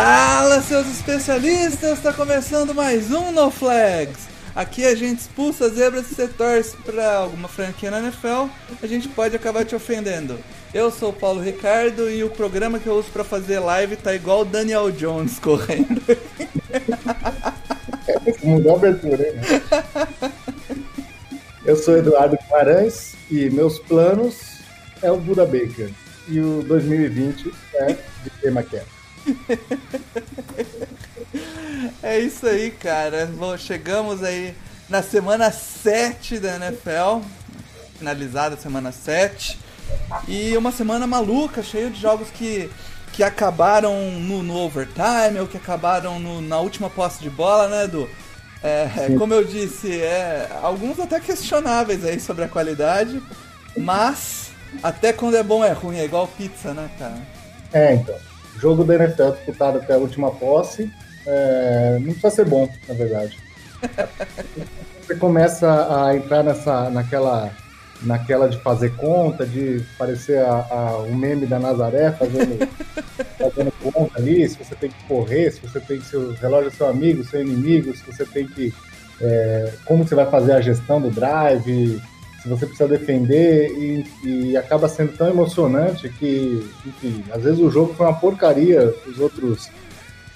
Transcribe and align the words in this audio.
Fala, 0.00 0.62
seus 0.62 0.86
especialistas! 0.86 1.98
Está 1.98 2.12
começando 2.12 2.72
mais 2.72 3.10
um 3.10 3.32
No 3.32 3.50
Flags. 3.50 4.28
Aqui 4.54 4.84
a 4.84 4.94
gente 4.94 5.22
expulsa 5.22 5.68
zebras 5.68 6.06
se 6.06 6.14
você 6.14 6.28
torce 6.28 6.76
para 6.76 7.16
alguma 7.16 7.48
franquia 7.48 7.90
na 7.90 7.98
NFL, 7.98 8.46
a 8.80 8.86
gente 8.86 9.08
pode 9.08 9.34
acabar 9.34 9.64
te 9.64 9.74
ofendendo. 9.74 10.38
Eu 10.72 10.92
sou 10.92 11.10
o 11.10 11.12
Paulo 11.12 11.40
Ricardo 11.40 12.08
e 12.08 12.22
o 12.22 12.30
programa 12.30 12.78
que 12.78 12.86
eu 12.86 12.94
uso 12.94 13.10
para 13.10 13.24
fazer 13.24 13.58
live 13.58 13.96
tá 13.96 14.14
igual 14.14 14.42
o 14.42 14.44
Daniel 14.44 14.88
Jones 14.92 15.36
correndo. 15.42 16.00
Mudou 18.44 18.74
a 18.74 18.76
abertura, 18.76 19.20
hein? 19.20 19.34
Eu 21.66 21.74
sou 21.74 21.96
Eduardo 21.96 22.38
Guimarães 22.40 23.16
e 23.28 23.50
meus 23.50 23.80
planos 23.80 24.60
é 25.02 25.10
o 25.10 25.16
Buda 25.16 25.44
Baker. 25.44 25.90
E 26.28 26.38
o 26.38 26.62
2020 26.62 27.52
é 27.74 27.96
de 28.22 28.30
tema 28.40 28.62
que 28.62 28.76
é. 32.02 32.18
Isso 32.18 32.46
aí, 32.46 32.70
cara. 32.70 33.26
Bom, 33.26 33.56
chegamos 33.56 34.22
aí 34.22 34.54
na 34.88 35.02
semana 35.02 35.50
7 35.50 36.38
da 36.38 36.56
NFL. 36.56 37.20
Finalizada 37.98 38.54
a 38.54 38.58
semana 38.58 38.92
7. 38.92 39.58
E 40.26 40.56
uma 40.56 40.70
semana 40.72 41.06
maluca, 41.06 41.62
cheia 41.62 41.90
de 41.90 42.00
jogos 42.00 42.28
que, 42.30 42.70
que 43.12 43.22
acabaram 43.22 44.10
no, 44.12 44.42
no 44.42 44.56
overtime 44.56 45.38
ou 45.40 45.46
que 45.46 45.56
acabaram 45.56 46.18
no- 46.18 46.40
na 46.42 46.58
última 46.58 46.88
posse 46.90 47.20
de 47.20 47.30
bola, 47.30 47.68
né, 47.68 47.84
Edu? 47.84 48.08
É, 48.62 48.88
como 49.16 49.32
eu 49.32 49.44
disse, 49.44 50.00
é, 50.00 50.48
alguns 50.62 50.98
até 50.98 51.20
questionáveis 51.20 52.04
aí 52.04 52.18
sobre 52.18 52.44
a 52.44 52.48
qualidade, 52.48 53.22
mas 53.76 54.50
até 54.82 55.12
quando 55.12 55.36
é 55.36 55.42
bom 55.44 55.64
é 55.64 55.70
ruim, 55.70 55.96
é 55.98 56.04
igual 56.04 56.26
pizza, 56.26 56.74
né, 56.74 56.90
cara? 56.98 57.18
É, 57.72 57.94
então. 57.94 58.16
Jogo 58.60 58.84
da 58.84 58.94
NFL 58.94 59.30
disputado 59.32 59.78
até 59.78 59.94
a 59.94 59.98
última 59.98 60.30
posse. 60.30 60.90
é, 61.26 61.96
não 62.00 62.12
precisa 62.12 62.30
ser 62.30 62.44
bom, 62.46 62.68
na 62.88 62.94
verdade. 62.94 63.38
Você 65.02 65.14
começa 65.14 66.04
a 66.04 66.14
entrar 66.16 66.42
nessa, 66.42 66.90
naquela, 66.90 67.50
naquela 68.02 68.48
de 68.48 68.58
fazer 68.58 68.90
conta, 68.96 69.46
de 69.46 69.82
parecer 69.98 70.38
a, 70.44 70.66
a- 70.70 70.98
o 70.98 71.14
meme 71.14 71.46
da 71.46 71.58
Nazaré 71.58 72.12
fazendo, 72.12 72.58
fazendo 73.38 73.72
conta 73.92 74.18
ali, 74.18 74.46
se 74.48 74.58
você 74.62 74.74
tem 74.74 74.90
que 74.90 75.02
correr, 75.04 75.50
se 75.50 75.60
você 75.60 75.80
tem 75.80 75.98
que. 75.98 76.06
Se 76.06 76.16
o 76.16 76.32
relógio 76.34 76.68
é 76.68 76.70
seu 76.72 76.86
amigo, 76.88 77.24
seu 77.24 77.40
inimigo, 77.40 77.96
se 77.96 78.02
você 78.04 78.24
tem 78.26 78.46
que. 78.46 78.74
é, 79.20 79.72
como 79.86 80.06
você 80.06 80.14
vai 80.14 80.26
fazer 80.30 80.52
a 80.52 80.60
gestão 80.60 81.00
do 81.00 81.10
drive, 81.10 82.00
você 82.48 82.66
precisa 82.66 82.88
defender 82.88 83.70
e, 83.70 84.04
e 84.24 84.56
acaba 84.56 84.88
sendo 84.88 85.16
tão 85.16 85.28
emocionante 85.28 86.08
que, 86.08 86.68
enfim, 86.86 87.24
às 87.30 87.42
vezes 87.42 87.60
o 87.60 87.70
jogo 87.70 87.94
foi 87.94 88.06
uma 88.06 88.18
porcaria, 88.18 88.94
os 89.06 89.18
outros 89.18 89.68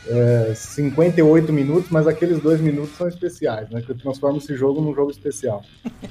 é, 0.07 0.53
58 0.55 1.53
minutos, 1.53 1.91
mas 1.91 2.07
aqueles 2.07 2.41
dois 2.41 2.61
minutos 2.61 2.97
são 2.97 3.09
especiais, 3.09 3.69
né? 3.70 3.83
Que 3.83 3.95
transforma 3.95 4.39
esse 4.39 4.55
jogo 4.57 4.81
num 4.81 4.95
jogo 4.95 5.11
especial. 5.11 5.63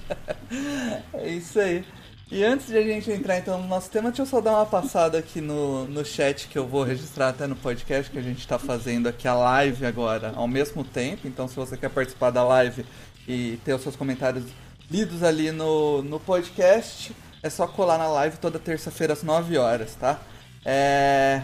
É 1.13 1.29
isso 1.29 1.59
aí. 1.59 1.85
E 2.29 2.43
antes 2.43 2.67
de 2.67 2.77
a 2.77 2.81
gente 2.81 3.11
entrar 3.11 3.37
então 3.37 3.61
no 3.61 3.67
nosso 3.67 3.89
tema, 3.89 4.09
deixa 4.09 4.21
eu 4.21 4.25
só 4.25 4.41
dar 4.41 4.51
uma 4.51 4.65
passada 4.65 5.17
aqui 5.17 5.39
no, 5.39 5.85
no 5.85 6.03
chat 6.03 6.47
que 6.47 6.57
eu 6.57 6.65
vou 6.65 6.83
registrar 6.83 7.29
até 7.29 7.45
no 7.45 7.55
podcast 7.55 8.09
que 8.09 8.17
a 8.17 8.21
gente 8.21 8.39
está 8.39 8.57
fazendo 8.57 9.07
aqui 9.07 9.27
a 9.27 9.33
live 9.33 9.85
agora 9.85 10.33
ao 10.35 10.47
mesmo 10.47 10.83
tempo. 10.83 11.27
Então 11.27 11.47
se 11.47 11.55
você 11.55 11.75
quer 11.77 11.89
participar 11.89 12.29
da 12.31 12.43
live 12.43 12.85
e 13.27 13.59
ter 13.65 13.73
os 13.73 13.81
seus 13.81 13.97
comentários 13.97 14.45
lidos 14.91 15.23
ali 15.23 15.51
no, 15.51 16.01
no 16.01 16.19
podcast, 16.19 17.15
é 17.41 17.49
só 17.49 17.65
colar 17.65 17.97
na 17.97 18.07
live 18.07 18.37
toda 18.37 18.59
terça-feira 18.59 19.13
às 19.13 19.23
9 19.23 19.57
horas, 19.57 19.95
tá? 19.95 20.19
É, 20.65 21.41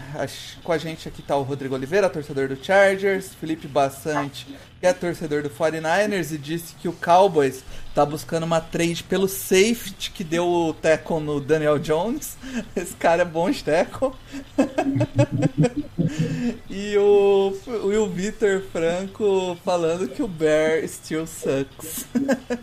com 0.63 0.71
a 0.71 0.77
gente 0.77 1.07
aqui 1.07 1.21
tá 1.21 1.35
o 1.37 1.43
Rodrigo 1.43 1.73
Oliveira, 1.73 2.09
torcedor 2.09 2.49
do 2.49 2.61
Chargers, 2.61 3.33
Felipe 3.33 3.65
Bassante, 3.67 4.45
que 4.79 4.85
é 4.85 4.91
torcedor 4.91 5.41
do 5.41 5.49
49ers 5.49 6.33
e 6.33 6.37
disse 6.37 6.75
que 6.75 6.89
o 6.89 6.93
Cowboys 6.93 7.63
tá 7.97 8.05
buscando 8.05 8.43
uma 8.43 8.61
trade 8.61 9.03
pelo 9.03 9.27
safety 9.27 10.11
que 10.11 10.23
deu 10.23 10.47
o 10.47 10.71
tackle 10.71 11.19
no 11.19 11.41
Daniel 11.41 11.79
Jones. 11.79 12.37
Esse 12.75 12.95
cara 12.95 13.23
é 13.23 13.25
bom 13.25 13.49
de 13.49 13.63
tackle. 13.63 14.11
e 16.69 16.95
o, 16.95 17.57
Will 17.85 18.07
Vitor 18.07 18.61
Franco 18.71 19.57
falando 19.65 20.07
que 20.07 20.21
o 20.21 20.27
Bear 20.27 20.87
still 20.87 21.25
sucks. 21.25 22.05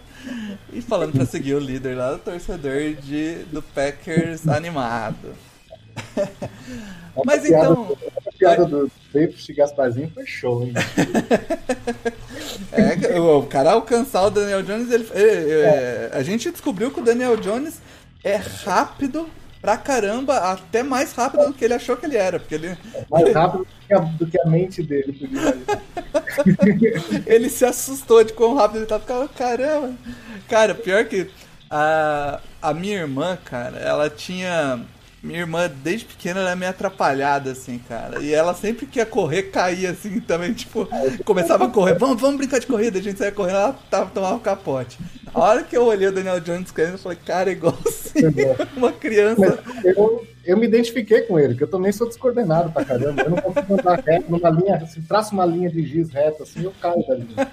e 0.73 0.81
falando 0.81 1.15
pra 1.15 1.27
seguir 1.27 1.55
o 1.55 1.59
líder 1.59 1.97
lá, 1.97 2.15
o 2.15 2.19
torcedor 2.21 2.95
de, 2.95 3.43
do 3.47 3.61
Packers 3.61 4.47
animado. 4.47 5.35
Mas 7.25 7.45
A 7.45 7.47
piada- 7.47 7.71
então. 7.73 7.97
A 8.27 8.33
piada 8.39 8.65
do 8.65 8.91
Davis 9.13 9.45
de 9.45 9.53
Gasparzinho 9.55 10.11
foi 10.13 10.27
show, 10.27 10.65
hein? 10.65 10.73
É, 12.73 13.21
o 13.21 13.43
cara 13.45 13.73
alcançar 13.73 14.25
o 14.27 14.31
Daniel 14.31 14.63
Jones, 14.63 14.91
ele, 14.91 15.07
ele- 15.15 15.53
é, 15.53 16.11
a 16.13 16.23
gente 16.23 16.51
descobriu 16.51 16.91
que 16.91 17.01
o 17.01 17.05
Daniel 17.05 17.37
Jones 17.37 17.81
é 18.23 18.37
rápido 18.37 19.29
pra 19.61 19.77
caramba, 19.79 20.37
até 20.39 20.83
mais 20.83 21.13
rápido 21.13 21.47
do 21.47 21.55
que 21.55 21.65
ele 21.65 21.75
achou 21.75 21.97
que 21.97 22.05
ele 22.05 22.17
era, 22.17 22.39
porque 22.39 22.55
ele, 22.55 22.77
Mais 23.11 23.33
rápido 23.33 23.61
do 23.61 23.67
que 23.87 23.95
a, 23.95 23.99
do 23.99 24.27
que 24.27 24.41
a 24.41 24.47
mente 24.47 24.83
dele 24.83 25.13
podia 25.13 27.25
ele 27.27 27.49
se 27.49 27.65
assustou 27.65 28.23
de 28.25 28.33
quão 28.35 28.55
rápido 28.55 28.79
ele 28.81 28.87
tá 28.87 28.99
ficando, 29.01 29.29
caramba. 29.31 29.95
Cara, 30.49 30.75
pior 30.75 31.05
que 31.07 31.31
a, 31.71 32.41
a 32.61 32.75
minha 32.75 32.99
irmã, 32.99 33.39
cara, 33.43 33.79
ela 33.79 34.11
tinha. 34.11 34.81
Minha 35.25 35.41
irmã, 35.41 35.71
desde 35.83 36.05
pequena, 36.05 36.41
ela 36.41 36.51
é 36.51 36.55
meio 36.55 36.71
atrapalhada, 36.71 37.53
assim, 37.53 37.79
cara. 37.79 38.21
E 38.21 38.35
ela 38.35 38.53
sempre 38.53 38.85
que 38.85 38.99
ia 38.99 39.07
correr, 39.07 39.45
caía, 39.45 39.91
assim, 39.91 40.21
também, 40.21 40.53
tipo, 40.53 40.87
começava 41.25 41.65
a 41.65 41.69
correr, 41.71 41.95
vamos, 41.95 42.21
vamos 42.21 42.37
brincar 42.37 42.61
de 42.61 42.67
corrida, 42.67 42.99
a 42.99 43.03
gente 43.03 43.19
saia 43.19 43.33
correndo, 43.33 43.57
ela 43.57 43.73
tava, 43.91 44.11
tomava 44.11 44.35
um 44.35 44.41
capote. 44.41 44.99
A 45.33 45.41
hora 45.41 45.63
que 45.63 45.75
eu 45.75 45.87
olhei 45.87 46.09
o 46.09 46.13
Daniel 46.13 46.39
Jones 46.41 46.71
caindo, 46.71 46.93
eu 46.93 46.99
falei, 46.99 47.17
cara, 47.25 47.49
é 47.49 47.55
igualzinho 47.55 48.55
uma 48.77 48.93
criança. 48.93 49.59
Mas 49.65 49.97
eu, 49.97 50.27
eu 50.45 50.57
me 50.59 50.67
identifiquei 50.67 51.23
com 51.23 51.39
ele, 51.39 51.55
porque 51.55 51.65
eu 51.65 51.71
também 51.71 51.91
sou 51.91 52.07
descoordenado 52.07 52.71
pra 52.71 52.85
caramba. 52.85 53.23
Eu 53.23 53.31
não 53.31 53.39
consigo 53.39 53.73
andar 53.73 54.01
reto 54.01 54.31
numa 54.31 54.51
linha, 54.51 54.87
se 54.87 55.01
traço 55.01 55.33
uma 55.33 55.47
linha 55.47 55.71
de 55.71 55.87
giz 55.87 56.11
reta 56.11 56.43
assim, 56.43 56.65
eu 56.65 56.73
caio 56.81 57.05
da 57.07 57.15
linha. 57.15 57.51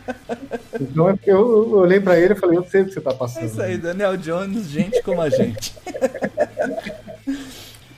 Então 0.80 1.10
é 1.10 1.14
porque 1.14 1.32
eu, 1.32 1.40
eu 1.40 1.72
olhei 1.80 2.02
pra 2.02 2.20
ele 2.20 2.34
e 2.34 2.38
falei, 2.38 2.58
eu 2.58 2.66
sei 2.66 2.82
o 2.82 2.86
que 2.86 2.94
você 2.94 3.02
tá 3.02 3.14
passando. 3.14 3.44
É 3.44 3.46
isso 3.48 3.62
aí, 3.62 3.78
Daniel 3.78 4.18
Jones, 4.18 4.68
gente 4.68 5.02
como 5.02 5.22
a 5.22 5.30
gente. 5.30 5.74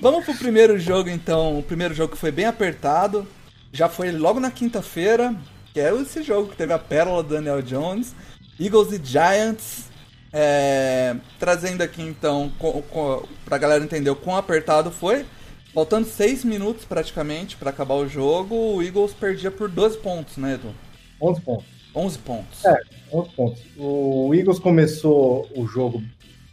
Vamos 0.03 0.25
pro 0.25 0.36
primeiro 0.36 0.78
jogo 0.78 1.09
então. 1.09 1.58
O 1.58 1.64
primeiro 1.64 1.94
jogo 1.94 2.12
que 2.12 2.19
foi 2.19 2.30
bem 2.30 2.44
apertado. 2.44 3.25
Já 3.72 3.88
foi 3.88 4.12
logo 4.12 4.38
na 4.38 4.52
quinta-feira. 4.52 5.34
Que 5.74 5.80
é 5.80 5.96
esse 5.96 6.22
jogo 6.22 6.50
que 6.50 6.58
teve 6.58 6.74
a 6.74 6.78
pérola 6.78 7.24
do 7.24 7.34
Daniel 7.34 7.62
Jones. 7.62 8.14
Eagles 8.59 8.91
e 8.91 9.02
Giants. 9.02 9.90
É, 10.34 11.16
trazendo 11.40 11.81
aqui 11.84 12.02
então, 12.02 12.52
com, 12.59 12.81
com, 12.81 13.24
pra 13.46 13.58
galera 13.58 13.81
entender 13.81 14.09
o 14.09 14.16
quão 14.18 14.36
apertado 14.36 14.91
foi. 14.91 15.26
Faltando 15.73 16.06
6 16.06 16.44
minutos 16.44 16.84
praticamente 16.84 17.56
para 17.56 17.70
acabar 17.70 17.96
o 17.96 18.06
jogo, 18.06 18.53
o 18.56 18.84
Eagles 18.84 19.14
perdia 19.14 19.52
por 19.52 19.70
12 19.70 19.99
pontos, 19.99 20.35
né, 20.35 20.56
Edu? 20.56 20.76
11 21.22 21.41
pontos. 21.41 21.66
11 21.96 22.17
pontos. 22.20 22.66
É, 22.66 22.78
11 23.09 23.29
pontos. 23.29 23.61
O 23.78 24.34
Eagles 24.35 24.59
começou 24.59 25.49
o 25.56 25.66
jogo 25.66 26.03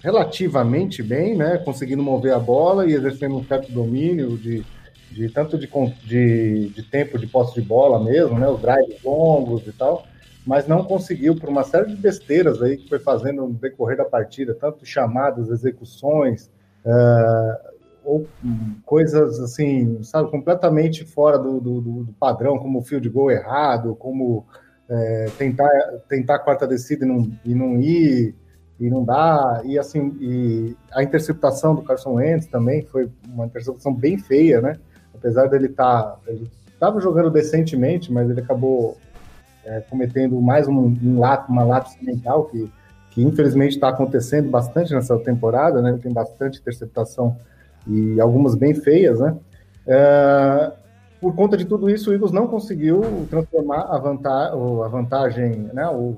relativamente 0.03 1.03
bem, 1.03 1.37
né? 1.37 1.59
Conseguindo 1.59 2.03
mover 2.03 2.33
a 2.35 2.39
bola 2.39 2.87
e 2.87 2.93
exercendo 2.95 3.37
um 3.37 3.45
certo 3.45 3.71
domínio 3.73 4.37
de, 4.39 4.65
de 5.11 5.29
tanto 5.31 5.59
de, 5.59 5.69
de, 6.07 6.69
de 6.71 6.83
tempo 6.85 7.19
de 7.19 7.27
posse 7.27 7.55
de 7.55 7.63
bola 7.63 8.03
mesmo, 8.03 8.39
né? 8.39 8.49
Os 8.49 8.61
drives 8.61 9.03
longos 9.03 9.67
e 9.67 9.73
tal, 9.73 10.05
mas 10.47 10.67
não 10.67 10.85
conseguiu 10.85 11.37
por 11.37 11.49
uma 11.49 11.65
série 11.65 11.89
de 11.91 11.97
besteiras 11.97 12.63
aí 12.63 12.77
que 12.77 12.89
foi 12.89 12.99
fazendo 12.99 13.43
no 13.47 13.53
decorrer 13.55 13.97
da 13.99 14.05
partida, 14.05 14.55
tanto 14.55 14.87
chamadas, 14.87 15.49
execuções, 15.51 16.51
ah, 16.85 17.61
ou 18.05 18.27
coisas 18.85 19.39
assim, 19.41 20.03
sabe, 20.03 20.31
completamente 20.31 21.05
fora 21.05 21.39
do, 21.39 21.61
do, 21.61 21.81
do- 21.81 22.13
padrão, 22.19 22.59
como 22.59 22.81
field 22.83 23.09
goal 23.11 23.31
errado, 23.31 23.95
como 23.95 24.47
é, 24.89 25.27
tentar, 25.39 25.69
tentar 26.09 26.37
a 26.37 26.39
quarta 26.39 26.67
descida 26.67 27.05
e 27.05 27.09
não, 27.09 27.31
e 27.45 27.55
não 27.55 27.79
ir, 27.81 28.35
e 28.81 28.89
não 28.89 29.05
dá. 29.05 29.61
E 29.65 29.79
assim, 29.79 30.17
e 30.21 30.75
a 30.91 31.03
interceptação 31.03 31.75
do 31.75 31.83
Carson 31.83 32.15
Wentz 32.15 32.47
também 32.47 32.83
foi 32.87 33.11
uma 33.29 33.45
interceptação 33.45 33.93
bem 33.93 34.17
feia, 34.17 34.61
né? 34.63 34.77
Apesar 35.15 35.47
dele 35.49 35.67
estar. 35.67 36.03
Tá, 36.03 36.19
ele 36.27 36.51
estava 36.73 36.99
jogando 36.99 37.31
decentemente, 37.31 38.11
mas 38.11 38.31
ele 38.31 38.41
acabou 38.41 38.97
é, 39.67 39.81
cometendo 39.81 40.41
mais 40.41 40.67
um, 40.67 40.73
um 40.73 41.21
uma 41.49 41.63
lápis 41.63 41.95
mental 42.01 42.45
que, 42.47 42.73
que 43.11 43.23
infelizmente 43.23 43.73
está 43.73 43.91
acontecendo 43.91 44.49
bastante 44.49 44.95
nessa 44.95 45.19
temporada, 45.19 45.83
né? 45.83 45.99
Tem 46.03 46.11
bastante 46.11 46.59
interceptação 46.59 47.37
e 47.87 48.19
algumas 48.19 48.55
bem 48.55 48.75
feias, 48.75 49.21
né? 49.21 49.37
É, 49.87 50.73
por 51.21 51.35
conta 51.35 51.55
de 51.55 51.67
tudo 51.67 51.91
isso, 51.91 52.11
o 52.11 52.15
Eagles 52.15 52.33
não 52.33 52.47
conseguiu 52.47 53.27
transformar 53.29 53.83
a, 53.83 53.99
vanta 53.99 54.31
a 54.31 54.89
vantagem, 54.89 55.69
né? 55.75 55.87
O, 55.89 56.17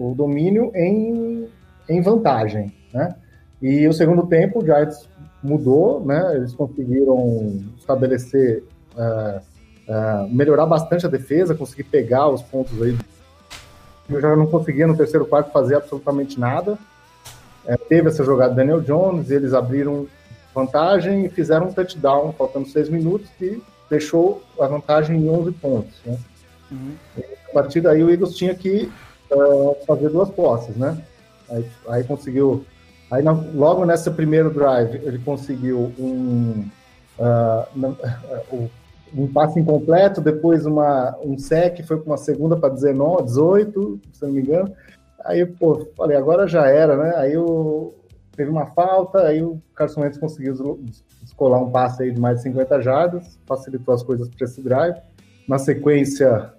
o 0.00 0.14
domínio 0.14 0.70
em 0.74 1.48
em 1.88 2.00
vantagem, 2.00 2.72
né? 2.92 3.14
E 3.60 3.86
o 3.88 3.92
segundo 3.92 4.26
tempo, 4.26 4.60
o 4.60 4.64
Giants 4.64 5.08
mudou, 5.42 6.04
né? 6.04 6.36
Eles 6.36 6.52
conseguiram 6.54 7.64
estabelecer, 7.76 8.62
uh, 8.96 9.40
uh, 9.88 10.28
melhorar 10.28 10.66
bastante 10.66 11.06
a 11.06 11.08
defesa, 11.08 11.54
conseguir 11.54 11.84
pegar 11.84 12.28
os 12.28 12.42
pontos 12.42 12.80
aí. 12.80 12.96
Eu 14.08 14.20
já 14.20 14.34
não 14.34 14.46
conseguia 14.46 14.86
no 14.86 14.96
terceiro 14.96 15.26
quarto 15.26 15.50
fazer 15.50 15.76
absolutamente 15.76 16.38
nada. 16.38 16.78
É, 17.66 17.76
teve 17.76 18.08
essa 18.08 18.24
jogada 18.24 18.54
do 18.54 18.56
Daniel 18.56 18.80
Jones, 18.80 19.30
eles 19.30 19.52
abriram 19.52 20.06
vantagem 20.54 21.26
e 21.26 21.28
fizeram 21.28 21.68
um 21.68 21.72
touchdown, 21.72 22.32
faltando 22.32 22.66
seis 22.68 22.88
minutos, 22.88 23.28
que 23.38 23.62
deixou 23.90 24.42
a 24.58 24.66
vantagem 24.66 25.20
em 25.20 25.28
11 25.28 25.52
pontos. 25.52 25.94
Né? 26.04 26.18
Uhum. 26.70 26.94
A 27.50 27.52
partir 27.52 27.80
daí 27.82 28.02
o 28.02 28.10
Eagles 28.10 28.34
tinha 28.34 28.54
que 28.54 28.90
uh, 29.30 29.76
fazer 29.86 30.08
duas 30.08 30.30
posses, 30.30 30.76
né? 30.76 30.96
Aí, 31.50 31.66
aí 31.88 32.04
conseguiu. 32.04 32.64
Aí 33.10 33.22
logo 33.54 33.86
nessa 33.86 34.10
primeiro 34.10 34.50
drive 34.50 34.96
ele 34.96 35.18
conseguiu 35.18 35.92
um, 35.98 36.68
uh, 37.18 38.68
um 39.14 39.26
passe 39.26 39.58
incompleto, 39.58 40.20
depois 40.20 40.66
uma, 40.66 41.16
um 41.24 41.38
sec, 41.38 41.82
foi 41.86 41.98
para 41.98 42.06
uma 42.06 42.16
segunda 42.16 42.56
para 42.56 42.74
19, 42.74 43.24
18, 43.24 44.00
se 44.12 44.22
não 44.22 44.32
me 44.32 44.40
engano. 44.40 44.72
Aí, 45.24 45.44
pô, 45.44 45.86
falei, 45.96 46.16
agora 46.16 46.46
já 46.46 46.66
era, 46.66 46.96
né? 46.96 47.14
Aí 47.16 47.36
o, 47.36 47.94
teve 48.36 48.50
uma 48.50 48.66
falta, 48.66 49.20
aí 49.20 49.42
o 49.42 49.60
Carson 49.74 50.02
Wentz 50.02 50.18
conseguiu 50.18 50.80
descolar 51.22 51.60
um 51.60 51.70
passe 51.70 52.02
aí 52.02 52.12
de 52.12 52.20
mais 52.20 52.38
de 52.38 52.44
50 52.44 52.82
jardas, 52.82 53.38
facilitou 53.46 53.94
as 53.94 54.02
coisas 54.02 54.28
para 54.28 54.44
esse 54.44 54.62
drive. 54.62 54.96
Na 55.48 55.58
sequência, 55.58 56.52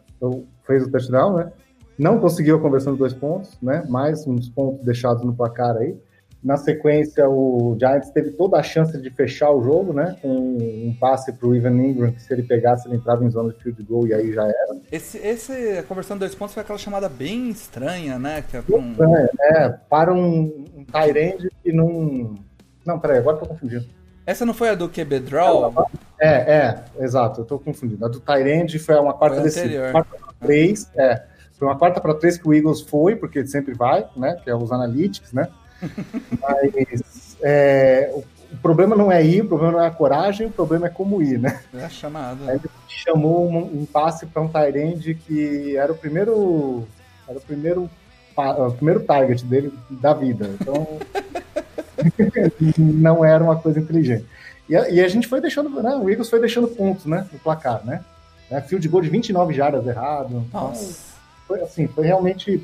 fez 0.66 0.84
o 0.84 0.92
touchdown, 0.92 1.38
né? 1.38 1.52
Não 2.00 2.18
conseguiu 2.18 2.56
a 2.56 2.62
conversão 2.62 2.94
de 2.94 3.00
dois 3.00 3.14
pontos, 3.14 3.58
né? 3.62 3.84
Mais 3.90 4.26
uns 4.26 4.48
pontos 4.48 4.86
deixados 4.86 5.22
no 5.22 5.36
placar 5.36 5.76
aí. 5.76 5.98
Na 6.42 6.56
sequência, 6.56 7.28
o 7.30 7.76
Giants 7.78 8.10
teve 8.12 8.32
toda 8.32 8.58
a 8.58 8.64
chance 8.64 8.98
de 8.98 9.10
fechar 9.10 9.52
o 9.52 9.62
jogo, 9.62 9.92
né? 9.92 10.16
Com 10.22 10.30
um 10.30 10.96
passe 10.98 11.34
para 11.34 11.46
o 11.46 11.54
Ivan 11.54 11.74
Ingram, 11.74 12.14
que 12.14 12.22
se 12.22 12.32
ele 12.32 12.44
pegasse, 12.44 12.88
ele 12.88 12.96
entrava 12.96 13.26
em 13.26 13.30
zona 13.30 13.52
de 13.52 13.62
field 13.62 13.84
goal 13.84 14.08
e 14.08 14.14
aí 14.14 14.32
já 14.32 14.44
era. 14.44 14.78
Esse, 14.90 15.18
esse 15.18 15.52
a 15.78 15.84
conversão 15.84 16.16
de 16.16 16.22
dois 16.22 16.34
pontos 16.34 16.54
foi 16.54 16.64
aquela 16.64 16.80
chamada 16.80 17.10
bem 17.10 17.50
estranha, 17.50 18.18
né? 18.18 18.42
Que 18.50 18.56
é, 18.56 18.60
estranha, 18.62 19.30
é 19.42 19.70
Para 19.90 20.14
um, 20.14 20.64
um 20.78 20.86
Tyrande 20.86 21.52
que 21.62 21.74
não. 21.74 22.36
Não, 22.86 22.98
peraí, 22.98 23.18
agora 23.18 23.36
tô 23.36 23.46
confundindo. 23.46 23.86
Essa 24.26 24.46
não 24.46 24.54
foi 24.54 24.70
a 24.70 24.76
do 24.76 24.88
QB 24.88 25.20
Draw? 25.20 25.74
É, 26.18 26.30
é, 26.30 26.84
exato, 27.04 27.42
eu 27.42 27.46
tô 27.46 27.60
confundindo. 27.60 28.06
A 28.06 28.08
do 28.08 28.22
Tyrande 28.22 28.80
foi 28.80 28.96
uma 28.96 29.14
quarta 29.14 29.42
descida. 29.42 29.92
Quarta 29.92 30.18
três, 30.40 30.90
é. 30.96 31.22
Foi 31.60 31.68
uma 31.68 31.78
quarta 31.78 32.00
para 32.00 32.14
três 32.14 32.38
que 32.38 32.48
o 32.48 32.54
Eagles 32.54 32.80
foi, 32.80 33.18
porque 33.18 33.40
ele 33.40 33.48
sempre 33.48 33.74
vai, 33.74 34.08
né? 34.16 34.40
Que 34.42 34.50
é 34.50 34.56
os 34.56 34.72
analytics, 34.72 35.34
né? 35.34 35.50
Mas 36.42 37.38
é, 37.42 38.10
o, 38.14 38.58
problema 38.58 38.96
não 38.96 39.12
é 39.12 39.24
ir, 39.24 39.42
o 39.42 39.48
problema 39.48 39.74
não 39.74 39.82
é 39.84 39.88
a 39.88 39.92
coragem, 39.92 40.48
o 40.48 40.52
problema 40.52 40.88
é 40.88 40.90
como 40.90 41.22
ir, 41.22 41.38
né? 41.38 41.60
É 41.74 41.84
a 41.84 41.90
chamada. 41.90 42.50
Aí 42.50 42.56
ele 42.56 42.70
chamou 42.88 43.46
um, 43.46 43.82
um 43.82 43.86
passe 43.86 44.26
para 44.26 44.42
um 44.42 44.48
Tyrande 44.48 45.14
que 45.14 45.76
era 45.76 45.92
o 45.92 45.96
primeiro. 45.96 46.88
Era 47.28 47.38
o 47.38 47.42
primeiro, 47.42 47.90
o 48.38 48.72
primeiro 48.72 49.02
target 49.02 49.44
dele 49.44 49.74
da 49.90 50.14
vida. 50.14 50.50
Então. 50.62 50.88
não 52.80 53.26
era 53.26 53.44
uma 53.44 53.58
coisa 53.58 53.82
inteligente. 53.82 54.26
E 54.70 54.76
a, 54.78 54.90
e 54.90 55.02
a, 55.02 55.08
gente 55.10 55.28
foi 55.28 55.42
deixando, 55.42 55.70
né? 55.84 55.96
O 55.96 56.10
Eagles 56.10 56.30
foi 56.30 56.40
deixando 56.40 56.70
pontos, 56.70 57.06
né? 57.06 57.28
No 57.34 57.40
placar, 57.40 57.86
né? 57.86 58.02
É, 58.50 58.62
field 58.62 58.88
goal 58.88 59.04
de 59.04 59.10
29 59.10 59.54
jardas 59.54 59.86
errado. 59.86 60.46
Nossa. 60.54 60.84
Então, 60.84 61.09
foi 61.50 61.62
assim, 61.62 61.88
foi 61.88 62.06
realmente 62.06 62.64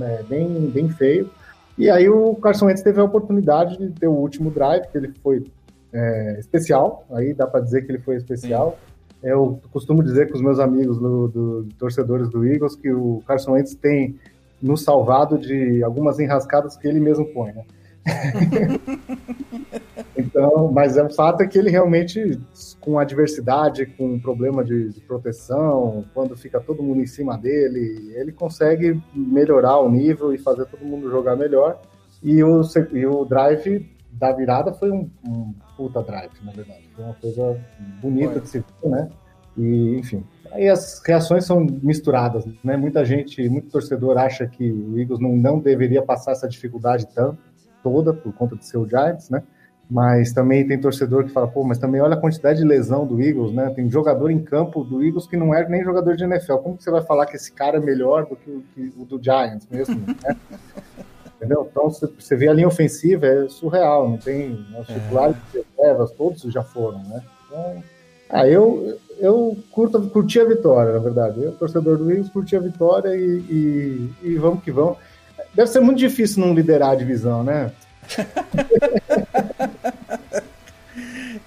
é, 0.00 0.22
bem, 0.22 0.70
bem 0.70 0.88
feio. 0.88 1.28
E 1.76 1.90
aí 1.90 2.08
o 2.08 2.36
Carson 2.36 2.66
Wentz 2.66 2.80
teve 2.80 3.00
a 3.00 3.04
oportunidade 3.04 3.76
de 3.76 3.90
ter 3.90 4.06
o 4.06 4.12
último 4.12 4.50
drive, 4.50 4.86
que 4.86 4.96
ele 4.96 5.12
foi 5.20 5.44
é, 5.92 6.36
especial, 6.38 7.04
aí 7.10 7.34
dá 7.34 7.46
para 7.46 7.60
dizer 7.60 7.82
que 7.82 7.90
ele 7.90 7.98
foi 7.98 8.14
especial. 8.14 8.78
Sim. 9.20 9.28
Eu 9.28 9.60
costumo 9.72 10.02
dizer 10.02 10.30
com 10.30 10.36
os 10.36 10.42
meus 10.42 10.60
amigos 10.60 10.98
do, 10.98 11.28
do, 11.28 11.68
torcedores 11.78 12.28
do 12.28 12.46
Eagles 12.46 12.76
que 12.76 12.90
o 12.90 13.22
Carson 13.26 13.52
Wentz 13.52 13.74
tem 13.74 14.16
nos 14.62 14.82
salvado 14.82 15.36
de 15.36 15.82
algumas 15.82 16.20
enrascadas 16.20 16.76
que 16.76 16.86
ele 16.86 17.00
mesmo 17.00 17.26
põe, 17.26 17.52
né? 17.52 17.64
então, 20.16 20.70
mas 20.72 20.96
é 20.96 21.04
um 21.04 21.10
fato 21.10 21.42
é 21.42 21.46
que 21.46 21.58
ele 21.58 21.70
realmente, 21.70 22.40
com 22.80 22.98
adversidade, 22.98 23.86
com 23.86 24.18
problema 24.18 24.64
de, 24.64 24.90
de, 24.90 25.00
proteção, 25.00 26.04
quando 26.14 26.36
fica 26.36 26.60
todo 26.60 26.82
mundo 26.82 27.00
em 27.00 27.06
cima 27.06 27.36
dele, 27.36 28.12
ele 28.14 28.32
consegue 28.32 29.00
melhorar 29.14 29.78
o 29.78 29.90
nível 29.90 30.34
e 30.34 30.38
fazer 30.38 30.66
todo 30.66 30.84
mundo 30.84 31.10
jogar 31.10 31.36
melhor. 31.36 31.80
E 32.22 32.42
o, 32.42 32.60
e 32.92 33.06
o 33.06 33.24
drive 33.24 33.88
da 34.12 34.32
virada 34.32 34.72
foi 34.72 34.90
um, 34.90 35.08
um 35.26 35.54
puta 35.76 36.02
drive, 36.02 36.32
na 36.42 36.52
verdade. 36.52 36.90
Foi 36.94 37.04
uma 37.04 37.14
coisa 37.14 37.60
bonita 38.02 38.32
foi. 38.32 38.40
de 38.42 38.48
se 38.48 38.58
ver, 38.58 38.88
né? 38.88 39.08
E, 39.56 39.98
enfim, 39.98 40.24
aí 40.52 40.68
as 40.68 41.02
reações 41.04 41.44
são 41.44 41.66
misturadas, 41.82 42.44
né? 42.62 42.76
Muita 42.76 43.04
gente, 43.04 43.46
muito 43.48 43.68
torcedor 43.68 44.16
acha 44.16 44.46
que 44.46 44.70
o 44.70 44.98
Eagles 44.98 45.20
não, 45.20 45.36
não 45.36 45.58
deveria 45.58 46.02
passar 46.02 46.32
essa 46.32 46.48
dificuldade 46.48 47.06
tanto 47.14 47.49
toda 47.82 48.12
por 48.12 48.32
conta 48.32 48.56
de 48.56 48.64
ser 48.64 48.78
o 48.78 48.88
Giants, 48.88 49.30
né? 49.30 49.42
Mas 49.90 50.32
também 50.32 50.66
tem 50.66 50.80
torcedor 50.80 51.24
que 51.24 51.30
fala, 51.30 51.48
pô, 51.48 51.64
mas 51.64 51.78
também 51.78 52.00
olha 52.00 52.14
a 52.14 52.20
quantidade 52.20 52.60
de 52.60 52.64
lesão 52.64 53.04
do 53.04 53.20
Eagles, 53.20 53.52
né? 53.52 53.70
Tem 53.70 53.90
jogador 53.90 54.30
em 54.30 54.38
campo 54.38 54.84
do 54.84 55.02
Eagles 55.04 55.26
que 55.26 55.36
não 55.36 55.52
é 55.52 55.68
nem 55.68 55.82
jogador 55.82 56.16
de 56.16 56.22
NFL. 56.22 56.56
Como 56.58 56.76
que 56.76 56.84
você 56.84 56.90
vai 56.92 57.02
falar 57.02 57.26
que 57.26 57.34
esse 57.34 57.50
cara 57.50 57.78
é 57.78 57.80
melhor 57.80 58.24
do 58.26 58.36
que 58.36 58.50
o, 58.50 58.62
que 58.72 58.92
o 58.96 59.04
do 59.04 59.22
Giants 59.22 59.66
mesmo, 59.68 60.00
né? 60.06 60.36
Entendeu? 61.36 61.66
Então 61.68 61.90
você 61.90 62.36
vê 62.36 62.48
a 62.48 62.52
linha 62.52 62.68
ofensiva, 62.68 63.26
é 63.26 63.48
surreal, 63.48 64.08
não 64.08 64.18
tem 64.18 64.50
né, 64.70 64.80
os 64.80 64.90
é. 64.90 64.92
titulares 64.92 65.36
de 65.52 65.64
reservas, 65.76 66.10
todos 66.12 66.42
já 66.42 66.62
foram, 66.62 66.98
né? 66.98 67.22
Então, 67.46 67.82
ah, 68.28 68.46
eu, 68.46 68.96
eu 69.18 69.56
curto, 69.72 70.00
curti 70.02 70.38
a 70.38 70.44
vitória, 70.44 70.92
na 70.92 70.98
verdade. 70.98 71.42
Eu, 71.42 71.52
torcedor 71.52 71.98
do 71.98 72.10
Eagles, 72.10 72.28
curti 72.28 72.54
a 72.54 72.60
vitória 72.60 73.16
e, 73.16 73.38
e, 73.50 74.14
e 74.22 74.34
vamos 74.36 74.62
que 74.62 74.70
vamos. 74.70 74.98
Deve 75.52 75.68
ser 75.68 75.80
muito 75.80 75.98
difícil 75.98 76.46
não 76.46 76.54
liderar 76.54 76.90
a 76.90 76.94
divisão, 76.94 77.42
né? 77.42 77.72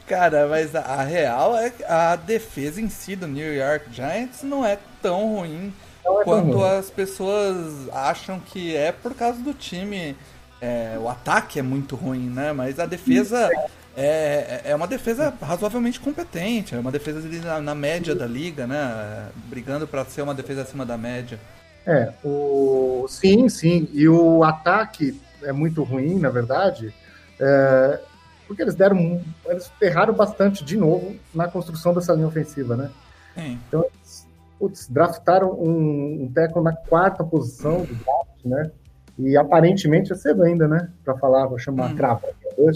Cara, 0.07 0.47
mas 0.47 0.75
a, 0.75 0.81
a, 0.81 1.03
real 1.03 1.57
é 1.57 1.69
que 1.69 1.83
a 1.83 2.15
defesa 2.15 2.81
em 2.81 2.89
si 2.89 3.15
do 3.15 3.27
New 3.27 3.53
York 3.53 3.85
Giants 3.91 4.43
não 4.43 4.65
é 4.65 4.77
tão 5.01 5.35
ruim 5.35 5.73
é 6.05 6.23
quanto 6.23 6.57
ruim. 6.57 6.77
as 6.77 6.89
pessoas 6.89 7.89
acham 7.91 8.39
que 8.39 8.75
é 8.75 8.91
por 8.91 9.13
causa 9.15 9.41
do 9.41 9.53
time. 9.53 10.15
É, 10.61 10.97
o 10.99 11.09
ataque 11.09 11.59
é 11.59 11.61
muito 11.61 11.95
ruim, 11.95 12.29
né? 12.29 12.53
Mas 12.53 12.79
a 12.79 12.85
defesa 12.85 13.49
é, 13.95 14.61
é 14.65 14.75
uma 14.75 14.87
defesa 14.87 15.33
razoavelmente 15.41 15.99
competente, 15.99 16.73
é 16.73 16.79
uma 16.79 16.91
defesa 16.91 17.21
na, 17.43 17.61
na 17.61 17.75
média 17.75 18.15
da 18.15 18.25
liga, 18.25 18.65
né? 18.65 19.29
Brigando 19.47 19.87
para 19.87 20.05
ser 20.05 20.21
uma 20.21 20.33
defesa 20.33 20.61
acima 20.61 20.85
da 20.85 20.97
média. 20.97 21.39
É, 21.85 22.13
o... 22.23 23.05
sim, 23.09 23.49
sim. 23.49 23.89
E 23.93 24.07
o 24.07 24.43
ataque 24.43 25.19
é 25.43 25.51
muito 25.51 25.83
ruim, 25.83 26.19
na 26.19 26.29
verdade, 26.29 26.93
é... 27.39 27.99
porque 28.47 28.61
eles 28.61 28.75
deram. 28.75 29.21
Eles 29.45 29.71
erraram 29.81 30.13
bastante 30.13 30.63
de 30.63 30.77
novo 30.77 31.15
na 31.33 31.47
construção 31.47 31.93
dessa 31.93 32.13
linha 32.13 32.27
ofensiva, 32.27 32.75
né? 32.75 32.89
Sim. 33.35 33.59
Então, 33.67 33.85
eles, 33.85 34.27
putz, 34.59 34.87
draftaram 34.87 35.51
um, 35.51 36.23
um 36.23 36.31
teco 36.33 36.61
na 36.61 36.75
quarta 36.75 37.23
posição 37.23 37.81
do 37.81 37.95
draft, 37.95 38.45
né? 38.45 38.71
E 39.17 39.37
aparentemente 39.37 40.11
é 40.11 40.15
cedo 40.15 40.43
ainda, 40.43 40.67
né? 40.67 40.89
Para 41.03 41.17
falar, 41.17 41.45
vou 41.45 41.59
chamar 41.59 41.91
hum. 41.91 41.95
cravo, 41.95 42.27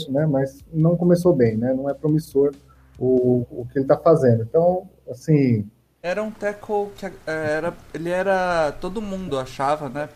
né? 0.10 0.26
Mas 0.26 0.64
não 0.72 0.96
começou 0.96 1.34
bem, 1.36 1.58
né? 1.58 1.74
Não 1.74 1.90
é 1.90 1.94
promissor 1.94 2.54
o, 3.00 3.46
o 3.50 3.68
que 3.72 3.80
ele 3.80 3.86
está 3.86 3.98
fazendo. 3.98 4.44
Então, 4.44 4.88
assim, 5.10 5.68
era 6.02 6.22
um 6.24 6.32
tackle 6.32 6.90
que 6.96 7.06
é, 7.06 7.12
era, 7.26 7.74
ele 7.94 8.10
era. 8.10 8.72
Todo 8.80 9.02
mundo 9.02 9.38
achava, 9.38 9.90
né? 9.90 10.08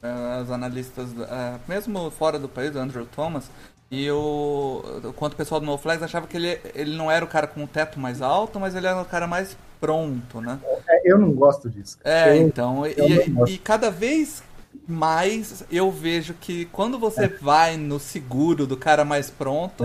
As 0.00 0.50
analistas, 0.50 1.08
é, 1.18 1.58
mesmo 1.66 2.10
fora 2.10 2.38
do 2.38 2.48
país, 2.48 2.74
o 2.74 2.78
Andrew 2.78 3.04
Thomas, 3.04 3.50
e 3.90 4.10
o. 4.10 4.82
Quanto 5.16 5.32
o 5.32 5.36
pessoal 5.36 5.60
do 5.60 5.66
No 5.66 5.78
Flags 5.78 6.02
achava 6.02 6.26
que 6.26 6.36
ele, 6.36 6.60
ele 6.74 6.96
não 6.96 7.10
era 7.10 7.24
o 7.24 7.28
cara 7.28 7.46
com 7.46 7.64
o 7.64 7.66
teto 7.66 7.98
mais 7.98 8.20
alto, 8.20 8.60
mas 8.60 8.74
ele 8.74 8.86
era 8.86 9.00
o 9.00 9.04
cara 9.04 9.26
mais 9.26 9.56
pronto, 9.80 10.40
né? 10.40 10.58
É, 10.88 11.12
eu 11.12 11.18
não 11.18 11.32
gosto 11.32 11.70
disso. 11.70 11.98
É, 12.04 12.36
eu, 12.36 12.42
então. 12.46 12.86
Eu 12.86 13.06
e, 13.48 13.54
e, 13.54 13.58
cada 13.58 13.90
vez 13.90 14.42
mais 14.86 15.64
eu 15.70 15.90
vejo 15.90 16.34
que 16.34 16.66
quando 16.66 16.98
você 16.98 17.24
é. 17.24 17.28
vai 17.28 17.76
no 17.76 17.98
seguro 17.98 18.66
do 18.66 18.76
cara 18.76 19.04
mais 19.04 19.30
pronto, 19.30 19.84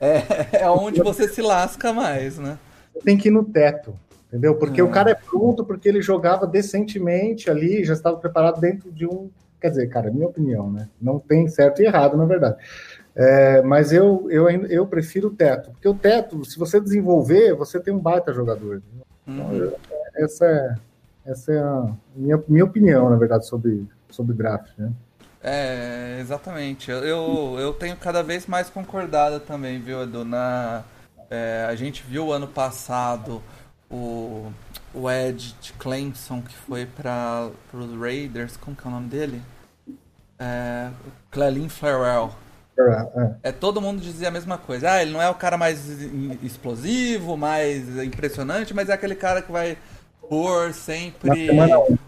é, 0.00 0.62
é 0.62 0.70
onde 0.70 1.02
você 1.02 1.28
se 1.28 1.42
lasca 1.42 1.92
mais, 1.92 2.38
né? 2.38 2.58
Tem 3.04 3.16
que 3.16 3.28
ir 3.28 3.32
no 3.32 3.44
teto, 3.44 3.94
entendeu? 4.28 4.54
Porque 4.54 4.80
é. 4.80 4.84
o 4.84 4.90
cara 4.90 5.10
é 5.10 5.14
pronto 5.14 5.64
porque 5.64 5.88
ele 5.88 6.00
jogava 6.00 6.46
decentemente 6.46 7.50
ali, 7.50 7.84
já 7.84 7.92
estava 7.92 8.16
preparado 8.16 8.60
dentro 8.60 8.90
de 8.92 9.06
um. 9.06 9.30
Quer 9.62 9.68
dizer, 9.68 9.86
cara, 9.86 10.10
minha 10.10 10.26
opinião, 10.26 10.72
né? 10.72 10.88
Não 11.00 11.20
tem 11.20 11.46
certo 11.46 11.80
e 11.80 11.86
errado, 11.86 12.16
na 12.16 12.24
verdade. 12.24 12.56
É, 13.14 13.62
mas 13.62 13.92
eu, 13.92 14.26
eu, 14.28 14.50
eu 14.50 14.84
prefiro 14.88 15.28
o 15.28 15.30
teto, 15.30 15.70
porque 15.70 15.86
o 15.86 15.94
teto, 15.94 16.44
se 16.44 16.58
você 16.58 16.80
desenvolver, 16.80 17.54
você 17.54 17.78
tem 17.78 17.94
um 17.94 17.98
baita 18.00 18.32
jogador. 18.32 18.82
Então, 19.24 19.46
uhum. 19.46 19.54
eu, 19.54 19.78
essa 20.16 20.44
é, 20.44 20.74
essa 21.24 21.52
é 21.52 21.58
a 21.60 21.86
minha, 22.16 22.42
minha 22.48 22.64
opinião, 22.64 23.08
na 23.08 23.14
verdade, 23.14 23.46
sobre, 23.46 23.86
sobre 24.10 24.34
draft, 24.34 24.76
né? 24.76 24.90
É, 25.40 26.18
exatamente. 26.20 26.90
Eu, 26.90 27.56
eu 27.56 27.72
tenho 27.72 27.96
cada 27.96 28.20
vez 28.20 28.46
mais 28.46 28.68
concordado 28.68 29.38
também, 29.38 29.80
viu, 29.80 30.02
Edu? 30.02 30.24
Na, 30.24 30.82
é, 31.30 31.66
a 31.68 31.74
gente 31.76 32.02
viu 32.02 32.32
ano 32.32 32.48
passado 32.48 33.40
o, 33.88 34.50
o 34.94 35.10
Ed 35.10 35.54
Clemson, 35.78 36.42
que 36.42 36.54
foi 36.54 36.86
para 36.86 37.50
os 37.72 37.98
Raiders, 37.98 38.56
como 38.56 38.76
que 38.76 38.86
é 38.86 38.88
o 38.88 38.92
nome 38.92 39.08
dele? 39.08 39.42
É, 40.38 40.90
Clelin 41.30 41.68
Farrell. 41.68 42.34
É. 42.78 43.50
é, 43.50 43.52
todo 43.52 43.80
mundo 43.80 44.00
dizia 44.00 44.28
a 44.28 44.30
mesma 44.30 44.56
coisa. 44.56 44.92
Ah, 44.92 45.02
ele 45.02 45.12
não 45.12 45.20
é 45.20 45.28
o 45.28 45.34
cara 45.34 45.58
mais 45.58 45.88
explosivo, 46.42 47.36
mais 47.36 47.98
impressionante, 48.02 48.72
mas 48.72 48.88
é 48.88 48.94
aquele 48.94 49.14
cara 49.14 49.42
que 49.42 49.52
vai 49.52 49.76
por 50.32 50.72
sempre 50.72 51.50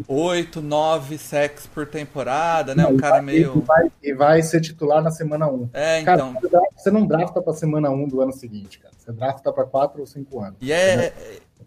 8, 0.09 0.62
9 0.62 1.19
sacks 1.19 1.66
por 1.66 1.87
temporada, 1.87 2.75
né? 2.75 2.87
Um 2.87 2.97
cara 2.97 3.21
meio. 3.21 3.59
E 3.59 3.61
vai, 3.61 3.93
e 4.02 4.14
vai 4.14 4.43
ser 4.43 4.62
titular 4.62 5.02
na 5.02 5.11
semana 5.11 5.47
1. 5.47 5.69
É, 5.75 6.02
cara, 6.02 6.33
então. 6.43 6.62
Você 6.75 6.90
não 6.90 7.07
drafta 7.07 7.43
pra 7.43 7.52
semana 7.52 7.90
1 7.90 8.09
do 8.09 8.23
ano 8.23 8.33
seguinte, 8.33 8.78
cara. 8.78 8.95
Você 8.97 9.12
drafta 9.12 9.52
pra 9.52 9.64
4 9.64 10.00
ou 10.00 10.07
5 10.07 10.40
anos. 10.40 10.57
E 10.59 10.73
é. 10.73 11.12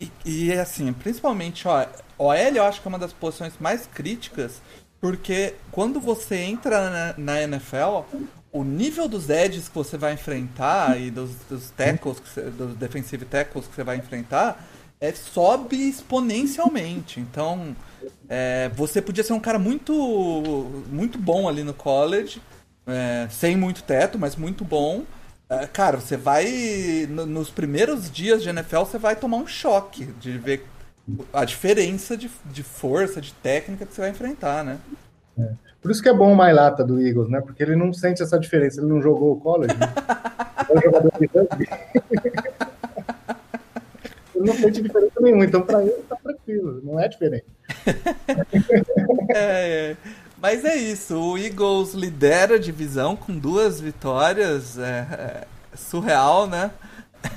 E, 0.01 0.11
e 0.25 0.51
é 0.51 0.59
assim, 0.59 0.91
principalmente, 0.93 1.67
ó, 1.67 1.85
OL 2.17 2.33
eu 2.33 2.63
acho 2.63 2.81
que 2.81 2.87
é 2.87 2.89
uma 2.89 2.97
das 2.97 3.13
posições 3.13 3.53
mais 3.59 3.85
críticas, 3.85 4.59
porque 4.99 5.53
quando 5.71 5.99
você 5.99 6.37
entra 6.37 6.89
na, 6.89 7.13
na 7.17 7.41
NFL, 7.43 8.01
o 8.51 8.63
nível 8.63 9.07
dos 9.07 9.29
edges 9.29 9.69
que 9.69 9.75
você 9.75 9.95
vai 9.95 10.13
enfrentar 10.13 10.99
e 10.99 11.11
dos, 11.11 11.35
dos 11.47 11.69
tackles, 11.69 12.19
dos 12.57 12.75
defensive 12.75 13.25
tackles 13.25 13.67
que 13.67 13.75
você 13.75 13.83
vai 13.83 13.97
enfrentar 13.97 14.59
é, 14.99 15.11
sobe 15.11 15.89
exponencialmente. 15.89 17.19
Então, 17.19 17.75
é, 18.27 18.69
você 18.75 19.01
podia 19.01 19.23
ser 19.23 19.33
um 19.33 19.39
cara 19.39 19.59
muito, 19.59 19.93
muito 20.89 21.17
bom 21.17 21.47
ali 21.47 21.63
no 21.63 21.73
college, 21.73 22.41
é, 22.85 23.27
sem 23.29 23.55
muito 23.55 23.83
teto, 23.83 24.17
mas 24.17 24.35
muito 24.35 24.63
bom. 24.63 25.03
É, 25.49 25.65
cara, 25.65 25.97
você 25.97 26.17
vai. 26.17 27.07
No, 27.09 27.25
nos 27.25 27.49
primeiros 27.49 28.11
dias 28.11 28.43
de 28.43 28.49
NFL, 28.49 28.79
você 28.79 28.97
vai 28.97 29.15
tomar 29.15 29.37
um 29.37 29.47
choque 29.47 30.05
de 30.19 30.37
ver 30.37 30.65
a 31.31 31.45
diferença 31.45 32.17
de, 32.17 32.29
de 32.45 32.63
força, 32.63 33.21
de 33.21 33.33
técnica 33.33 33.85
que 33.85 33.93
você 33.93 34.01
vai 34.01 34.09
enfrentar, 34.09 34.63
né? 34.63 34.77
É. 35.39 35.49
Por 35.81 35.91
isso 35.91 36.01
que 36.01 36.09
é 36.09 36.13
bom 36.13 36.33
o 36.33 36.35
Mailata 36.35 36.83
do 36.83 36.99
Eagles, 36.99 37.29
né? 37.29 37.39
Porque 37.39 37.63
ele 37.63 37.75
não 37.75 37.93
sente 37.93 38.21
essa 38.21 38.37
diferença, 38.37 38.81
ele 38.81 38.89
não 38.89 39.01
jogou 39.01 39.33
o 39.33 39.39
college. 39.39 39.73
Né? 39.73 39.87
é 40.69 40.77
um 40.77 40.81
jogador 40.81 41.13
de 41.17 41.27
rugby. 41.27 41.69
Não 44.47 44.55
sente 44.55 44.81
diferença 44.81 45.19
nenhuma, 45.19 45.45
então 45.45 45.61
para 45.61 45.81
ele 45.81 46.03
tá 46.09 46.15
tranquilo, 46.15 46.81
não 46.83 46.99
é 46.99 47.07
diferente. 47.07 47.45
é, 49.29 49.95
é. 49.95 49.97
Mas 50.39 50.63
é 50.63 50.75
isso, 50.75 51.19
o 51.19 51.37
Eagles 51.37 51.93
lidera 51.93 52.55
a 52.55 52.59
divisão 52.59 53.15
com 53.15 53.37
duas 53.37 53.81
vitórias, 53.81 54.77
é, 54.77 55.45
é 55.73 55.77
surreal, 55.77 56.47
né? 56.47 56.71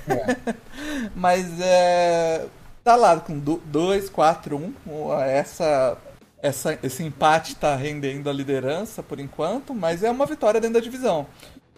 É. 0.08 0.54
Mas 1.14 1.60
é, 1.60 2.46
tá 2.84 2.96
lá 2.96 3.18
com 3.18 3.38
2, 3.38 4.10
4, 4.10 4.74
1. 4.86 5.20
Essa, 5.22 5.96
essa, 6.42 6.78
esse 6.82 7.02
empate 7.02 7.56
tá 7.56 7.74
rendendo 7.76 8.28
a 8.28 8.32
liderança 8.32 9.02
por 9.02 9.20
enquanto, 9.20 9.74
mas 9.74 10.02
é 10.02 10.10
uma 10.10 10.26
vitória 10.26 10.60
dentro 10.60 10.74
da 10.74 10.80
divisão. 10.80 11.26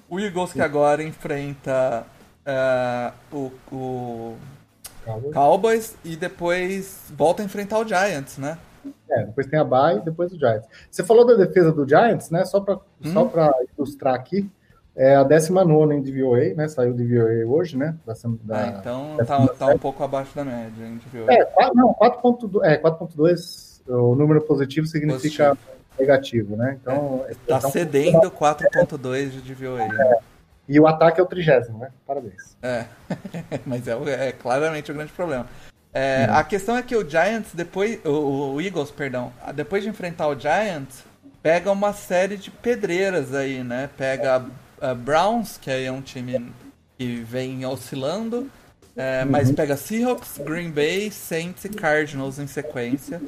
O 0.09 0.21
Eagles 0.21 0.53
que 0.53 0.61
agora 0.61 1.03
enfrenta 1.03 2.07
uh, 2.47 3.37
o, 3.37 3.53
o 3.75 4.37
Cowboys. 5.05 5.35
Cowboys 5.35 5.97
e 6.05 6.17
depois 6.17 7.13
volta 7.17 7.43
a 7.43 7.45
enfrentar 7.45 7.79
o 7.79 7.87
Giants, 7.87 8.39
né? 8.39 8.59
É, 9.11 9.25
depois 9.25 9.47
tem 9.47 9.59
a 9.59 9.65
bye 9.65 9.99
e 9.99 10.01
depois 10.01 10.33
o 10.33 10.39
Giants. 10.39 10.67
Você 10.91 11.05
falou 11.05 11.27
da 11.27 11.35
defesa 11.35 11.73
do 11.73 11.87
Giants, 11.89 12.31
né? 12.31 12.45
Só 12.45 12.61
para 12.61 12.75
hum. 12.75 13.13
Só 13.13 13.31
ilustrar 13.77 14.15
aqui, 14.15 14.51
é 14.95 15.15
a 15.15 15.23
19 15.23 15.95
em 15.95 16.03
DVOA, 16.03 16.55
né? 16.55 16.69
Saiu 16.69 16.93
DVOA 16.93 17.47
hoje, 17.47 17.77
né? 17.77 17.97
Da, 18.07 18.15
da, 18.43 18.57
ah, 18.57 18.77
então 18.79 19.17
tá, 19.27 19.47
tá, 19.49 19.67
um 19.69 19.79
pouco 19.79 20.03
abaixo 20.03 20.35
da 20.35 20.45
média 20.45 20.87
em 20.87 20.99
DVOA. 20.99 21.33
É, 21.33 21.45
4, 21.45 21.75
não, 21.75 21.95
4.2, 21.95 22.65
é, 22.65 22.79
4.2, 22.79 23.81
o 23.89 24.15
número 24.15 24.41
positivo 24.43 24.87
significa 24.87 25.51
positivo. 25.51 25.59
negativo, 25.99 26.57
né? 26.57 26.79
Então, 26.81 27.25
é, 27.29 27.35
tá 27.47 27.61
cedendo 27.61 28.31
4.2 28.31 29.31
de 29.31 29.55
DVOA. 29.55 29.89
Né? 29.89 29.99
É, 29.99 30.32
e 30.69 30.79
o 30.79 30.87
ataque 30.87 31.21
é 31.21 31.23
o 31.23 31.27
trigésimo, 31.27 31.79
né? 31.79 31.91
Parabéns. 32.07 32.57
É, 32.63 32.85
mas 33.67 33.87
é, 33.89 34.29
é, 34.29 34.33
claramente 34.33 34.91
o 34.91 34.95
grande 34.95 35.13
problema. 35.13 35.47
É, 35.93 36.27
uhum. 36.27 36.37
A 36.37 36.45
questão 36.45 36.77
é 36.77 36.83
que 36.83 36.97
o 36.97 37.09
Giants, 37.09 37.53
depois. 37.53 38.01
O, 38.05 38.55
o, 38.55 38.61
Eagles, 38.61 38.91
perdão, 38.91 39.33
depois 39.55 39.83
de 39.83 39.91
enfrentar 39.91 40.29
o 40.29 40.39
Giants, 40.39 41.05
pega 41.43 41.71
uma 41.71 41.93
série 41.93 42.37
de 42.37 42.51
pedreiras 42.51 43.35
aí, 43.35 43.63
né? 43.63 43.91
Pega 43.97 44.47
a, 44.81 44.91
a 44.91 44.95
Browns, 44.95 45.59
que 45.59 45.71
aí 45.71 45.85
é 45.85 45.93
um 45.93 46.01
time 46.01 46.53
que 46.97 47.17
vem 47.17 47.67
oscilando. 47.67 48.49
É, 48.97 49.23
uhum. 49.25 49.31
Mas 49.31 49.51
pega 49.51 49.77
Seahawks, 49.77 50.39
Green 50.39 50.71
Bay, 50.71 51.11
Saints 51.11 51.65
e 51.65 51.69
Cardinals 51.69 52.39
em 52.39 52.47
sequência. 52.47 53.21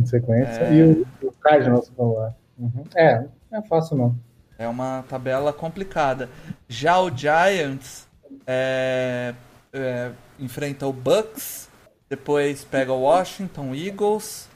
Em 0.00 0.06
sequência. 0.06 0.62
É... 0.62 0.74
E 0.74 0.82
o, 0.82 1.06
o 1.22 1.32
Cardinals 1.32 1.90
vão 1.96 2.14
lá. 2.14 2.34
Uhum. 2.58 2.84
É, 2.96 3.24
não 3.50 3.58
é 3.58 3.62
fácil 3.62 3.96
não. 3.96 4.27
É 4.58 4.66
uma 4.66 5.04
tabela 5.08 5.52
complicada. 5.52 6.28
Já 6.68 6.98
o 7.00 7.16
Giants 7.16 8.08
é, 8.46 9.32
é, 9.72 10.10
enfrenta 10.38 10.86
o 10.86 10.92
Bucks, 10.92 11.68
depois 12.08 12.64
pega 12.64 12.92
o 12.92 13.02
Washington 13.02 13.72
Eagles, 13.74 14.48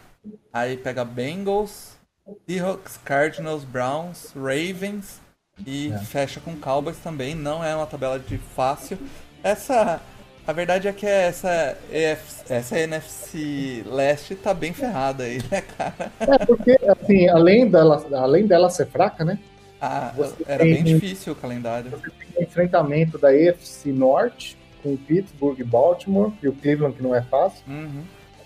aí 0.53 0.77
pega 0.77 1.05
Bengals, 1.05 1.97
Seahawks, 2.49 2.99
Cardinals, 3.05 3.65
Browns, 3.65 4.33
Ravens 4.35 5.21
e 5.67 5.93
é. 5.93 5.99
fecha 5.99 6.41
com 6.41 6.57
Cowboys 6.57 6.99
também. 6.99 7.35
Não 7.35 7.63
é 7.63 7.75
uma 7.75 7.87
tabela 7.87 8.19
de 8.19 8.39
fácil. 8.39 8.99
Essa, 9.43 10.01
a 10.47 10.53
verdade 10.53 10.89
é 10.89 10.93
que 10.93 11.07
essa, 11.07 11.77
essa 12.49 12.79
NFC 12.79 13.85
leste 13.87 14.35
tá 14.35 14.55
bem 14.55 14.73
ferrada 14.73 15.25
aí, 15.25 15.39
né, 15.51 15.61
cara? 15.61 16.13
É 16.21 16.45
porque 16.45 16.79
assim, 16.89 17.29
além 17.29 17.71
dela, 17.71 18.05
além 18.15 18.47
dela 18.47 18.71
ser 18.71 18.87
fraca, 18.87 19.25
né? 19.25 19.39
Ah, 19.85 20.15
era 20.47 20.63
tem, 20.63 20.75
bem 20.75 20.85
difícil 20.85 21.33
o 21.33 21.37
calendário. 21.37 21.91
Você 21.91 22.09
tem 22.11 22.29
o 22.39 22.43
enfrentamento 22.45 23.19
da 23.19 23.35
EFC 23.35 23.91
Norte 23.91 24.57
com 24.81 24.97
Pittsburgh 24.97 25.59
e 25.59 25.65
Baltimore, 25.65 26.33
e 26.41 26.47
o 26.47 26.53
Cleveland, 26.53 26.97
que 26.97 27.03
não 27.03 27.13
é 27.13 27.21
fácil. 27.23 27.65
Uhum. 27.67 28.05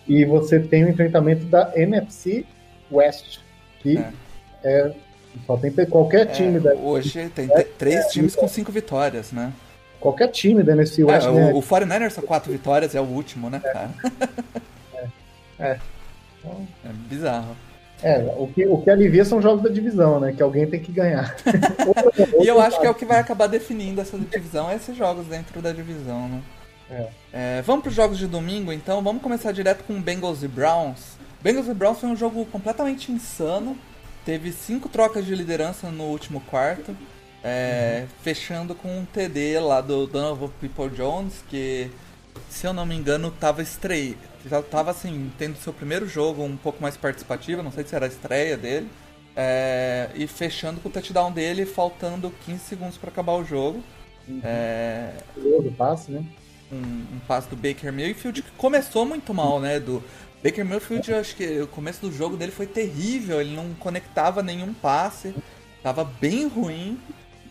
E 0.09 0.25
você 0.25 0.59
tem 0.59 0.85
o 0.85 0.89
enfrentamento 0.89 1.45
da 1.45 1.73
NFC 1.77 2.47
West, 2.91 3.41
que 3.81 3.99
é, 3.99 4.13
é 4.65 4.95
só 5.47 5.59
tem 5.59 5.71
qualquer 5.87 6.23
é, 6.23 6.27
time 6.27 6.59
da 6.59 6.73
Hoje 6.75 7.29
tem 7.35 7.51
é, 7.53 7.63
três 7.63 8.07
times 8.07 8.35
com 8.35 8.49
cinco 8.49 8.73
vitórias, 8.73 9.31
né? 9.31 9.53
Qualquer 10.01 10.29
time 10.29 10.63
da 10.63 10.73
NFC 10.73 11.05
West. 11.05 11.27
É, 11.27 11.31
né? 11.31 11.53
o, 11.53 11.59
o 11.59 11.63
49ers 11.63 12.11
são 12.11 12.25
quatro 12.25 12.51
vitórias, 12.51 12.95
é 12.95 13.01
o 13.01 13.05
último, 13.05 13.51
né, 13.51 13.61
cara? 13.61 13.91
É. 15.59 15.65
é. 15.73 15.79
É 16.85 16.93
bizarro. 17.09 17.57
É, 18.03 18.19
o 18.37 18.47
que, 18.47 18.67
o 18.67 18.79
que 18.79 18.91
alivia 18.91 19.25
são 19.25 19.41
jogos 19.41 19.63
da 19.63 19.71
divisão, 19.71 20.21
né? 20.21 20.33
Que 20.33 20.43
alguém 20.43 20.67
tem 20.67 20.81
que 20.81 20.93
ganhar. 20.93 21.35
e 22.43 22.47
eu 22.47 22.61
acho 22.61 22.79
que 22.79 22.87
é 22.87 22.91
o 22.91 22.95
que 22.95 23.07
vai 23.07 23.19
acabar 23.19 23.47
definindo 23.47 24.01
essa 24.01 24.19
divisão, 24.19 24.71
é 24.71 24.77
esses 24.77 24.97
jogos 24.97 25.27
dentro 25.27 25.63
da 25.63 25.73
divisão, 25.73 26.29
né? 26.29 26.43
É. 26.91 27.09
É, 27.33 27.63
vamos 27.63 27.83
para 27.83 27.91
os 27.91 27.97
jogos 27.97 28.19
de 28.19 28.27
domingo, 28.27 28.73
então. 28.73 29.03
Vamos 29.03 29.23
começar 29.23 29.51
direto 29.51 29.83
com 29.85 30.01
Bengals 30.01 30.43
e 30.43 30.49
Browns. 30.49 31.17
Bengals 31.43 31.69
e 31.69 31.75
Browns 31.75 31.99
foi 31.99 32.09
um 32.09 32.17
jogo 32.17 32.45
completamente 32.47 33.11
insano. 33.11 33.77
Teve 34.25 34.53
cinco 34.53 34.89
trocas 34.89 35.25
de 35.25 35.35
liderança 35.35 35.91
no 35.91 36.05
último 36.05 36.41
quarto. 36.43 36.97
É, 37.43 38.03
uhum. 38.03 38.09
Fechando 38.23 38.75
com 38.75 38.89
um 38.89 39.05
TD 39.05 39.59
lá 39.61 39.81
do 39.81 40.07
Donovan 40.07 40.51
People 40.61 40.91
Jones, 40.91 41.45
que, 41.49 41.91
se 42.51 42.67
eu 42.67 42.73
não 42.73 42.85
me 42.85 42.95
engano, 42.95 43.29
estava 43.29 43.63
estreia 43.63 44.17
já 44.49 44.61
estava 44.61 44.91
assim, 44.91 45.31
tendo 45.39 45.57
seu 45.57 45.73
primeiro 45.73 46.09
jogo 46.09 46.43
um 46.43 46.57
pouco 46.57 46.81
mais 46.81 46.97
participativo, 46.97 47.63
não 47.63 47.73
sei 47.73 47.85
se 47.85 47.95
era 47.95 48.07
a 48.07 48.09
estreia 48.09 48.57
dele. 48.57 48.89
É, 49.39 50.09
e 50.15 50.27
fechando 50.27 50.81
com 50.81 50.89
o 50.89 50.93
touchdown 50.93 51.31
dele, 51.31 51.67
faltando 51.67 52.33
15 52.47 52.59
segundos 52.61 52.97
para 52.97 53.11
acabar 53.11 53.35
o 53.35 53.45
jogo. 53.45 53.83
Uhum. 54.27 54.41
É, 54.43 55.13
passe, 55.77 56.11
né? 56.11 56.25
Um, 56.73 56.77
um, 56.77 57.19
passe 57.29 57.49
do 57.49 57.55
Baker 57.55 57.93
Mayfield 57.93 58.43
que 58.43 58.51
começou 58.53 59.05
muito 59.05 59.35
mal, 59.35 59.61
né? 59.61 59.79
Do, 59.79 60.03
Baker 60.43 60.65
Mayfield, 60.65 61.11
eu 61.11 61.19
acho 61.19 61.35
que 61.35 61.61
o 61.61 61.67
começo 61.67 62.01
do 62.01 62.13
jogo 62.13 62.37
dele 62.37 62.53
foi 62.53 62.67
terrível, 62.67 63.41
ele 63.41 63.55
não 63.55 63.75
conectava 63.75 64.43
nenhum 64.43 64.73
passe, 64.73 65.35
tava 65.83 66.05
bem 66.05 66.47
ruim. 66.47 67.01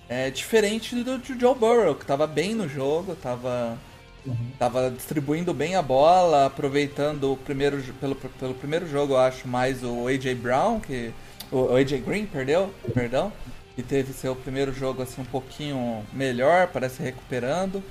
É 0.07 0.29
diferente 0.29 0.95
do, 0.95 1.17
do 1.17 1.39
Joe 1.39 1.55
Burrow, 1.55 1.95
que 1.95 2.05
tava 2.05 2.27
bem 2.27 2.53
no 2.53 2.69
jogo, 2.69 3.15
tava, 3.15 3.77
uhum. 4.25 4.51
tava 4.57 4.89
distribuindo 4.89 5.53
bem 5.53 5.75
a 5.75 5.81
bola, 5.81 6.45
aproveitando 6.45 7.33
o 7.33 7.37
primeiro, 7.37 7.81
pelo, 7.99 8.15
pelo 8.15 8.53
primeiro 8.53 8.87
jogo, 8.87 9.13
eu 9.13 9.17
acho, 9.17 9.47
mais 9.47 9.83
o 9.83 10.07
AJ 10.07 10.35
Brown, 10.35 10.79
que. 10.79 11.13
O, 11.51 11.75
AJ 11.75 12.01
Green, 12.01 12.25
perdeu, 12.25 12.73
perdão, 12.93 13.31
que 13.75 13.83
teve 13.83 14.13
seu 14.13 14.35
primeiro 14.35 14.73
jogo 14.73 15.03
assim 15.03 15.21
um 15.21 15.25
pouquinho 15.25 16.03
melhor, 16.11 16.67
parece 16.67 17.03
recuperando. 17.03 17.83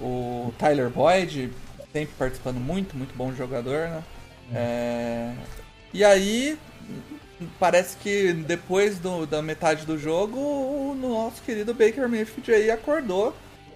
O 0.00 0.52
Tyler 0.58 0.88
Boyd, 0.88 1.50
sempre 1.92 2.14
participando 2.16 2.58
muito, 2.58 2.96
muito 2.96 3.14
bom 3.14 3.32
jogador, 3.32 3.88
né? 3.88 4.02
Uhum. 4.50 4.56
É... 4.56 5.34
E 5.92 6.04
aí, 6.04 6.58
parece 7.58 7.96
que 7.96 8.32
depois 8.32 8.98
do, 8.98 9.26
da 9.26 9.42
metade 9.42 9.84
do 9.84 9.98
jogo, 9.98 10.38
o 10.38 10.94
nosso 10.94 11.42
querido 11.42 11.74
Baker 11.74 12.08
Mayfield 12.08 12.52
aí 12.52 12.70
acordou 12.70 13.34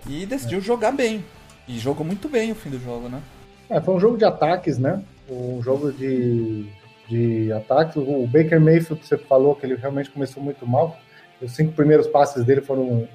e 0.08 0.25
decidiu 0.25 0.58
é. 0.58 0.62
jogar 0.62 0.92
bem. 0.92 1.25
E 1.68 1.78
jogou 1.78 2.06
muito 2.06 2.28
bem 2.28 2.52
o 2.52 2.54
fim 2.54 2.70
do 2.70 2.78
jogo, 2.78 3.08
né? 3.08 3.20
É, 3.68 3.80
foi 3.80 3.94
um 3.94 4.00
jogo 4.00 4.16
de 4.16 4.25
ataques, 4.25 4.78
né? 4.78 5.02
Um 5.28 5.61
jogo 5.62 5.92
de, 5.92 6.66
de 7.08 7.52
ataques. 7.52 7.96
O 7.96 8.26
Baker 8.26 8.61
Mayfield, 8.61 9.04
você 9.04 9.18
falou 9.18 9.56
que 9.56 9.66
ele 9.66 9.75
realmente 9.75 10.11
começou 10.11 10.42
muito 10.42 10.66
mal. 10.66 10.96
Os 11.42 11.52
cinco 11.52 11.73
primeiros 11.73 12.06
passes 12.06 12.44
dele 12.44 12.61
foram. 12.61 13.08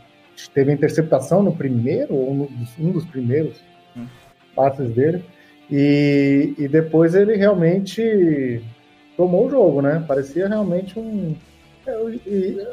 Teve 0.54 0.72
interceptação 0.72 1.44
no 1.44 1.56
primeiro, 1.56 2.16
ou 2.16 2.34
no, 2.34 2.50
um 2.80 2.92
dos 2.92 3.06
primeiros 3.06 3.58
hum. 3.96 4.06
passes 4.56 4.90
dele. 4.94 5.24
E, 5.70 6.54
e 6.58 6.68
depois 6.68 7.16
ele 7.16 7.36
realmente 7.36 8.62
tomou 9.16 9.48
o 9.48 9.50
jogo, 9.50 9.82
né? 9.82 10.04
Parecia 10.06 10.48
realmente 10.48 11.00
um. 11.00 11.36
É, 11.88 11.98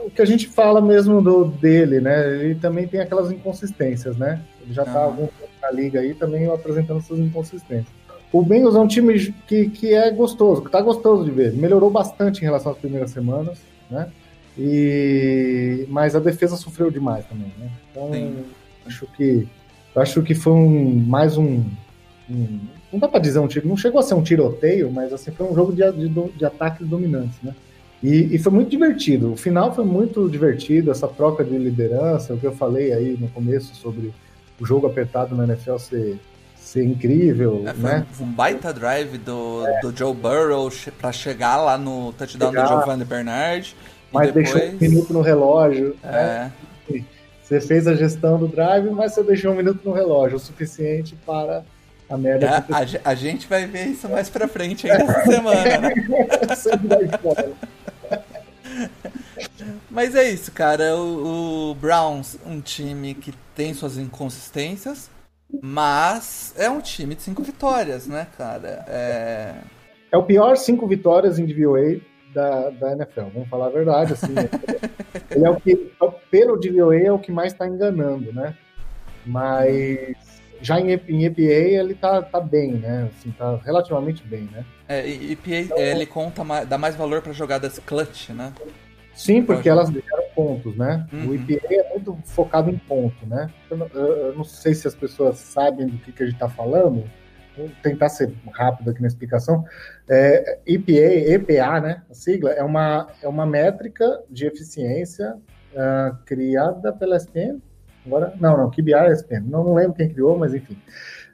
o 0.05 0.11
que 0.11 0.21
a 0.21 0.25
gente 0.25 0.49
fala 0.49 0.81
mesmo 0.81 1.23
do, 1.23 1.45
dele, 1.45 2.01
né? 2.01 2.43
Ele 2.43 2.57
também 2.57 2.89
tem 2.89 3.01
aquelas 3.01 3.31
inconsistências, 3.31 4.17
né? 4.17 4.41
Ele 4.61 4.73
já 4.73 4.85
tá 4.85 5.01
uhum. 5.01 5.05
algum 5.05 5.27
tempo 5.27 5.48
na 5.61 5.71
liga 5.71 6.01
aí 6.01 6.15
também 6.15 6.47
apresentando 6.47 6.99
essas 6.99 7.19
inconsistências. 7.19 7.99
O 8.33 8.43
Bengals 8.43 8.75
é 8.75 8.79
um 8.79 8.87
time 8.87 9.33
que, 9.47 9.71
que 9.71 9.95
é 9.95 10.11
gostoso, 10.11 10.63
que 10.63 10.71
tá 10.71 10.81
gostoso 10.81 11.25
de 11.25 11.31
ver. 11.31 11.53
Melhorou 11.55 11.91
bastante 11.91 12.41
em 12.41 12.45
relação 12.45 12.73
às 12.73 12.79
primeiras 12.79 13.11
semanas, 13.11 13.59
né? 13.91 14.11
E... 14.57 15.87
Mas 15.89 16.15
a 16.15 16.21
defesa 16.21 16.57
sofreu 16.57 16.91
demais 16.91 17.25
também, 17.27 17.53
né? 17.59 17.71
Então, 17.91 18.13
Sim. 18.13 18.45
acho 18.87 19.07
que 19.17 19.47
acho 19.97 20.23
que 20.23 20.35
foi 20.35 20.53
um, 20.53 20.95
mais 20.95 21.37
um, 21.37 21.65
um 22.31 22.61
não 22.93 22.99
dá 22.99 23.09
para 23.09 23.21
dizer 23.21 23.39
um 23.39 23.47
tiro, 23.47 23.69
não 23.69 23.77
chegou 23.77 24.01
a 24.01 24.03
ser 24.03 24.15
um 24.15 24.23
tiroteio, 24.23 24.91
mas 24.91 25.13
assim 25.13 25.31
foi 25.31 25.47
um 25.51 25.55
jogo 25.55 25.73
de, 25.73 25.91
de, 25.93 26.09
de 26.09 26.45
ataques 26.45 26.87
dominantes, 26.87 27.37
né? 27.43 27.55
E, 28.03 28.35
e, 28.35 28.39
foi 28.39 28.53
muito 28.53 28.71
divertido. 28.71 29.33
O 29.33 29.37
final 29.37 29.75
foi 29.75 29.85
muito 29.85 30.29
divertido, 30.29 30.91
essa 30.91 31.09
troca 31.09 31.45
de 31.45 31.59
liderança, 31.59 32.33
o 32.33 32.39
que 32.39 32.47
eu 32.47 32.53
falei 32.53 32.93
aí 32.93 33.17
no 33.19 33.29
começo 33.29 33.75
sobre 33.75 34.13
o 34.61 34.67
jogo 34.67 34.87
apertado 34.87 35.35
na 35.35 35.45
NFL 35.45 35.79
ser, 35.79 36.19
ser 36.57 36.85
incrível, 36.85 37.65
é, 37.67 37.73
né? 37.73 38.07
Um 38.21 38.27
baita 38.27 38.73
drive 38.73 39.19
do, 39.19 39.67
é. 39.67 39.81
do 39.81 39.97
Joe 39.97 40.15
Burrow 40.15 40.71
para 40.99 41.13
chegar 41.13 41.57
lá 41.57 41.79
no 41.79 42.13
touchdown 42.13 42.51
chegar, 42.51 42.63
do 42.63 42.69
Giovanni 42.69 43.05
Bernard. 43.05 43.77
Mas 44.13 44.33
depois... 44.33 44.53
deixou 44.53 44.71
um 44.71 44.81
minuto 44.81 45.13
no 45.13 45.21
relógio. 45.21 45.97
É. 46.03 46.11
Né? 46.11 46.53
Você 47.43 47.61
fez 47.63 47.87
a 47.87 47.95
gestão 47.95 48.39
do 48.39 48.47
drive, 48.47 48.91
mas 48.91 49.15
você 49.15 49.23
deixou 49.23 49.53
um 49.53 49.57
minuto 49.57 49.81
no 49.83 49.93
relógio, 49.93 50.37
o 50.37 50.41
suficiente 50.41 51.17
para 51.25 51.65
a 52.09 52.17
merda. 52.17 52.47
É, 52.47 53.01
a, 53.05 53.11
a, 53.11 53.15
gente 53.15 53.47
vai 53.47 53.67
ver 53.67 53.87
isso 53.87 54.07
mais 54.07 54.29
pra 54.29 54.47
frente 54.47 54.91
ainda 54.91 55.05
essa 55.05 55.25
semana, 55.25 55.79
né? 55.79 55.95
Mas 59.91 60.15
é 60.15 60.31
isso, 60.31 60.53
cara. 60.53 60.97
O, 60.97 61.71
o, 61.71 61.75
Browns, 61.75 62.39
um 62.47 62.61
time 62.61 63.15
que 63.15 63.33
tem 63.59 63.75
suas 63.75 63.99
inconsistências, 63.99 65.11
mas 65.61 66.55
é 66.57 66.71
um 66.71 66.81
time 66.81 67.17
de 67.17 67.23
cinco 67.23 67.43
vitórias, 67.43 68.07
né, 68.07 68.29
cara? 68.39 68.85
É, 68.87 69.55
é 70.13 70.17
o 70.17 70.23
pior 70.23 70.57
cinco 70.57 70.87
vitórias 70.87 71.41
em 71.41 71.45
DVOA 71.45 72.01
da, 72.33 72.71
da 72.71 72.93
NFL, 72.93 73.23
vamos 73.35 73.49
falar 73.49 73.67
a 73.67 73.71
verdade. 73.71 74.13
Assim, 74.13 74.33
ele 75.29 75.45
é 75.45 75.51
o 75.51 75.57
que, 75.57 75.75
pelo 76.31 76.57
DVOA, 76.57 77.01
é 77.01 77.11
o 77.11 77.19
que 77.19 77.33
mais 77.33 77.53
está 77.53 77.67
enganando, 77.67 78.33
né? 78.33 78.55
Mas 79.27 80.41
já 80.63 80.79
em, 80.79 80.93
em 81.09 81.25
EPA 81.25 81.43
ele 81.43 81.95
tá, 81.95 82.23
tá 82.23 82.41
bem, 82.41 82.75
né? 82.75 83.11
Assim, 83.11 83.33
tá 83.33 83.59
relativamente 83.65 84.23
bem, 84.23 84.49
né? 84.53 84.65
É, 84.89 85.05
EPA 85.05 85.57
então, 85.57 85.79
ele 85.79 86.07
conta 86.07 86.45
mais, 86.45 86.69
dá 86.69 86.79
mais 86.79 86.95
valor 86.95 87.23
para 87.23 87.33
jogadas 87.33 87.81
clutch, 87.81 88.29
né? 88.29 88.53
Sim, 89.17 89.43
porque 89.43 89.69
elas 89.69 89.91
pontos, 90.39 90.77
né? 90.77 91.05
Uhum. 91.13 91.31
O 91.31 91.35
EPA 91.35 91.67
é 91.69 91.91
muito 91.91 92.17
focado 92.25 92.71
em 92.71 92.79
ponto, 92.79 93.27
né? 93.27 93.51
Eu, 93.69 93.91
eu, 93.93 94.07
eu, 94.27 94.35
não 94.37 94.45
sei 94.45 94.73
se 94.73 94.87
as 94.87 94.95
pessoas 94.95 95.39
sabem 95.39 95.89
do 95.89 95.99
que, 95.99 96.13
que 96.13 96.23
a 96.23 96.27
gente 96.27 96.37
está 96.37 96.49
falando. 96.49 97.03
Vou 97.57 97.69
tentar 97.83 98.09
ser 98.09 98.33
rápido 98.53 98.91
aqui 98.91 99.03
na 99.03 99.09
explicação. 99.09 99.65
É, 100.09 100.61
EPA, 100.65 100.93
EPA, 100.93 101.81
né? 101.81 102.03
A 102.09 102.15
sigla 102.15 102.53
é 102.53 102.63
uma, 102.63 103.09
é 103.21 103.27
uma 103.27 103.45
métrica 103.45 104.23
de 104.31 104.47
eficiência 104.47 105.35
uh, 105.73 106.17
criada 106.25 106.93
pela 106.93 107.17
SPM, 107.17 107.61
Agora, 108.07 108.33
não, 108.41 108.57
não, 108.57 108.71
QBR 108.71 109.09
é 109.09 109.13
SPM. 109.13 109.51
Não, 109.51 109.65
não 109.65 109.75
lembro 109.75 109.95
quem 109.95 110.09
criou, 110.09 110.39
mas 110.39 110.55
enfim. 110.55 110.79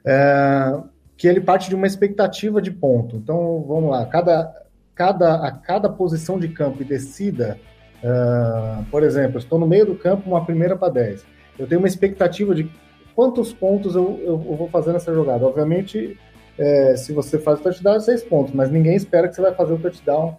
É, 0.03 0.77
que 1.15 1.25
ele 1.25 1.39
parte 1.39 1.69
de 1.69 1.75
uma 1.75 1.87
expectativa 1.87 2.61
de 2.61 2.71
ponto. 2.71 3.15
Então, 3.15 3.63
vamos 3.65 3.91
lá, 3.91 4.05
cada, 4.07 4.53
cada, 4.93 5.35
a 5.35 5.51
cada 5.51 5.89
posição 5.89 6.37
de 6.37 6.49
campo 6.49 6.81
e 6.81 6.85
descida, 6.85 7.57
uh, 8.05 8.85
por 8.91 9.03
exemplo, 9.03 9.37
estou 9.37 9.59
no 9.59 9.67
meio 9.67 9.85
do 9.85 9.95
campo, 9.95 10.29
uma 10.29 10.45
primeira 10.45 10.75
para 10.75 10.93
10. 10.93 11.25
Eu 11.57 11.67
tenho 11.67 11.79
uma 11.79 11.87
expectativa 11.87 12.53
de 12.53 12.69
quantos 13.15 13.53
pontos 13.53 13.95
eu, 13.95 14.19
eu, 14.23 14.45
eu 14.49 14.55
vou 14.55 14.69
fazer 14.69 14.93
nessa 14.93 15.13
jogada. 15.13 15.45
Obviamente, 15.45 16.17
é, 16.57 16.95
se 16.95 17.13
você 17.13 17.39
faz 17.39 17.59
o 17.59 17.63
touchdown, 17.63 17.95
é 17.95 17.99
seis 17.99 18.23
pontos, 18.23 18.53
mas 18.53 18.71
ninguém 18.71 18.95
espera 18.95 19.27
que 19.27 19.35
você 19.35 19.41
vai 19.41 19.53
fazer 19.53 19.73
o 19.73 19.77
touchdown 19.77 20.37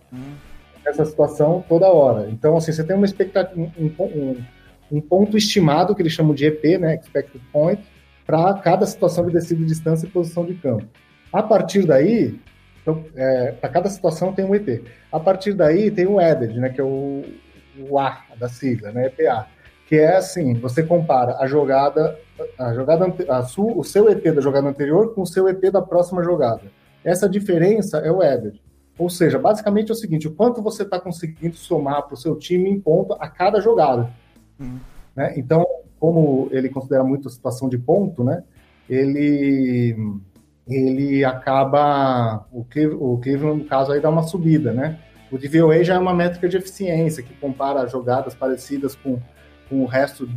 nessa 0.85 1.05
situação 1.05 1.65
toda 1.69 1.89
hora. 1.89 2.29
Então, 2.31 2.57
assim, 2.57 2.73
você 2.73 2.85
tem 2.85 2.97
uma 2.97 3.07
expectativa, 3.07 3.61
um, 3.61 3.91
um, 3.99 4.37
um 4.93 5.01
ponto 5.01 5.37
estimado, 5.37 5.95
que 5.95 6.03
eles 6.03 6.13
chamam 6.13 6.35
de 6.35 6.47
EP, 6.47 6.79
né, 6.79 6.95
expected 6.95 7.43
point, 7.53 7.83
para 8.25 8.55
cada 8.55 8.87
situação 8.87 9.27
de 9.27 9.33
descida 9.33 9.61
de 9.61 9.67
distância 9.67 10.07
e 10.07 10.11
posição 10.11 10.45
de 10.45 10.55
campo. 10.55 10.87
A 11.33 11.43
partir 11.43 11.87
daí, 11.87 12.39
então, 12.83 13.05
é, 13.17 13.53
para 13.53 13.69
cada 13.69 13.89
situação 13.89 14.33
tem 14.33 14.45
um 14.45 14.55
EP. 14.55 14.85
A 15.11 15.19
partir 15.19 15.55
daí 15.55 15.91
tem 15.91 16.07
o 16.07 16.19
added, 16.19 16.59
né, 16.59 16.69
que 16.69 16.81
é 16.81 16.85
o, 16.85 17.25
o 17.83 17.99
A 17.99 18.23
da 18.39 18.49
sigla, 18.49 18.93
né, 18.93 19.07
EPA, 19.07 19.47
que 19.87 19.97
é 19.97 20.17
assim, 20.17 20.55
você 20.55 20.83
compara 20.83 21.37
a 21.39 21.47
jogada, 21.47 22.19
a 22.59 22.75
jogada 22.75 23.07
a 23.29 23.43
su, 23.43 23.67
o 23.67 23.85
seu 23.85 24.11
EP 24.11 24.25
da 24.35 24.41
jogada 24.41 24.69
anterior 24.69 25.15
com 25.15 25.23
o 25.23 25.27
seu 25.27 25.49
EP 25.49 25.71
da 25.71 25.81
próxima 25.81 26.23
jogada. 26.25 26.63
Essa 27.05 27.29
diferença 27.29 27.99
é 27.99 28.11
o 28.11 28.21
added. 28.21 28.61
Ou 28.99 29.09
seja, 29.09 29.39
basicamente 29.39 29.91
é 29.91 29.93
o 29.93 29.97
seguinte, 29.97 30.27
o 30.27 30.35
quanto 30.35 30.61
você 30.63 30.83
está 30.83 30.99
conseguindo 30.99 31.55
somar 31.55 32.03
para 32.03 32.15
o 32.15 32.17
seu 32.17 32.35
time 32.35 32.69
em 32.69 32.81
ponto 32.81 33.13
a 33.21 33.29
cada 33.29 33.61
jogada. 33.61 34.11
Né? 35.15 35.35
Então, 35.37 35.65
como 36.01 36.49
ele 36.51 36.69
considera 36.69 37.05
muito 37.05 37.29
a 37.29 37.31
situação 37.31 37.69
de 37.69 37.79
ponto, 37.79 38.25
né? 38.25 38.43
ele, 38.89 39.95
ele 40.67 41.25
acaba, 41.25 42.47
o, 42.51 42.67
o 42.99 43.19
Cleveland, 43.19 43.63
no 43.63 43.69
caso, 43.69 43.93
aí 43.93 44.01
dá 44.01 44.11
uma 44.11 44.23
subida. 44.23 44.73
Né? 44.73 44.99
O 45.37 45.39
DVOA 45.39 45.85
já 45.85 45.95
é 45.95 45.99
uma 45.99 46.15
métrica 46.15 46.49
de 46.49 46.57
eficiência, 46.57 47.23
que 47.23 47.35
compara 47.35 47.87
jogadas 47.87 48.35
parecidas 48.35 48.95
com, 48.97 49.21
com 49.69 49.83
o 49.83 49.87
resto 49.87 50.29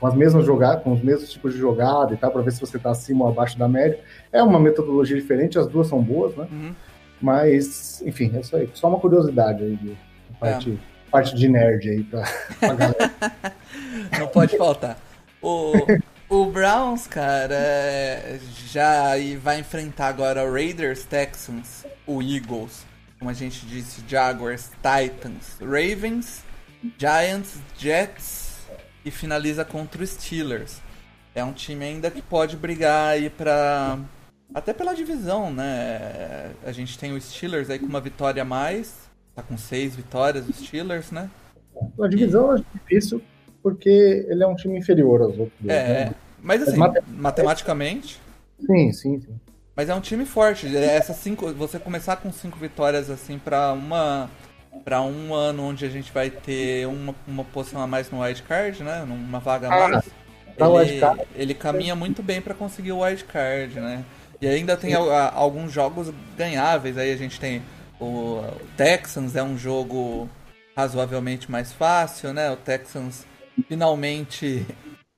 com 0.00 0.06
as 0.06 0.14
mesmas 0.14 0.46
jogadas, 0.46 0.82
com 0.82 0.92
os 0.92 1.02
mesmos 1.02 1.30
tipos 1.30 1.52
de 1.52 1.58
jogada 1.58 2.14
e 2.14 2.16
tal, 2.16 2.30
para 2.30 2.42
ver 2.42 2.52
se 2.52 2.60
você 2.60 2.76
está 2.76 2.90
acima 2.90 3.24
ou 3.24 3.30
abaixo 3.30 3.58
da 3.58 3.66
média. 3.68 3.98
É 4.32 4.42
uma 4.42 4.60
metodologia 4.60 5.16
diferente, 5.16 5.58
as 5.58 5.66
duas 5.66 5.88
são 5.88 6.00
boas, 6.00 6.36
né? 6.36 6.46
Uhum. 6.50 6.74
Mas, 7.20 8.00
enfim, 8.06 8.30
é 8.34 8.40
isso 8.40 8.56
aí. 8.56 8.70
Só 8.74 8.88
uma 8.88 9.00
curiosidade 9.00 9.62
aí 9.62 9.76
de 9.76 9.96
parte. 10.38 10.78
É 11.06 11.10
parte 11.10 11.34
de 11.34 11.48
nerd 11.48 11.88
aí 11.88 12.04
pra, 12.04 12.22
pra 12.60 12.74
galera. 12.74 13.12
Não 14.20 14.28
pode 14.28 14.56
faltar. 14.56 14.98
O, 15.42 15.72
o 16.28 16.46
Browns, 16.46 17.06
cara, 17.06 17.58
já 18.66 19.14
vai 19.40 19.58
enfrentar 19.58 20.08
agora 20.08 20.44
o 20.44 20.52
Raiders, 20.52 21.04
Texans, 21.04 21.86
o 22.06 22.22
Eagles, 22.22 22.86
como 23.18 23.30
a 23.30 23.34
gente 23.34 23.66
disse, 23.66 24.02
Jaguars, 24.06 24.70
Titans, 24.76 25.58
Ravens, 25.60 26.44
Giants, 26.96 27.58
Jets 27.76 28.68
e 29.04 29.10
finaliza 29.10 29.64
contra 29.64 30.02
os 30.02 30.10
Steelers. 30.10 30.80
É 31.34 31.42
um 31.44 31.52
time 31.52 31.84
ainda 31.84 32.10
que 32.10 32.22
pode 32.22 32.56
brigar 32.56 33.10
aí 33.10 33.30
pra. 33.30 33.98
Até 34.54 34.72
pela 34.72 34.94
divisão, 34.94 35.52
né? 35.52 36.52
A 36.64 36.72
gente 36.72 36.98
tem 36.98 37.12
os 37.12 37.24
Steelers 37.24 37.68
aí 37.68 37.78
com 37.78 37.86
uma 37.86 38.00
vitória 38.00 38.42
a 38.42 38.44
mais 38.46 39.08
Tá 39.38 39.42
com 39.44 39.56
seis 39.56 39.94
vitórias, 39.94 40.48
os 40.48 40.56
Steelers, 40.56 41.12
né? 41.12 41.30
A 42.02 42.08
divisão 42.08 42.56
e... 42.56 42.60
é 42.60 42.64
difícil 42.74 43.22
porque 43.62 44.26
ele 44.28 44.42
é 44.42 44.46
um 44.48 44.56
time 44.56 44.76
inferior 44.76 45.22
aos 45.22 45.38
outros. 45.38 45.60
é, 45.68 46.06
né? 46.06 46.14
mas 46.42 46.66
assim, 46.66 46.76
Mate... 46.76 47.00
matematicamente. 47.08 48.20
Sim, 48.66 48.92
sim, 48.92 49.20
sim. 49.20 49.40
Mas 49.78 49.88
é 49.88 49.94
um 49.94 50.00
time 50.00 50.26
forte. 50.26 50.76
Essas 50.76 51.18
cinco, 51.18 51.54
você 51.54 51.78
começar 51.78 52.16
com 52.16 52.32
cinco 52.32 52.58
vitórias 52.58 53.08
assim 53.08 53.38
para 53.38 53.72
uma 53.72 54.28
para 54.84 55.00
um 55.02 55.32
ano 55.32 55.62
onde 55.62 55.84
a 55.84 55.88
gente 55.88 56.10
vai 56.10 56.30
ter 56.30 56.84
uma, 56.88 57.14
uma 57.28 57.44
posição 57.44 57.80
a 57.80 57.86
mais 57.86 58.10
no 58.10 58.20
wildcard, 58.20 58.82
né? 58.82 59.04
Uma 59.04 59.38
vaga 59.38 59.68
a 59.68 59.70
mais. 59.70 60.04
Ah, 60.60 60.82
ele, 60.82 61.00
ele 61.36 61.54
caminha 61.54 61.94
muito 61.94 62.24
bem 62.24 62.40
para 62.40 62.54
conseguir 62.54 62.90
o 62.90 63.02
wildcard, 63.04 63.78
né? 63.78 64.04
E 64.40 64.48
ainda 64.48 64.76
tem 64.76 64.96
a, 64.96 65.32
alguns 65.32 65.70
jogos 65.70 66.12
ganháveis. 66.36 66.98
Aí 66.98 67.12
a 67.12 67.16
gente 67.16 67.38
tem 67.38 67.62
o 68.00 68.42
Texans, 68.76 69.36
é 69.36 69.44
um 69.44 69.56
jogo 69.56 70.28
razoavelmente 70.76 71.48
mais 71.48 71.72
fácil, 71.72 72.32
né? 72.32 72.50
O 72.50 72.56
Texans 72.56 73.24
finalmente 73.68 74.66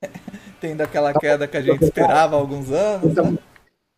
tendo 0.60 0.82
aquela 0.82 1.14
queda 1.14 1.48
que 1.48 1.56
a 1.56 1.62
gente 1.62 1.82
esperava 1.82 2.36
há 2.36 2.38
alguns 2.38 2.70
anos. 2.70 3.14
Né? 3.14 3.38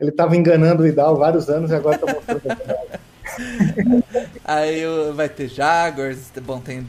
Ele 0.02 0.10
estava 0.10 0.36
enganando 0.36 0.82
o 0.82 0.86
Idal 0.86 1.16
vários 1.16 1.48
anos 1.48 1.70
e 1.70 1.74
agora 1.76 1.94
está 1.94 2.12
mostrando 2.12 2.42
Aí 4.44 4.82
vai 5.14 5.28
ter 5.28 5.46
Jaguars, 5.48 6.32
bom, 6.42 6.58
tem 6.58 6.80
uh, 6.80 6.84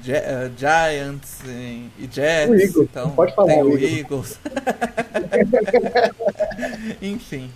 Giants 0.58 1.40
e, 1.46 2.10
Jets, 2.12 2.50
Eagles, 2.50 2.76
então 2.76 3.12
pode 3.12 3.36
falar, 3.36 3.54
tem 3.54 3.62
o 3.62 3.78
Eagles. 3.78 4.40
Enfim. 7.00 7.52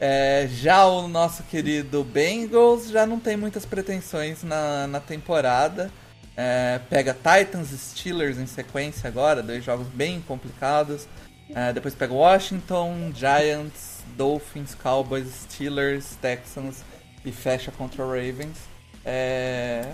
É, 0.00 0.48
já 0.50 0.84
o 0.84 1.06
nosso 1.06 1.44
querido 1.44 2.02
Bengals 2.02 2.88
já 2.88 3.06
não 3.06 3.20
tem 3.20 3.36
muitas 3.36 3.64
pretensões 3.64 4.42
na, 4.42 4.88
na 4.88 4.98
temporada. 4.98 5.92
É, 6.36 6.80
pega 6.90 7.14
Titans 7.14 7.70
e 7.70 7.78
Steelers 7.78 8.36
em 8.38 8.46
sequência 8.46 9.06
agora, 9.08 9.44
dois 9.44 9.64
jogos 9.64 9.86
bem 9.86 10.20
complicados. 10.26 11.06
É, 11.54 11.72
depois 11.72 11.94
pega 11.94 12.12
Washington, 12.12 13.12
Giants, 13.14 13.87
Dolphins, 14.18 14.74
Cowboys, 14.74 15.28
Steelers, 15.44 16.16
Texans 16.16 16.82
e 17.24 17.30
fecha 17.30 17.70
contra 17.70 18.04
o 18.04 18.08
Ravens. 18.08 18.58
É, 19.04 19.84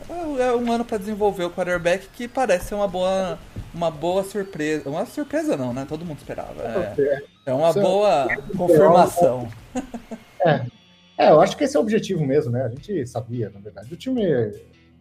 é 0.41 0.53
um 0.57 0.73
ano 0.73 0.85
para 0.85 0.99
desenvolver 0.99 1.45
o 1.45 1.51
quarterback 1.51 2.09
que 2.09 2.27
parece 2.27 2.69
ser 2.69 2.75
uma 2.75 2.89
boa, 2.89 3.39
uma 3.73 3.91
boa 3.91 4.25
surpresa. 4.25 4.89
Uma 4.89 5.05
surpresa 5.05 5.57
não, 5.57 5.73
né? 5.75 5.87
Todo 5.87 6.05
mundo 6.05 6.19
esperava. 6.19 6.63
É, 6.63 7.23
é 7.47 7.53
uma 7.53 7.73
boa 7.73 8.27
confirmação. 8.57 9.49
É. 10.47 10.67
é, 11.17 11.31
eu 11.31 11.41
acho 11.41 11.57
que 11.57 11.65
esse 11.65 11.75
é 11.75 11.81
o 11.81 11.83
objetivo 11.83 12.23
mesmo, 12.23 12.53
né? 12.53 12.65
A 12.65 12.69
gente 12.69 13.07
sabia, 13.07 13.49
na 13.49 13.61
verdade. 13.61 13.95
O 13.95 13.97
time 13.97 14.23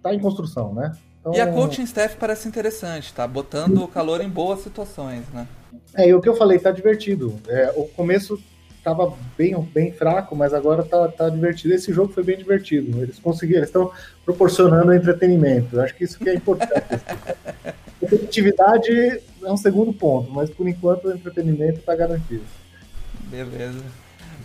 tá 0.01 0.13
em 0.13 0.19
construção, 0.19 0.73
né? 0.73 0.93
Então... 1.19 1.33
E 1.33 1.41
a 1.41 1.51
coaching 1.51 1.83
staff 1.83 2.15
parece 2.15 2.47
interessante, 2.47 3.13
tá? 3.13 3.27
Botando 3.27 3.83
o 3.83 3.87
calor 3.89 4.21
em 4.21 4.29
boas 4.29 4.61
situações, 4.61 5.27
né? 5.33 5.45
É, 5.93 6.07
e 6.07 6.13
o 6.13 6.21
que 6.21 6.29
eu 6.29 6.35
falei, 6.37 6.59
tá 6.59 6.71
divertido. 6.71 7.37
É, 7.45 7.73
o 7.75 7.89
começo 7.89 8.41
tava 8.83 9.13
bem, 9.37 9.59
bem 9.73 9.91
fraco, 9.91 10.35
mas 10.35 10.53
agora 10.53 10.83
tá, 10.83 11.07
tá 11.07 11.29
divertido. 11.29 11.73
Esse 11.73 11.93
jogo 11.93 12.11
foi 12.11 12.23
bem 12.23 12.37
divertido. 12.37 13.01
Eles 13.01 13.17
conseguiram, 13.19 13.59
eles 13.59 13.69
estão 13.69 13.91
proporcionando 14.25 14.93
entretenimento. 14.93 15.77
Eu 15.77 15.81
acho 15.81 15.95
que 15.95 16.03
isso 16.03 16.19
que 16.19 16.29
é 16.29 16.35
importante. 16.35 16.73
Competitividade 17.99 18.91
é 19.43 19.51
um 19.51 19.55
segundo 19.55 19.93
ponto, 19.93 20.29
mas 20.29 20.49
por 20.49 20.67
enquanto 20.67 21.05
o 21.05 21.13
entretenimento 21.13 21.79
está 21.79 21.95
garantido. 21.95 22.43
Beleza. 23.29 23.81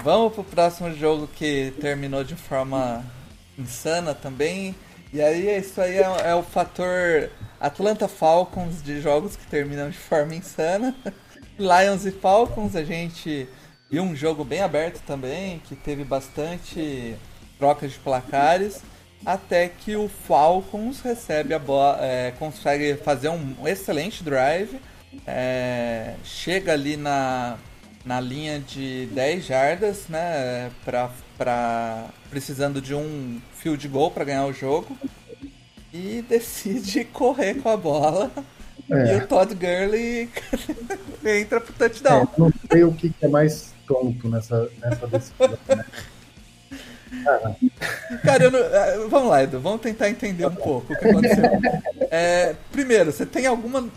Vamos 0.02 0.32
pro 0.32 0.44
próximo 0.44 0.94
jogo 0.94 1.26
que 1.26 1.72
terminou 1.80 2.22
de 2.22 2.36
forma 2.36 3.04
insana 3.58 4.14
também. 4.14 4.74
E 5.12 5.20
aí 5.20 5.58
isso 5.58 5.80
aí 5.80 5.96
é, 5.96 6.30
é 6.30 6.34
o 6.34 6.42
fator 6.42 7.30
Atlanta 7.58 8.06
Falcons 8.06 8.82
de 8.82 9.00
jogos 9.00 9.36
que 9.36 9.46
terminam 9.48 9.90
de 9.90 9.98
forma 9.98 10.34
insana. 10.34 10.94
Lions 11.58 12.06
e 12.06 12.12
Falcons, 12.12 12.76
a 12.76 12.84
gente 12.84 13.48
viu 13.90 14.02
um 14.02 14.14
jogo 14.14 14.44
bem 14.44 14.60
aberto 14.60 15.02
também, 15.06 15.60
que 15.60 15.74
teve 15.74 16.04
bastante 16.04 17.14
trocas 17.58 17.92
de 17.92 17.98
placares, 17.98 18.82
até 19.24 19.68
que 19.68 19.96
o 19.96 20.08
Falcons 20.08 21.00
recebe 21.00 21.54
a 21.54 21.58
bola, 21.58 21.98
é, 22.00 22.32
consegue 22.38 22.94
fazer 22.96 23.30
um 23.30 23.66
excelente 23.66 24.22
drive, 24.22 24.78
é, 25.26 26.14
chega 26.22 26.72
ali 26.72 26.96
na, 26.96 27.56
na 28.04 28.20
linha 28.20 28.60
de 28.60 29.06
10 29.12 29.46
jardas, 29.46 30.06
né, 30.08 30.70
pra, 30.84 31.10
pra, 31.36 32.08
precisando 32.30 32.80
de 32.80 32.94
um 32.94 33.40
field 33.54 33.88
goal 33.88 34.10
para 34.10 34.24
ganhar 34.24 34.46
o 34.46 34.52
jogo, 34.52 34.96
e 35.92 36.22
decide 36.28 37.04
correr 37.04 37.54
com 37.54 37.70
a 37.70 37.76
bola 37.76 38.30
é. 38.90 39.14
E 39.14 39.16
o 39.18 39.26
Todd 39.26 39.54
Gurley 39.54 40.30
entra 41.22 41.60
pro 41.60 41.72
touchdown. 41.74 42.22
É, 42.22 42.40
não 42.40 42.52
sei 42.70 42.84
o 42.84 42.92
que 42.92 43.12
é 43.20 43.28
mais 43.28 43.74
tonto 43.88 44.28
nessa, 44.28 44.68
nessa 44.80 45.06
decisão, 45.06 45.58
né? 45.68 45.84
Ah. 47.26 47.54
Cara, 48.22 48.50
não, 48.50 48.58
é, 48.58 48.98
vamos 49.08 49.30
lá, 49.30 49.42
Edu, 49.42 49.58
vamos 49.60 49.80
tentar 49.80 50.10
entender 50.10 50.44
um 50.44 50.54
pouco 50.54 50.92
o 50.92 50.96
que 50.96 51.06
aconteceu. 51.06 51.42
É, 52.10 52.54
primeiro, 52.70 53.10
você 53.10 53.24
tem 53.24 53.46
alguma, 53.46 53.88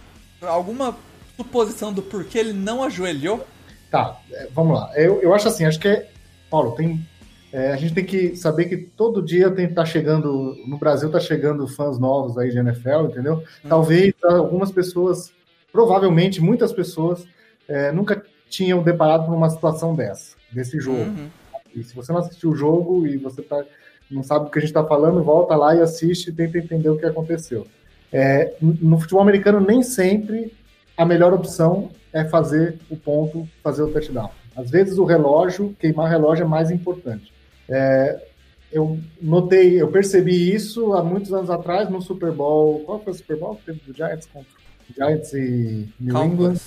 alguma 0.41 0.95
suposição 1.35 1.91
do 1.91 2.01
porquê 2.01 2.39
ele 2.39 2.53
não 2.53 2.81
ajoelhou? 2.81 3.45
Tá, 3.89 4.17
é, 4.31 4.47
vamos 4.53 4.79
lá. 4.79 4.91
Eu, 4.95 5.21
eu 5.21 5.33
acho 5.33 5.49
assim, 5.49 5.65
acho 5.65 5.77
que 5.77 5.89
é. 5.89 6.09
Paulo, 6.49 6.71
tem 6.71 7.05
é, 7.51 7.73
a 7.73 7.75
gente 7.75 7.93
tem 7.93 8.05
que 8.05 8.35
saber 8.35 8.65
que 8.65 8.77
todo 8.77 9.21
dia 9.21 9.51
tem 9.51 9.67
tá 9.67 9.83
chegando 9.83 10.55
no 10.65 10.77
Brasil 10.77 11.11
tá 11.11 11.19
chegando 11.19 11.67
fãs 11.67 11.99
novos 11.99 12.37
aí 12.37 12.49
de 12.49 12.57
NFL, 12.57 13.07
entendeu? 13.09 13.43
Hum. 13.63 13.69
Talvez 13.69 14.13
algumas 14.23 14.71
pessoas, 14.71 15.33
provavelmente 15.71 16.39
muitas 16.39 16.71
pessoas 16.71 17.25
é, 17.67 17.91
nunca 17.91 18.23
tinham 18.51 18.83
deparado 18.83 19.25
com 19.25 19.31
uma 19.31 19.49
situação 19.49 19.95
dessa, 19.95 20.35
desse 20.51 20.79
jogo. 20.79 20.99
Uhum. 20.99 21.29
E 21.73 21.83
se 21.83 21.95
você 21.95 22.11
não 22.11 22.19
assistiu 22.19 22.51
o 22.51 22.55
jogo 22.55 23.07
e 23.07 23.17
você 23.17 23.41
tá, 23.41 23.63
não 24.09 24.21
sabe 24.21 24.45
do 24.45 24.51
que 24.51 24.59
a 24.59 24.61
gente 24.61 24.69
está 24.69 24.83
falando, 24.83 25.23
volta 25.23 25.55
lá 25.55 25.73
e 25.73 25.81
assiste 25.81 26.27
e 26.27 26.33
tenta 26.33 26.57
entender 26.57 26.89
o 26.89 26.97
que 26.97 27.05
aconteceu. 27.05 27.65
É, 28.11 28.53
no 28.61 28.99
futebol 28.99 29.21
americano 29.21 29.61
nem 29.61 29.81
sempre 29.81 30.53
a 30.97 31.05
melhor 31.05 31.33
opção 31.33 31.89
é 32.11 32.25
fazer 32.25 32.77
o 32.89 32.97
ponto, 32.97 33.47
fazer 33.63 33.83
o 33.83 33.87
touchdown. 33.91 34.29
Às 34.53 34.69
vezes 34.69 34.97
o 34.97 35.05
relógio, 35.05 35.73
queimar 35.79 36.07
o 36.07 36.09
relógio 36.09 36.43
é 36.43 36.47
mais 36.47 36.69
importante. 36.69 37.31
É, 37.69 38.21
eu 38.69 38.99
notei, 39.21 39.81
eu 39.81 39.87
percebi 39.89 40.53
isso 40.53 40.93
há 40.93 41.01
muitos 41.01 41.31
anos 41.33 41.49
atrás 41.49 41.89
no 41.89 42.01
Super 42.01 42.33
Bowl. 42.33 42.81
Qual 42.81 42.99
foi 43.01 43.13
o 43.13 43.15
Super 43.15 43.37
Bowl 43.37 43.55
que 43.55 43.65
teve 43.65 43.79
do 43.87 43.93
Giants 43.95 44.27
contra 44.27 44.51
Giants 44.93 45.33
e 45.33 45.87
New. 45.97 46.25
England? 46.25 46.59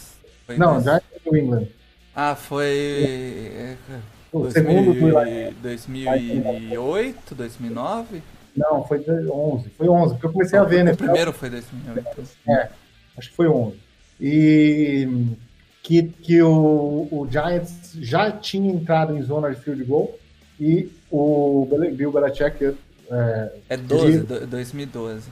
Foi 0.47 0.57
Não, 0.57 0.81
Giants 0.81 1.14
New 1.25 1.37
England. 1.37 1.69
Ah, 2.15 2.35
foi. 2.35 3.77
O 4.33 4.41
2000, 4.41 4.51
segundo 4.53 5.01
foi 5.01 5.55
2008, 5.63 7.35
2009? 7.35 8.23
Não, 8.57 8.85
foi 8.85 9.05
11. 9.09 9.69
Foi 9.71 9.89
11, 9.89 10.15
porque 10.15 10.27
eu 10.27 10.33
comecei 10.33 10.59
a 10.59 10.65
ver, 10.65 10.85
né? 10.85 10.93
O 10.93 10.97
primeiro 10.97 11.33
foi 11.33 11.51
2008. 11.51 12.23
É, 12.49 12.69
acho 13.17 13.31
que 13.31 13.37
foi 13.37 13.49
11. 13.49 13.77
E 14.21 15.09
que, 15.83 16.03
que 16.05 16.43
o, 16.43 17.09
o 17.11 17.29
Giants 17.31 17.93
já 18.01 18.31
tinha 18.31 18.73
entrado 18.73 19.17
em 19.17 19.23
zona 19.23 19.51
de 19.51 19.61
field 19.61 19.85
goal 19.85 20.19
e 20.59 20.91
o 21.11 21.69
Bill 21.93 22.13
Belichick... 22.13 22.75
É, 23.11 23.53
é 23.69 23.77
12, 23.77 24.21
de... 24.21 24.47
2012. 24.47 25.29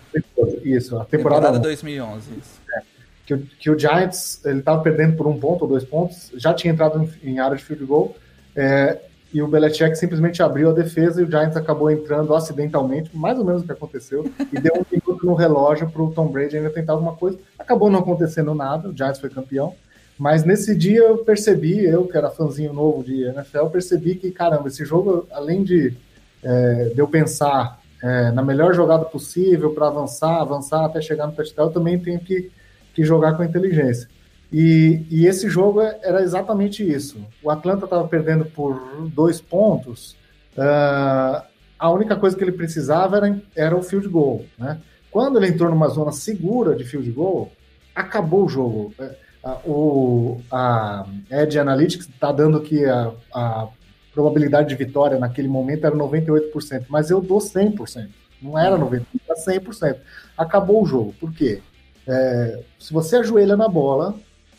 Isso, 0.62 0.98
a 0.98 1.05
temporada, 1.05 1.46
temporada 1.46 1.59
2011. 1.59 2.31
Isso. 2.38 2.61
É, 2.70 2.83
que, 3.26 3.37
que 3.37 3.70
o 3.70 3.78
Giants 3.78 4.44
ele 4.44 4.58
estava 4.61 4.82
perdendo 4.82 5.16
por 5.16 5.26
um 5.26 5.38
ponto 5.38 5.62
ou 5.62 5.68
dois 5.68 5.85
pontos, 5.85 6.30
já 6.37 6.52
tinha 6.52 6.72
entrado 6.72 7.02
em, 7.22 7.32
em 7.32 7.38
área 7.38 7.56
de 7.56 7.64
field 7.64 7.85
goal, 7.85 8.16
é, 8.54 8.98
e 9.32 9.40
o 9.40 9.48
Belichick 9.48 9.96
simplesmente 9.96 10.42
abriu 10.42 10.70
a 10.70 10.72
defesa 10.74 11.22
e 11.22 11.24
o 11.24 11.30
Giants 11.30 11.56
acabou 11.56 11.90
entrando 11.90 12.35
acidentalmente, 12.35 13.16
mais 13.16 13.38
ou 13.38 13.44
menos 13.44 13.62
o 13.62 13.64
que 13.64 13.72
aconteceu, 13.72 14.30
e 14.52 14.61
deu 14.61 14.74
um 14.74 14.85
minuto 14.90 15.24
no 15.24 15.35
relógio 15.35 15.88
para 15.88 16.02
o 16.02 16.12
Tom 16.12 16.28
Brady 16.28 16.58
ainda 16.58 16.68
tentar 16.68 16.92
alguma 16.92 17.14
coisa. 17.14 17.38
Acabou 17.58 17.90
não 17.90 18.00
acontecendo 18.00 18.54
nada, 18.54 18.90
o 18.90 18.96
Giants 18.96 19.18
foi 19.18 19.30
campeão. 19.30 19.74
Mas 20.18 20.44
nesse 20.44 20.74
dia 20.74 21.00
eu 21.00 21.18
percebi, 21.18 21.85
eu 21.85 22.06
que 22.06 22.16
era 22.16 22.30
fãzinho 22.30 22.74
novo 22.74 23.02
de 23.02 23.24
NFL, 23.24 23.66
percebi 23.66 24.14
que, 24.14 24.30
caramba, 24.30 24.68
esse 24.68 24.85
jogo, 24.85 25.26
além 25.32 25.64
de, 25.64 25.96
é, 26.42 26.90
de 26.94 26.98
eu 26.98 27.08
pensar 27.08 27.80
é, 28.02 28.30
na 28.32 28.42
melhor 28.42 28.74
jogada 28.74 29.04
possível 29.04 29.72
para 29.72 29.87
avançar, 29.87 30.40
avançar 30.40 30.85
até 30.85 31.00
chegar 31.00 31.26
no 31.26 31.32
touchdown, 31.32 31.66
eu 31.66 31.72
também 31.72 31.98
tenho 31.98 32.20
que, 32.20 32.50
que 32.94 33.05
jogar 33.05 33.37
com 33.37 33.44
inteligência. 33.44 34.09
E, 34.52 35.07
e 35.11 35.26
esse 35.26 35.48
jogo 35.48 35.81
é, 35.81 35.98
era 36.02 36.22
exatamente 36.22 36.87
isso. 36.87 37.18
O 37.42 37.50
Atlanta 37.50 37.85
estava 37.85 38.07
perdendo 38.07 38.44
por 38.44 39.09
dois 39.09 39.40
pontos, 39.40 40.16
uh, 40.57 41.42
a 41.78 41.90
única 41.90 42.14
coisa 42.16 42.37
que 42.37 42.44
ele 42.44 42.52
precisava 42.52 43.16
era, 43.16 43.42
era 43.57 43.76
o 43.76 43.83
field 43.83 44.07
goal. 44.09 44.44
Né? 44.59 44.78
Quando 45.11 45.38
ele 45.38 45.48
entrou 45.48 45.68
numa 45.70 45.88
zona 45.88 46.12
segura 46.12 46.76
de 46.76 46.85
field 46.85 47.11
goal, 47.11 47.50
acabou 47.94 48.44
o 48.44 48.48
jogo. 48.48 48.94
É, 48.98 49.16
o, 49.64 50.40
a 50.50 51.05
Edge 51.31 51.59
Analytics 51.59 52.09
está 52.09 52.31
dando 52.31 52.61
que 52.61 52.85
a, 52.85 53.11
a 53.35 53.68
probabilidade 54.14 54.68
de 54.68 54.76
vitória 54.76 55.18
naquele 55.18 55.48
momento 55.48 55.87
era 55.87 55.96
98%, 55.96 56.85
mas 56.88 57.11
eu 57.11 57.20
dou 57.20 57.38
100%. 57.38 58.09
Não 58.40 58.59
era 58.59 58.78
90%, 58.78 59.05
era 59.28 59.61
100%. 59.61 59.96
Acabou 60.37 60.83
o 60.83 60.87
jogo. 60.87 61.14
Por 61.18 61.33
quê? 61.33 61.61
É, 62.06 62.60
se 62.78 62.92
você 62.92 63.16
ajoelha 63.16 63.56
na 63.56 63.68
bola 63.68 64.14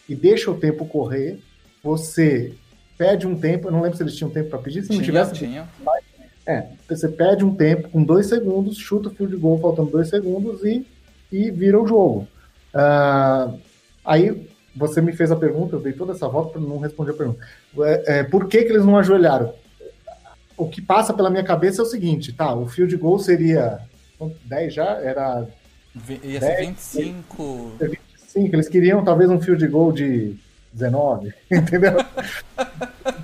e 0.07 0.15
deixa 0.15 0.49
o 0.49 0.57
tempo 0.57 0.85
correr, 0.85 1.39
você 1.83 2.53
pede 2.97 3.27
um 3.27 3.37
tempo, 3.37 3.67
eu 3.67 3.71
não 3.71 3.81
lembro 3.81 3.97
se 3.97 4.03
eles 4.03 4.15
tinham 4.15 4.29
tempo 4.29 4.49
para 4.49 4.59
pedir, 4.59 4.83
se 4.83 4.89
não 4.89 4.97
Tinha, 4.97 5.05
tivesse. 5.05 5.33
tinha. 5.33 5.67
É, 6.45 6.67
você 6.87 7.07
pede 7.07 7.43
um 7.45 7.55
tempo 7.55 7.89
com 7.89 8.03
dois 8.03 8.27
segundos, 8.27 8.77
chuta 8.77 9.09
o 9.09 9.11
field 9.11 9.35
goal 9.37 9.59
faltando 9.59 9.91
dois 9.91 10.09
segundos 10.09 10.63
e, 10.63 10.85
e 11.31 11.49
vira 11.51 11.81
o 11.81 11.87
jogo. 11.87 12.27
Ah, 12.73 13.53
aí 14.03 14.47
você 14.75 15.01
me 15.01 15.13
fez 15.13 15.31
a 15.31 15.35
pergunta, 15.35 15.75
eu 15.75 15.79
dei 15.79 15.93
toda 15.93 16.11
essa 16.13 16.27
volta 16.27 16.53
para 16.53 16.61
não 16.61 16.79
responder 16.79 17.11
a 17.11 17.15
pergunta. 17.15 17.45
É, 17.79 18.19
é, 18.19 18.23
por 18.23 18.47
que, 18.47 18.63
que 18.63 18.71
eles 18.71 18.85
não 18.85 18.97
ajoelharam? 18.97 19.53
O 20.57 20.67
que 20.67 20.81
passa 20.81 21.13
pela 21.13 21.29
minha 21.29 21.43
cabeça 21.43 21.81
é 21.81 21.83
o 21.83 21.87
seguinte, 21.87 22.33
tá? 22.33 22.53
O 22.53 22.67
field 22.67 22.95
goal 22.97 23.19
seria 23.19 23.79
10 24.45 24.73
já? 24.73 24.99
Era 25.01 25.47
Ia 26.23 26.39
ser 26.39 26.57
25. 26.65 27.71
25, 27.79 28.55
eles 28.55 28.67
queriam 28.67 29.03
talvez 29.03 29.29
um 29.29 29.39
field 29.39 29.65
goal 29.67 29.91
de 29.91 30.35
19, 30.71 31.33
entendeu? 31.51 31.97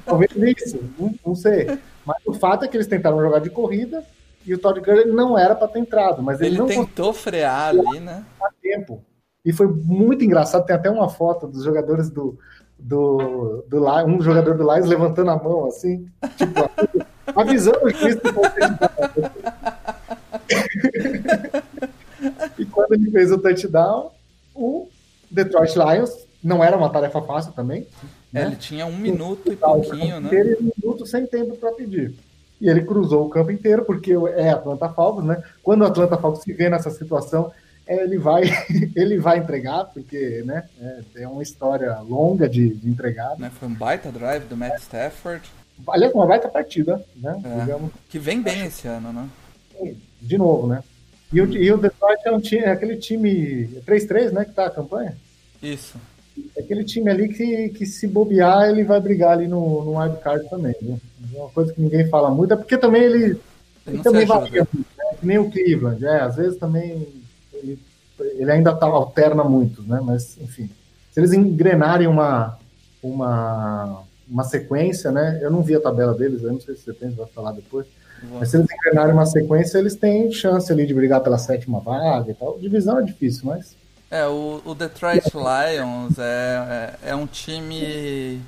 talvez 0.05 0.31
isso, 0.35 0.79
não, 0.97 1.15
não 1.25 1.35
sei. 1.35 1.79
Mas 2.05 2.17
o 2.25 2.33
fato 2.33 2.65
é 2.65 2.67
que 2.67 2.77
eles 2.77 2.87
tentaram 2.87 3.19
jogar 3.19 3.39
de 3.39 3.49
corrida 3.49 4.03
e 4.45 4.53
o 4.53 4.57
Todd 4.57 4.79
Gurley 4.79 5.05
não 5.05 5.37
era 5.37 5.55
para 5.55 5.67
ter 5.67 5.79
entrado, 5.79 6.21
mas 6.21 6.39
ele, 6.39 6.51
Ele 6.51 6.57
não 6.59 6.67
tentou 6.67 7.13
frear 7.13 7.69
ali, 7.69 7.99
né? 7.99 8.23
conseguiu 8.37 8.49
tempo. 8.61 9.03
E 9.43 9.51
foi 9.53 9.67
muito 9.67 10.23
engraçado, 10.23 10.65
tem 10.65 10.75
até 10.75 10.89
uma 10.89 11.09
foto 11.09 11.47
dos 11.47 11.63
jogadores 11.63 12.09
do 12.09 12.37
do, 12.79 13.63
do 13.67 13.77
Lions, 13.77 14.19
um 14.19 14.21
jogador 14.21 14.55
do 14.57 14.63
Lions 14.63 14.87
levantando 14.87 15.31
a 15.31 15.35
mão 15.35 15.67
assim, 15.67 16.07
tipo, 16.37 16.69
avisando 17.35 17.85
o 17.85 17.89
juiz 17.89 18.15
E 18.15 18.19
quando 22.87 23.01
ele 23.01 23.11
fez 23.11 23.31
o 23.31 23.37
touchdown, 23.37 24.11
o 24.55 24.87
Detroit 25.29 25.75
Lions 25.75 26.11
não 26.43 26.63
era 26.63 26.77
uma 26.77 26.89
tarefa 26.89 27.21
fácil 27.21 27.51
também. 27.53 27.87
É, 28.33 28.41
né? 28.41 28.45
ele 28.47 28.55
tinha 28.55 28.85
um 28.85 28.97
minuto 28.97 29.51
e 29.51 29.55
pouquinho, 29.55 30.19
né? 30.19 30.27
inteiro 30.27 30.49
e 30.49 30.63
um 30.63 30.71
minuto 30.77 31.05
sem 31.05 31.25
tempo 31.25 31.55
para 31.57 31.71
pedir. 31.71 32.13
E 32.61 32.69
ele 32.69 32.83
cruzou 32.83 33.25
o 33.25 33.29
campo 33.29 33.51
inteiro, 33.51 33.85
porque 33.85 34.13
é 34.35 34.49
Atlanta 34.49 34.89
Falcons, 34.89 35.25
né? 35.25 35.41
Quando 35.63 35.81
o 35.81 35.85
Atlanta 35.85 36.17
Falcons 36.17 36.43
se 36.43 36.51
vê 36.51 36.69
nessa 36.69 36.89
situação, 36.89 37.51
é, 37.87 38.03
ele 38.03 38.17
vai, 38.17 38.43
ele 38.95 39.17
vai 39.17 39.37
entregar, 39.37 39.85
porque 39.85 40.43
né, 40.45 40.65
é, 40.81 41.23
é 41.23 41.27
uma 41.27 41.41
história 41.41 41.97
longa 41.99 42.49
de, 42.49 42.75
de 42.75 42.89
entregar. 42.89 43.37
Né, 43.39 43.49
Foi 43.57 43.67
um 43.67 43.73
baita 43.73 44.11
drive 44.11 44.43
do 44.43 44.57
Matt 44.57 44.81
Stafford, 44.81 45.49
Aliás, 45.87 46.13
uma 46.13 46.25
baita 46.25 46.49
partida, 46.49 47.03
né? 47.15 47.41
É. 47.43 47.59
Digamos, 47.61 47.91
que 48.09 48.19
vem 48.19 48.41
bem 48.41 48.65
esse 48.65 48.87
ano, 48.87 49.13
né? 49.13 49.29
de 50.21 50.37
novo, 50.37 50.67
né? 50.67 50.83
E 51.31 51.41
o, 51.41 51.53
e 51.55 51.71
o 51.71 51.77
Detroit 51.77 52.21
é, 52.25 52.31
um 52.31 52.39
time, 52.39 52.63
é 52.63 52.71
aquele 52.71 52.97
time 52.97 53.69
3-3, 53.85 54.31
né? 54.31 54.45
Que 54.45 54.51
tá 54.51 54.65
a 54.65 54.71
campanha. 54.71 55.15
Isso. 55.61 55.97
É 56.55 56.61
aquele 56.61 56.83
time 56.83 57.09
ali 57.09 57.29
que, 57.29 57.69
que 57.69 57.85
se 57.85 58.07
bobear, 58.07 58.69
ele 58.69 58.83
vai 58.83 58.99
brigar 58.99 59.33
ali 59.33 59.47
no, 59.47 59.83
no 59.83 59.99
wildcard 59.99 60.49
também. 60.49 60.73
Viu? 60.81 60.99
É 61.33 61.37
uma 61.37 61.49
coisa 61.49 61.73
que 61.73 61.81
ninguém 61.81 62.07
fala 62.07 62.29
muito, 62.31 62.53
é 62.53 62.57
porque 62.57 62.77
também 62.77 63.03
ele, 63.03 63.39
Ele 63.85 64.03
também 64.03 64.25
varia 64.25 64.67
muito, 64.73 64.89
né? 64.97 65.05
Que 65.19 65.25
nem 65.25 65.37
o 65.37 65.49
Cleveland, 65.49 66.05
é, 66.05 66.21
às 66.21 66.35
vezes 66.35 66.57
também 66.57 67.07
ele, 67.53 67.79
ele 68.19 68.51
ainda 68.51 68.73
tá, 68.73 68.85
alterna 68.85 69.43
muito, 69.43 69.81
né? 69.83 69.99
Mas, 70.03 70.37
enfim, 70.39 70.69
se 71.11 71.19
eles 71.19 71.33
engrenarem 71.33 72.07
uma, 72.07 72.57
uma, 73.01 74.03
uma 74.27 74.43
sequência, 74.43 75.11
né? 75.11 75.39
Eu 75.41 75.51
não 75.51 75.61
vi 75.61 75.75
a 75.75 75.81
tabela 75.81 76.13
deles, 76.13 76.43
eu 76.43 76.53
não 76.53 76.61
sei 76.61 76.75
se 76.75 76.83
você 76.83 76.93
tem, 76.93 77.09
você 77.09 77.15
vai 77.15 77.27
falar 77.27 77.51
depois. 77.51 77.87
Mas 78.39 78.49
se 78.49 78.57
eles 78.57 78.67
engrenarem 78.71 79.13
uma 79.13 79.25
sequência, 79.25 79.77
eles 79.77 79.95
têm 79.95 80.31
chance 80.31 80.71
ali 80.71 80.85
de 80.85 80.93
brigar 80.93 81.21
pela 81.21 81.37
sétima 81.37 81.79
vaga 81.79 82.31
e 82.31 82.33
tal. 82.33 82.57
Divisão 82.59 82.99
é 82.99 83.03
difícil, 83.03 83.41
mas 83.45 83.75
É, 84.11 84.25
o, 84.25 84.61
o 84.65 84.73
Detroit 84.73 85.25
Lions 85.33 86.17
é, 86.17 86.97
é, 87.03 87.09
é 87.11 87.15
um 87.15 87.27
time. 87.27 88.41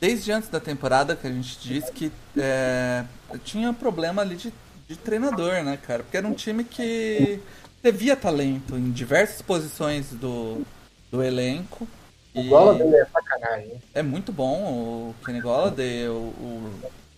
Desde 0.00 0.32
antes 0.32 0.48
da 0.48 0.60
temporada 0.60 1.14
que 1.14 1.26
a 1.26 1.30
gente 1.30 1.58
disse 1.60 1.92
que 1.92 2.10
é, 2.36 3.04
tinha 3.44 3.72
problema 3.72 4.22
ali 4.22 4.36
de, 4.36 4.52
de 4.88 4.96
treinador, 4.96 5.62
né, 5.62 5.78
cara? 5.86 6.02
Porque 6.02 6.16
era 6.16 6.26
um 6.26 6.32
time 6.32 6.64
que 6.64 7.40
devia 7.82 8.16
talento 8.16 8.76
em 8.76 8.90
diversas 8.90 9.42
posições 9.42 10.10
do, 10.12 10.62
do 11.10 11.22
elenco. 11.22 11.86
o 12.34 12.74
dele 12.74 12.96
é 12.96 13.06
sacanagem. 13.06 13.82
é 13.94 14.02
muito 14.02 14.32
bom 14.32 14.62
o 14.62 15.14
Kenny 15.24 15.40
Golladay, 15.40 16.08
o, 16.08 16.12
o, 16.12 16.72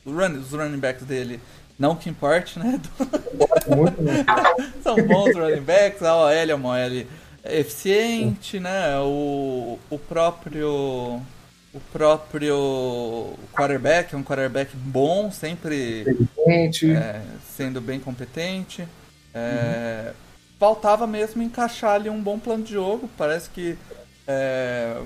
o 0.07 0.11
run, 0.11 0.39
os 0.39 0.51
running 0.51 0.79
backs 0.79 1.05
dele. 1.05 1.41
Não 1.83 1.97
que 1.97 2.09
importe, 2.09 2.61
né? 2.61 2.81
São 4.85 4.95
bons 5.05 5.35
running 5.35 5.63
backs, 5.63 6.01
a 6.01 6.15
OL 6.15 6.31
é 6.31 6.55
uma 6.55 6.69
OL 6.69 7.07
eficiente, 7.45 8.61
né? 8.61 9.01
O, 9.01 9.81
o 9.91 9.99
próprio 9.99 11.21
o 11.75 11.81
próprio 11.93 13.35
quarterback 13.53 14.15
é 14.15 14.17
um 14.17 14.23
quarterback 14.23 14.77
bom, 14.77 15.33
sempre 15.33 16.05
é, 16.47 17.21
sendo 17.57 17.81
bem 17.81 17.99
competente. 17.99 18.87
É, 19.35 20.13
Faltava 20.61 21.05
mesmo 21.05 21.43
encaixar 21.43 21.97
ali 21.97 22.09
um 22.09 22.23
bom 22.23 22.39
plano 22.39 22.63
de 22.63 22.75
jogo. 22.75 23.11
Parece 23.19 23.51
que 23.51 23.77
é, 24.33 24.97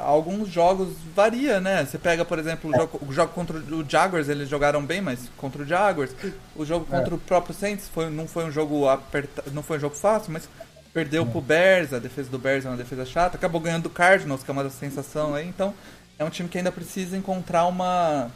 alguns 0.00 0.48
jogos 0.48 0.88
varia, 1.14 1.60
né? 1.60 1.84
Você 1.84 1.98
pega, 1.98 2.24
por 2.24 2.38
exemplo, 2.38 2.70
o 2.70 2.76
jogo, 2.76 3.00
o 3.08 3.12
jogo 3.12 3.32
contra 3.32 3.56
o 3.56 3.84
Jaguars, 3.88 4.28
eles 4.28 4.48
jogaram 4.48 4.84
bem, 4.84 5.00
mas 5.00 5.30
contra 5.36 5.62
o 5.62 5.66
Jaguars. 5.66 6.14
O 6.56 6.64
jogo 6.64 6.84
contra 6.86 7.14
o 7.14 7.18
próprio 7.18 7.54
Saints 7.54 7.88
foi, 7.88 8.10
não 8.10 8.26
foi 8.26 8.44
um 8.44 8.50
jogo 8.50 8.88
aperta, 8.88 9.44
não 9.52 9.62
foi 9.62 9.78
um 9.78 9.80
jogo 9.80 9.94
fácil, 9.94 10.32
mas 10.32 10.48
perdeu 10.92 11.26
pro 11.26 11.40
Bears, 11.40 11.92
a 11.92 11.98
defesa 11.98 12.30
do 12.30 12.38
Bears 12.38 12.64
é 12.64 12.68
uma 12.68 12.76
defesa 12.76 13.04
chata, 13.04 13.36
acabou 13.36 13.60
ganhando 13.60 13.84
do 13.84 13.90
Cardinals, 13.90 14.44
que 14.44 14.50
é 14.50 14.52
uma 14.52 14.70
sensação 14.70 15.34
aí, 15.34 15.46
então 15.48 15.74
é 16.18 16.24
um 16.24 16.30
time 16.30 16.48
que 16.48 16.56
ainda 16.58 16.70
precisa 16.70 17.16
encontrar 17.16 17.66
uma 17.66 18.30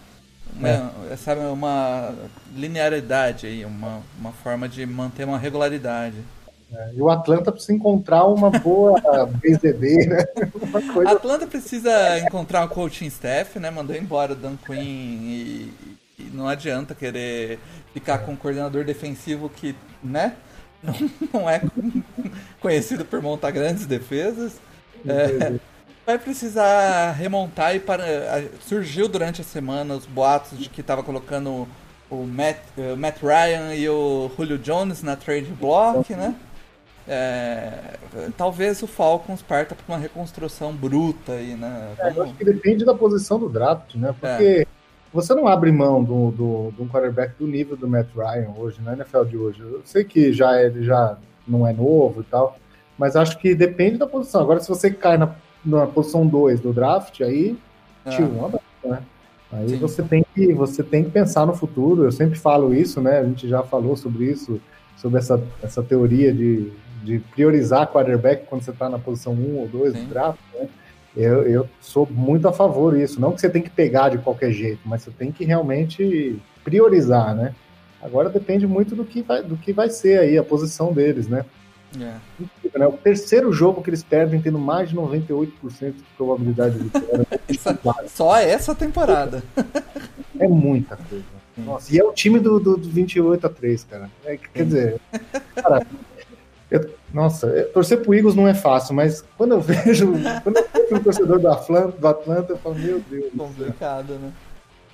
uma, 0.57 1.17
sabe, 1.17 1.41
uma 1.43 2.15
linearidade 2.55 3.47
aí, 3.47 3.65
uma, 3.65 4.03
uma 4.19 4.33
forma 4.33 4.69
de 4.69 4.85
manter 4.87 5.25
uma 5.25 5.39
regularidade. 5.39 6.17
É, 6.73 6.91
E 6.95 7.01
o 7.01 7.09
Atlanta 7.09 7.51
precisa 7.51 7.73
encontrar 7.73 8.25
uma 8.27 8.51
boa 8.51 9.01
BZD, 9.43 10.07
né? 10.07 10.25
Uma 10.61 10.79
A 10.79 10.93
coisa 10.93 11.13
Atlanta 11.13 11.47
precisa 11.47 12.19
encontrar 12.21 12.65
um 12.65 12.69
coaching 12.69 13.07
staff, 13.07 13.59
né? 13.59 13.71
Mandou 13.71 13.97
embora 13.97 14.33
o 14.33 14.37
Dan 14.37 14.57
Quinn 14.57 14.77
e, 14.77 15.75
e 16.19 16.31
não 16.33 16.49
adianta 16.49 16.95
querer 16.95 17.59
ficar 17.93 18.19
com 18.19 18.33
um 18.33 18.37
coordenador 18.37 18.85
defensivo 18.85 19.49
que, 19.49 19.75
né? 20.03 20.35
Não, 20.81 20.95
não 21.33 21.51
é 21.51 21.61
conhecido 22.61 23.05
por 23.05 23.21
montar 23.21 23.51
grandes 23.51 23.85
defesas. 23.85 24.61
É, 25.05 25.59
vai 26.07 26.17
precisar 26.19 27.11
remontar 27.11 27.75
e 27.75 27.81
para. 27.81 28.05
Surgiu 28.61 29.09
durante 29.09 29.41
a 29.41 29.45
semana 29.45 29.95
os 29.95 30.07
boatos 30.07 30.57
de 30.57 30.69
que 30.69 30.81
estava 30.81 31.03
colocando 31.03 31.67
o 32.11 32.25
Matt, 32.25 32.59
eh, 32.79 32.95
Matt 32.95 33.21
Ryan 33.23 33.75
e 33.75 33.89
o 33.89 34.31
Julio 34.37 34.57
Jones 34.57 35.03
na 35.03 35.17
trade 35.17 35.51
block, 35.53 36.15
né? 36.15 36.35
É, 37.09 37.71
talvez 38.37 38.83
o 38.83 38.87
Falcons 38.87 39.41
parta 39.43 39.75
para 39.75 39.95
uma 39.95 39.99
reconstrução 39.99 40.73
bruta 40.75 41.33
aí, 41.33 41.55
né? 41.55 41.95
É, 41.99 42.09
eu 42.11 42.15
Vamos- 42.15 42.31
acho 42.31 42.39
que 42.39 42.45
depende 42.45 42.85
da 42.85 42.95
posição 42.95 43.39
do 43.39 43.49
draft, 43.49 43.95
né? 43.95 44.15
Porque 44.21 44.67
você 45.13 45.35
não 45.35 45.49
abre 45.49 45.73
mão 45.73 46.05
do, 46.05 46.31
do, 46.31 46.73
de 46.77 46.83
um 46.83 46.89
quarterback 46.89 47.33
do 47.39 47.47
nível 47.47 47.77
do 47.77 47.89
Matt 47.89 48.09
Ryan 48.15 48.51
hoje, 48.57 48.81
na 48.83 48.93
NFL 48.93 49.25
de 49.25 49.37
hoje. 49.39 49.61
Eu 49.61 49.81
sei 49.85 50.05
que 50.05 50.33
já 50.33 50.61
ele 50.63 50.85
já 50.85 51.17
não 51.47 51.67
é 51.67 51.73
novo 51.73 52.21
e 52.21 52.25
tal, 52.25 52.59
mas 52.99 53.17
acho 53.17 53.39
que 53.39 53.55
depende 53.55 53.97
da 53.97 54.07
posição. 54.07 54.43
Agora, 54.43 54.61
se 54.61 54.69
você 54.69 54.91
cai 54.91 55.17
na, 55.17 55.35
na 55.65 55.87
posição 55.87 56.27
2 56.27 56.61
do 56.61 56.73
draft, 56.75 57.23
aí 57.23 57.57
É. 58.05 58.11
tio, 58.11 58.27
um 58.31 58.45
abraço, 58.45 58.65
né? 58.85 59.03
Aí 59.51 59.71
Sim. 59.71 59.79
você 59.79 60.03
tem, 60.03 60.27
que, 60.35 60.53
você 60.53 60.83
tem 60.83 61.05
que 61.05 61.11
pensar 61.11 61.47
no 61.47 61.55
futuro. 61.55 62.05
Eu 62.05 62.13
sempre 62.13 62.39
falo 62.39 62.75
isso, 62.75 63.01
né? 63.01 63.19
A 63.21 63.25
gente 63.25 63.49
já 63.49 63.63
falou 63.63 63.97
sobre 63.97 64.27
isso, 64.27 64.61
sobre 64.99 65.19
essa, 65.21 65.43
essa 65.63 65.83
teoria 65.83 66.35
de, 66.35 66.71
de 67.03 67.19
priorizar 67.19 67.87
quarterback 67.91 68.47
quando 68.47 68.63
você 68.63 68.71
está 68.71 68.89
na 68.89 68.99
posição 68.99 69.33
1 69.33 69.57
ou 69.57 69.69
2 69.69 69.93
Sim. 69.93 70.05
do 70.05 70.11
draft, 70.11 70.39
né? 70.55 70.69
Eu, 71.17 71.43
eu 71.43 71.69
sou 71.81 72.07
muito 72.11 72.47
a 72.47 72.53
favor 72.53 72.97
disso. 72.97 73.21
Não 73.21 73.33
que 73.33 73.41
você 73.41 73.49
tem 73.49 73.63
que 73.63 73.71
pegar 73.71 74.11
de 74.11 74.19
qualquer 74.19 74.53
jeito, 74.53 74.81
mas 74.85 75.03
você 75.03 75.11
tem 75.11 75.33
que 75.33 75.45
realmente 75.45 76.39
priorizar, 76.63 77.35
né? 77.35 77.55
Agora 78.01 78.29
depende 78.29 78.67
muito 78.67 78.95
do 78.95 79.05
que 79.05 79.23
vai, 79.23 79.43
do 79.43 79.57
que 79.57 79.73
vai 79.73 79.91
ser 79.91 80.21
aí 80.21 80.39
a 80.39 80.45
posição 80.45 80.93
deles, 80.93 81.27
né? 81.27 81.45
É. 81.99 82.15
Né? 82.79 82.87
O 82.87 82.93
terceiro 82.93 83.53
jogo 83.53 83.83
que 83.83 83.91
eles 83.91 84.03
perdem 84.03 84.41
tendo 84.41 84.59
mais 84.59 84.91
de 84.91 84.97
98% 84.97 85.49
de 85.81 86.03
probabilidade 86.17 86.79
de 86.79 86.85
vitória. 86.85 87.27
Essa- 87.49 87.79
só 88.07 88.37
essa 88.37 88.75
temporada. 88.75 89.43
É 90.39 90.47
muita 90.47 90.97
coisa. 90.97 91.25
Nossa, 91.57 91.93
e 91.93 91.99
é 91.99 92.05
o 92.05 92.13
time 92.13 92.39
do, 92.39 92.61
do, 92.61 92.77
do 92.77 92.89
28 92.89 93.45
a 93.47 93.51
3, 93.51 93.85
cara. 93.85 94.11
É, 94.25 94.37
quer 94.37 94.65
dizer, 94.65 95.01
cara, 95.57 95.85
eu- 96.71 96.91
nossa, 97.13 97.49
torcer 97.73 98.03
pro 98.03 98.15
Eagles 98.15 98.35
não 98.35 98.47
é 98.47 98.55
fácil, 98.55 98.95
mas 98.95 99.25
quando 99.37 99.53
eu 99.53 99.61
vejo, 99.63 100.13
quando 100.43 100.57
eu 100.59 100.69
vejo 100.73 100.95
um 100.97 101.03
torcedor 101.03 101.39
do 101.41 101.49
Atlanta, 101.49 101.99
do 101.99 102.09
Atlanta, 102.09 102.53
eu 102.53 102.59
falo, 102.59 102.75
meu 102.75 103.01
Deus. 103.01 103.33
Complicado, 103.37 104.15
né? 104.15 104.33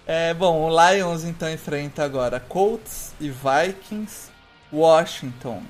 É, 0.07 0.35
bom, 0.35 0.69
o 0.71 0.91
Lions 0.93 1.25
então 1.25 1.51
enfrenta 1.51 2.05
agora 2.05 2.39
Colts 2.39 3.15
e 3.19 3.31
Vikings, 3.31 4.29
Washington 4.73 5.63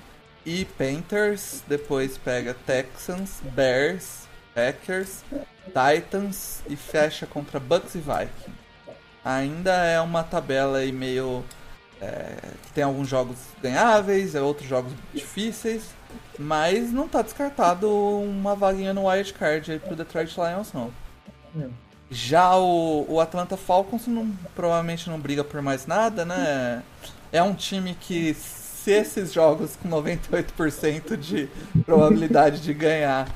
e 0.44 0.64
Panthers, 0.64 1.62
depois 1.68 2.18
pega 2.18 2.54
Texans, 2.66 3.40
Bears, 3.54 4.24
Packers, 4.54 5.22
Titans 5.66 6.62
e 6.68 6.76
fecha 6.76 7.26
contra 7.26 7.58
Bucks 7.60 7.94
e 7.94 7.98
Vikings. 7.98 8.58
ainda 9.24 9.72
é 9.72 10.00
uma 10.00 10.22
tabela 10.22 10.78
aí 10.78 10.92
meio. 10.92 11.44
É, 12.04 12.36
tem 12.74 12.84
alguns 12.84 13.08
jogos 13.08 13.36
ganháveis, 13.62 14.34
é 14.34 14.40
outros 14.42 14.68
jogos 14.68 14.92
difíceis, 15.14 15.84
mas 16.38 16.92
não 16.92 17.08
tá 17.08 17.22
descartado 17.22 17.88
uma 17.90 18.54
vaguinha 18.54 18.92
no 18.92 19.08
wild 19.08 19.32
card 19.32 19.72
aí 19.72 19.78
pro 19.78 19.96
Detroit 19.96 20.34
Lions 20.36 20.72
não. 20.72 20.90
É. 21.58 21.66
Já 22.10 22.54
o, 22.56 23.06
o 23.08 23.20
Atlanta 23.20 23.56
Falcons 23.56 24.06
não, 24.06 24.30
provavelmente 24.54 25.08
não 25.08 25.18
briga 25.18 25.42
por 25.42 25.62
mais 25.62 25.86
nada, 25.86 26.24
né? 26.24 26.82
É 27.32 27.42
um 27.42 27.54
time 27.54 27.96
que 27.98 28.34
se 28.34 28.90
esses 28.90 29.32
jogos 29.32 29.76
com 29.76 29.88
98% 29.88 31.16
de 31.16 31.48
probabilidade 31.86 32.60
de 32.60 32.74
ganhar 32.74 33.26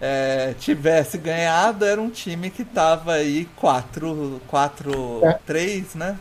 é, 0.00 0.54
tivesse 0.58 1.16
ganhado, 1.16 1.84
era 1.84 2.00
um 2.00 2.10
time 2.10 2.50
que 2.50 2.64
tava 2.64 3.14
aí 3.14 3.48
4, 3.56 4.40
4 4.48 5.20
é. 5.24 5.32
3, 5.46 5.94
né? 5.94 6.18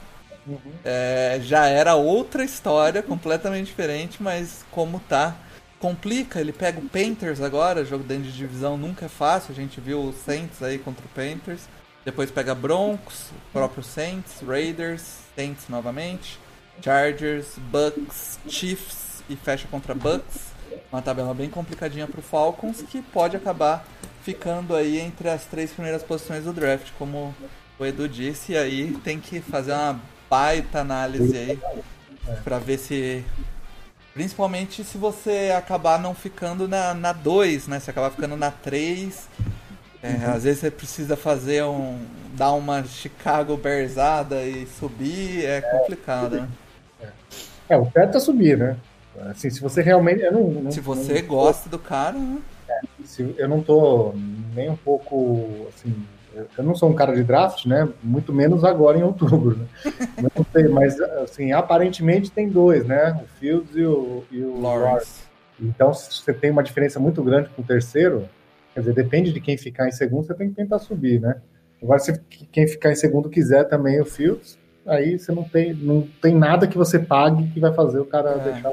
Uhum. 0.48 0.60
É, 0.86 1.40
já 1.44 1.68
era 1.68 1.96
outra 1.96 2.44
história, 2.44 3.04
completamente 3.04 3.68
diferente, 3.68 4.24
mas 4.24 4.66
como 4.72 5.00
tá, 5.02 5.36
complica. 5.80 6.40
Ele 6.40 6.54
pega 6.54 6.80
o 6.80 6.88
Panthers 6.88 7.42
agora, 7.42 7.86
jogo 7.86 8.04
dentro 8.04 8.26
de 8.26 8.32
divisão 8.32 8.78
nunca 8.78 9.06
é 9.06 9.10
fácil. 9.10 9.52
A 9.52 9.56
gente 9.56 9.80
viu 9.82 10.00
o 10.02 10.14
Saints 10.14 10.62
aí 10.64 10.78
contra 10.78 11.06
o 11.06 11.10
Panthers. 11.10 11.62
Depois 12.06 12.32
pega 12.32 12.56
Broncos, 12.56 13.32
próprio 13.52 13.84
Saints, 13.84 14.42
Raiders, 14.42 15.18
Saints 15.36 15.66
novamente, 15.68 16.40
Chargers, 16.82 17.58
Bucks, 17.70 18.40
Chiefs 18.48 19.24
e 19.30 19.36
fecha 19.36 19.68
contra 19.68 19.94
Bucks. 19.94 20.56
Uma 20.92 21.02
tabela 21.02 21.34
bem 21.34 21.50
complicadinha 21.50 22.08
para 22.08 22.20
o 22.20 22.24
Falcons 22.24 22.82
que 22.82 23.02
pode 23.02 23.36
acabar 23.36 23.86
ficando 24.24 24.76
aí 24.76 25.00
entre 25.00 25.30
as 25.30 25.46
três 25.46 25.72
primeiras 25.72 26.02
posições 26.02 26.46
do 26.46 26.54
draft, 26.54 26.92
como 26.98 27.36
o 27.78 27.86
Edu 27.86 28.08
disse. 28.08 28.54
E 28.54 28.58
aí 28.58 28.98
tem 29.04 29.20
que 29.20 29.42
fazer 29.42 29.74
uma 29.74 30.00
baita 30.30 30.80
análise 30.80 31.38
aí 31.38 31.60
para 32.44 32.60
ver 32.60 32.78
se. 32.78 33.24
Principalmente 34.14 34.84
se 34.84 34.98
você 34.98 35.54
acabar 35.56 36.00
não 36.00 36.16
ficando 36.16 36.68
na 36.68 37.14
2, 37.14 37.68
né? 37.68 37.80
Se 37.80 37.90
acabar 37.90 38.10
ficando 38.10 38.36
na 38.36 38.50
3. 38.50 39.28
É, 40.02 40.10
uhum. 40.10 40.34
Às 40.34 40.44
vezes 40.44 40.60
você 40.60 40.72
precisa 40.72 41.16
fazer 41.16 41.64
um. 41.64 42.00
dar 42.34 42.54
uma 42.54 42.84
Chicago 42.84 43.58
Bearsada 43.58 44.44
e 44.44 44.68
subir, 44.68 45.46
é 45.46 45.62
complicado, 45.62 46.42
né? 46.42 46.48
É, 47.02 47.10
é 47.70 47.78
o 47.78 47.90
certo 47.92 48.18
é 48.18 48.20
subir, 48.20 48.58
né? 48.58 48.78
Assim, 49.30 49.50
se 49.50 49.60
você 49.60 49.82
realmente. 49.82 50.22
Eu 50.22 50.32
não, 50.32 50.44
não 50.50 50.72
se 50.72 50.80
você 50.80 51.22
não, 51.22 51.28
gosta 51.28 51.70
do 51.70 51.80
cara, 51.80 52.18
né? 52.18 52.40
É, 52.70 52.82
se, 53.06 53.36
eu 53.38 53.48
não 53.48 53.62
tô 53.62 54.14
nem 54.54 54.70
um 54.70 54.76
pouco 54.76 55.68
assim. 55.70 55.94
Eu 56.58 56.64
não 56.64 56.76
sou 56.76 56.90
um 56.90 56.94
cara 56.94 57.16
de 57.16 57.24
draft, 57.24 57.66
né? 57.66 57.88
Muito 58.04 58.34
menos 58.34 58.64
agora 58.64 58.98
em 58.98 59.04
outubro, 59.04 59.58
né? 59.58 59.66
não 60.36 60.46
sei, 60.52 60.68
mas 60.68 61.00
assim, 61.00 61.52
aparentemente 61.52 62.32
tem 62.32 62.50
dois, 62.50 62.86
né? 62.86 63.20
O 63.24 63.28
Fields 63.40 63.76
e 63.76 63.84
o, 63.84 64.24
e 64.32 64.42
o 64.42 64.60
Lawrence. 64.60 64.86
Lawrence. 64.86 65.28
Então, 65.60 65.94
se 65.94 66.22
você 66.22 66.34
tem 66.34 66.52
uma 66.52 66.64
diferença 66.64 67.00
muito 67.00 67.24
grande 67.24 67.50
com 67.50 67.62
o 67.62 67.66
terceiro, 67.66 68.28
quer 68.74 68.82
dizer, 68.82 68.94
depende 68.94 69.34
de 69.34 69.42
quem 69.42 69.58
ficar 69.58 69.88
em 69.88 69.92
segundo, 69.92 70.26
você 70.26 70.34
tem 70.34 70.50
que 70.50 70.56
tentar 70.56 70.80
subir, 70.80 71.20
né? 71.20 71.42
Agora, 71.82 72.00
se 72.00 72.20
quem 72.52 72.68
ficar 72.68 72.92
em 72.92 72.96
segundo 72.96 73.30
quiser 73.30 73.64
também 73.66 74.00
o 74.00 74.06
Fields, 74.06 74.58
aí 74.86 75.18
você 75.18 75.32
não 75.32 75.44
tem, 75.44 75.74
não 75.74 76.08
tem 76.22 76.36
nada 76.36 76.68
que 76.68 76.78
você 76.78 76.98
pague 77.00 77.50
que 77.52 77.60
vai 77.60 77.74
fazer 77.74 78.00
o 78.00 78.06
cara 78.06 78.32
é. 78.32 78.52
deixar 78.52 78.72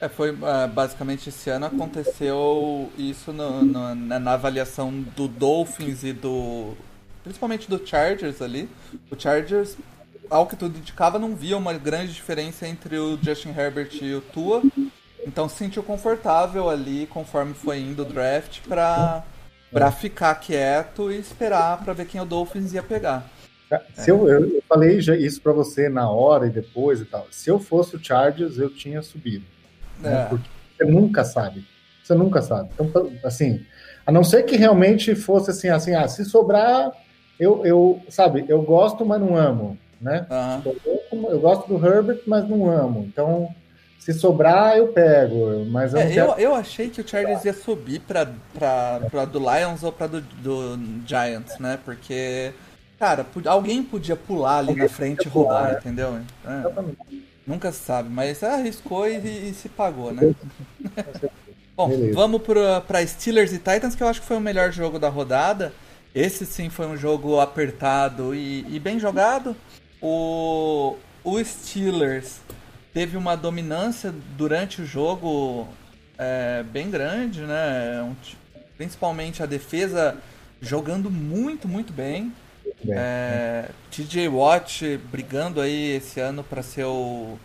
é, 0.00 0.08
foi 0.08 0.30
uh, 0.30 0.68
basicamente 0.72 1.28
esse 1.28 1.48
ano 1.50 1.66
aconteceu 1.66 2.90
isso 2.98 3.32
no, 3.32 3.62
no, 3.62 3.94
na 3.94 4.32
avaliação 4.32 4.92
do 5.16 5.26
Dolphins 5.28 6.02
e 6.02 6.12
do. 6.12 6.74
Principalmente 7.22 7.68
do 7.68 7.84
Chargers 7.84 8.40
ali. 8.40 8.68
O 9.10 9.18
Chargers, 9.18 9.76
ao 10.30 10.46
que 10.46 10.56
tudo 10.56 10.78
indicava, 10.78 11.18
não 11.18 11.34
via 11.34 11.56
uma 11.56 11.72
grande 11.72 12.12
diferença 12.12 12.68
entre 12.68 12.98
o 12.98 13.18
Justin 13.20 13.50
Herbert 13.50 13.90
e 14.00 14.14
o 14.14 14.20
Tua. 14.20 14.62
Então 15.26 15.48
se 15.48 15.56
sentiu 15.56 15.82
confortável 15.82 16.70
ali 16.70 17.06
conforme 17.06 17.52
foi 17.52 17.80
indo 17.80 18.02
o 18.02 18.04
draft 18.04 18.60
pra, 18.68 19.24
pra 19.72 19.90
ficar 19.90 20.36
quieto 20.36 21.10
e 21.10 21.18
esperar 21.18 21.82
pra 21.82 21.92
ver 21.92 22.06
quem 22.06 22.20
o 22.20 22.24
Dolphins 22.24 22.72
ia 22.72 22.82
pegar. 22.82 23.28
Se 23.94 24.10
eu, 24.10 24.28
eu 24.28 24.62
falei 24.68 25.00
já 25.00 25.16
isso 25.16 25.40
para 25.40 25.52
você 25.52 25.88
na 25.88 26.08
hora 26.08 26.46
e 26.46 26.50
depois 26.50 27.00
e 27.00 27.04
tal. 27.04 27.26
Se 27.30 27.50
eu 27.50 27.58
fosse 27.58 27.96
o 27.96 28.02
Chargers, 28.02 28.58
eu 28.58 28.70
tinha 28.70 29.02
subido. 29.02 29.44
Né? 29.98 30.10
É. 30.10 30.14
Né? 30.14 30.26
Porque 30.28 30.48
você 30.76 30.84
nunca 30.84 31.24
sabe. 31.24 31.66
Você 32.02 32.14
nunca 32.14 32.40
sabe. 32.42 32.70
Então, 32.78 33.10
assim, 33.24 33.64
a 34.06 34.12
não 34.12 34.22
ser 34.22 34.44
que 34.44 34.56
realmente 34.56 35.14
fosse 35.16 35.50
assim, 35.50 35.68
assim, 35.68 35.94
ah, 35.94 36.06
se 36.06 36.24
sobrar, 36.24 36.92
eu, 37.38 37.66
eu 37.66 38.00
sabe, 38.08 38.44
eu 38.48 38.62
gosto, 38.62 39.04
mas 39.04 39.20
não 39.20 39.36
amo, 39.36 39.76
né? 40.00 40.26
Uhum. 40.30 41.26
Eu 41.28 41.40
gosto 41.40 41.66
do 41.66 41.84
Herbert, 41.84 42.20
mas 42.26 42.48
não 42.48 42.70
amo. 42.70 43.04
Então, 43.08 43.52
se 43.98 44.12
sobrar, 44.12 44.76
eu 44.76 44.88
pego. 44.88 45.64
Mas 45.66 45.92
eu, 45.92 46.00
é, 46.00 46.10
quero... 46.12 46.30
eu, 46.32 46.38
eu, 46.38 46.54
achei 46.54 46.88
que 46.88 47.00
o 47.00 47.08
Chargers 47.08 47.44
ia 47.44 47.52
subir 47.52 48.00
para 48.00 49.24
do 49.24 49.38
Lions 49.40 49.82
ou 49.82 49.90
para 49.90 50.06
do, 50.06 50.20
do 50.20 50.78
Giants, 51.04 51.58
né? 51.58 51.76
Porque 51.84 52.52
Cara, 52.98 53.26
alguém 53.46 53.82
podia 53.82 54.16
pular 54.16 54.58
ali 54.58 54.70
alguém 54.70 54.84
na 54.84 54.88
frente 54.88 55.26
e 55.26 55.28
roubar, 55.28 55.74
é. 55.74 55.78
entendeu? 55.78 56.18
É. 56.44 57.16
Nunca 57.46 57.70
se 57.70 57.78
sabe, 57.78 58.08
mas 58.08 58.42
arriscou 58.42 59.06
e, 59.06 59.16
e 59.50 59.54
se 59.54 59.68
pagou, 59.68 60.12
né? 60.12 60.34
Bom, 61.76 61.90
Beleza. 61.90 62.14
vamos 62.14 62.40
para 62.40 63.06
Steelers 63.06 63.52
e 63.52 63.58
Titans, 63.58 63.94
que 63.94 64.02
eu 64.02 64.08
acho 64.08 64.22
que 64.22 64.26
foi 64.26 64.38
o 64.38 64.40
melhor 64.40 64.72
jogo 64.72 64.98
da 64.98 65.10
rodada. 65.10 65.72
Esse 66.14 66.46
sim 66.46 66.70
foi 66.70 66.86
um 66.86 66.96
jogo 66.96 67.38
apertado 67.38 68.34
e, 68.34 68.64
e 68.74 68.80
bem 68.80 68.98
jogado. 68.98 69.54
O, 70.00 70.96
o 71.22 71.44
Steelers 71.44 72.40
teve 72.94 73.18
uma 73.18 73.36
dominância 73.36 74.14
durante 74.38 74.80
o 74.80 74.86
jogo 74.86 75.68
é, 76.16 76.62
bem 76.62 76.90
grande, 76.90 77.42
né? 77.42 78.02
Um, 78.02 78.14
principalmente 78.78 79.42
a 79.42 79.46
defesa 79.46 80.16
jogando 80.62 81.10
muito, 81.10 81.68
muito 81.68 81.92
bem. 81.92 82.32
É, 82.88 83.70
TJ 83.90 84.28
Watt 84.28 84.98
brigando 85.10 85.60
aí 85.60 85.96
esse 85.96 86.20
ano 86.20 86.44
para 86.44 86.62
ser 86.62 86.84
o, 86.84 87.38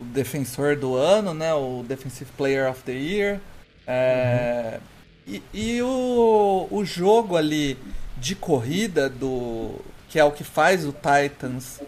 o, 0.00 0.04
defensor 0.04 0.76
do 0.76 0.96
ano, 0.96 1.34
né? 1.34 1.52
O 1.54 1.84
Defensive 1.86 2.30
Player 2.36 2.70
of 2.70 2.82
the 2.82 2.92
Year. 2.92 3.40
É, 3.86 4.78
uhum. 5.26 5.34
E, 5.34 5.42
e 5.52 5.82
o, 5.82 6.68
o 6.70 6.84
jogo 6.84 7.36
ali 7.36 7.78
de 8.16 8.34
corrida 8.34 9.08
do 9.08 9.80
que 10.08 10.18
é 10.18 10.24
o 10.24 10.30
que 10.30 10.44
faz 10.44 10.86
o 10.86 10.92
Titans 10.92 11.80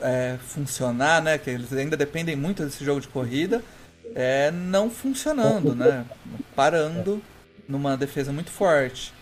é, 0.00 0.36
funcionar, 0.46 1.22
né? 1.22 1.38
Que 1.38 1.50
eles 1.50 1.72
ainda 1.72 1.96
dependem 1.96 2.36
muito 2.36 2.64
desse 2.64 2.84
jogo 2.84 3.00
de 3.00 3.08
corrida, 3.08 3.62
é 4.14 4.50
não 4.50 4.90
funcionando, 4.90 5.74
né? 5.74 6.04
Parando 6.54 7.22
numa 7.68 7.96
defesa 7.96 8.32
muito 8.32 8.50
forte. 8.50 9.12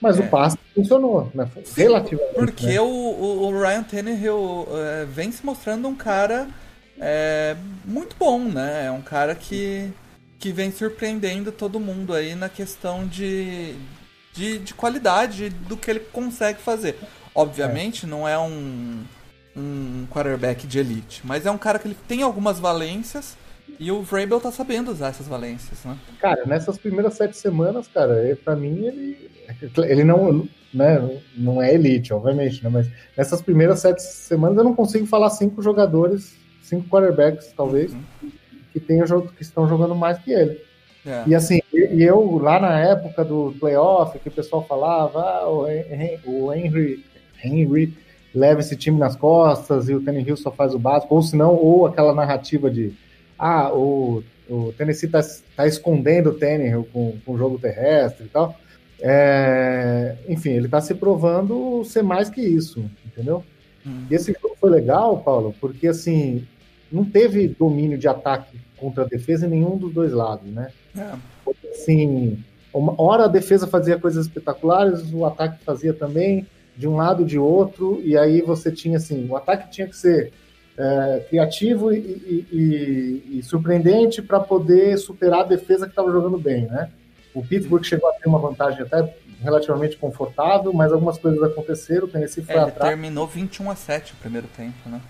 Mas 0.00 0.18
é. 0.18 0.22
o 0.22 0.28
passe 0.28 0.58
funcionou, 0.74 1.30
né? 1.34 1.48
Relativamente. 1.76 2.34
Porque 2.34 2.66
né? 2.66 2.80
o, 2.80 2.86
o, 2.86 3.60
Ryan 3.60 3.82
Tannehill 3.82 4.66
é, 4.70 5.04
vem 5.04 5.30
se 5.30 5.44
mostrando 5.44 5.86
um 5.86 5.94
cara 5.94 6.48
é, 6.98 7.56
muito 7.84 8.16
bom, 8.18 8.38
né? 8.38 8.86
É 8.86 8.90
um 8.90 9.02
cara 9.02 9.34
que, 9.34 9.90
que 10.38 10.52
vem 10.52 10.72
surpreendendo 10.72 11.52
todo 11.52 11.78
mundo 11.78 12.14
aí 12.14 12.34
na 12.34 12.48
questão 12.48 13.06
de, 13.06 13.74
de, 14.32 14.58
de 14.58 14.74
qualidade 14.74 15.50
do 15.50 15.76
que 15.76 15.90
ele 15.90 16.00
consegue 16.00 16.60
fazer. 16.60 16.96
Obviamente, 17.34 18.06
não 18.06 18.26
é 18.26 18.38
um, 18.38 19.04
um 19.56 20.06
quarterback 20.10 20.66
de 20.66 20.78
elite, 20.78 21.20
mas 21.24 21.46
é 21.46 21.50
um 21.50 21.58
cara 21.58 21.78
que 21.78 21.86
ele 21.86 21.96
tem 22.08 22.22
algumas 22.22 22.58
valências 22.58 23.36
e 23.78 23.90
o 23.90 24.02
Vrabel 24.02 24.40
tá 24.40 24.50
sabendo 24.50 24.90
usar 24.90 25.08
essas 25.08 25.28
valências, 25.28 25.84
né? 25.84 25.96
Cara, 26.20 26.44
nessas 26.46 26.78
primeiras 26.78 27.14
sete 27.14 27.36
semanas, 27.36 27.88
cara, 27.88 28.38
para 28.44 28.56
mim 28.56 28.84
ele 28.86 29.30
ele 29.78 30.04
não, 30.04 30.48
né, 30.72 31.20
não 31.36 31.60
é 31.60 31.74
elite, 31.74 32.12
obviamente, 32.12 32.62
né, 32.62 32.70
mas 32.70 32.88
nessas 33.16 33.42
primeiras 33.42 33.80
sete 33.80 34.00
semanas 34.00 34.58
eu 34.58 34.64
não 34.64 34.74
consigo 34.74 35.06
falar 35.06 35.30
cinco 35.30 35.60
jogadores, 35.60 36.36
cinco 36.62 36.88
quarterbacks, 36.88 37.52
talvez, 37.56 37.92
uhum. 37.92 38.30
que, 38.72 38.78
tenham, 38.78 39.06
que 39.22 39.42
estão 39.42 39.68
jogando 39.68 39.94
mais 39.94 40.18
que 40.18 40.32
ele. 40.32 40.60
É. 41.04 41.24
E 41.26 41.34
assim, 41.34 41.60
e 41.72 42.02
eu 42.02 42.38
lá 42.38 42.60
na 42.60 42.78
época 42.78 43.24
do 43.24 43.54
playoff, 43.58 44.18
que 44.18 44.28
o 44.28 44.32
pessoal 44.32 44.64
falava, 44.66 45.20
ah, 45.20 45.48
o, 45.48 45.66
Henry, 46.52 47.04
Henry, 47.42 47.96
leva 48.34 48.60
esse 48.60 48.76
time 48.76 48.98
nas 48.98 49.16
costas 49.16 49.88
e 49.88 49.94
o 49.94 50.10
Hill 50.10 50.36
só 50.36 50.50
faz 50.50 50.74
o 50.74 50.78
básico, 50.78 51.14
ou 51.14 51.22
senão, 51.22 51.54
ou 51.54 51.86
aquela 51.86 52.14
narrativa 52.14 52.70
de 52.70 52.92
ah, 53.40 53.72
o, 53.72 54.22
o 54.48 54.70
Tennessee 54.76 55.06
está 55.06 55.20
tá 55.56 55.66
escondendo 55.66 56.28
o 56.28 56.34
Tannehill 56.34 56.86
com, 56.92 57.16
com 57.24 57.32
o 57.32 57.38
jogo 57.38 57.58
terrestre 57.58 58.26
e 58.26 58.28
tal. 58.28 58.54
É, 59.00 60.14
enfim, 60.28 60.50
ele 60.50 60.66
está 60.66 60.78
se 60.78 60.94
provando 60.94 61.82
ser 61.86 62.02
mais 62.02 62.28
que 62.28 62.42
isso, 62.42 62.84
entendeu? 63.06 63.42
Hum. 63.86 64.04
E 64.10 64.14
esse 64.14 64.36
jogo 64.40 64.54
foi 64.60 64.68
legal, 64.68 65.18
Paulo, 65.22 65.54
porque 65.58 65.88
assim 65.88 66.46
não 66.92 67.02
teve 67.02 67.48
domínio 67.48 67.96
de 67.96 68.08
ataque 68.08 68.60
contra 68.76 69.04
a 69.04 69.06
defesa 69.06 69.46
em 69.46 69.50
nenhum 69.50 69.78
dos 69.78 69.92
dois 69.92 70.12
lados, 70.12 70.50
né? 70.50 70.70
É. 70.94 71.14
Assim, 71.70 72.44
uma 72.74 73.00
hora 73.00 73.24
a 73.24 73.28
defesa 73.28 73.66
fazia 73.66 73.98
coisas 73.98 74.26
espetaculares, 74.26 75.12
o 75.14 75.24
ataque 75.24 75.64
fazia 75.64 75.94
também. 75.94 76.46
de 76.76 76.88
um 76.88 76.96
lado 76.96 77.24
de 77.24 77.38
outro, 77.38 78.00
e 78.02 78.16
aí 78.16 78.40
você 78.40 78.72
tinha 78.72 78.96
assim, 78.96 79.28
o 79.28 79.36
ataque 79.36 79.70
tinha 79.70 79.86
que 79.86 79.96
ser 79.96 80.32
é, 80.80 81.26
criativo 81.28 81.92
e, 81.92 81.98
e, 82.50 83.38
e, 83.38 83.42
surpreendente 83.42 84.22
para 84.22 84.40
poder 84.40 84.96
superar 84.96 85.40
a 85.40 85.44
defesa 85.44 85.84
que 85.84 85.92
estava 85.92 86.10
jogando 86.10 86.38
bem, 86.38 86.62
né? 86.66 86.90
O 87.34 87.44
Pittsburgh 87.44 87.84
chegou 87.84 88.08
a 88.08 88.14
ter 88.14 88.26
uma 88.26 88.38
vantagem 88.38 88.80
até 88.80 89.14
relativamente 89.42 89.98
confortável, 89.98 90.72
mas 90.72 90.90
algumas 90.90 91.18
coisas 91.18 91.42
aconteceram, 91.42 92.06
o 92.06 92.08
Tennessee 92.08 92.42
foi 92.42 92.54
é, 92.54 92.58
ele 92.58 92.68
atrás. 92.70 92.90
terminou 92.90 93.26
21 93.26 93.70
a 93.70 93.76
7 93.76 94.14
o 94.14 94.16
primeiro 94.16 94.46
tempo, 94.56 94.88
né? 94.88 95.00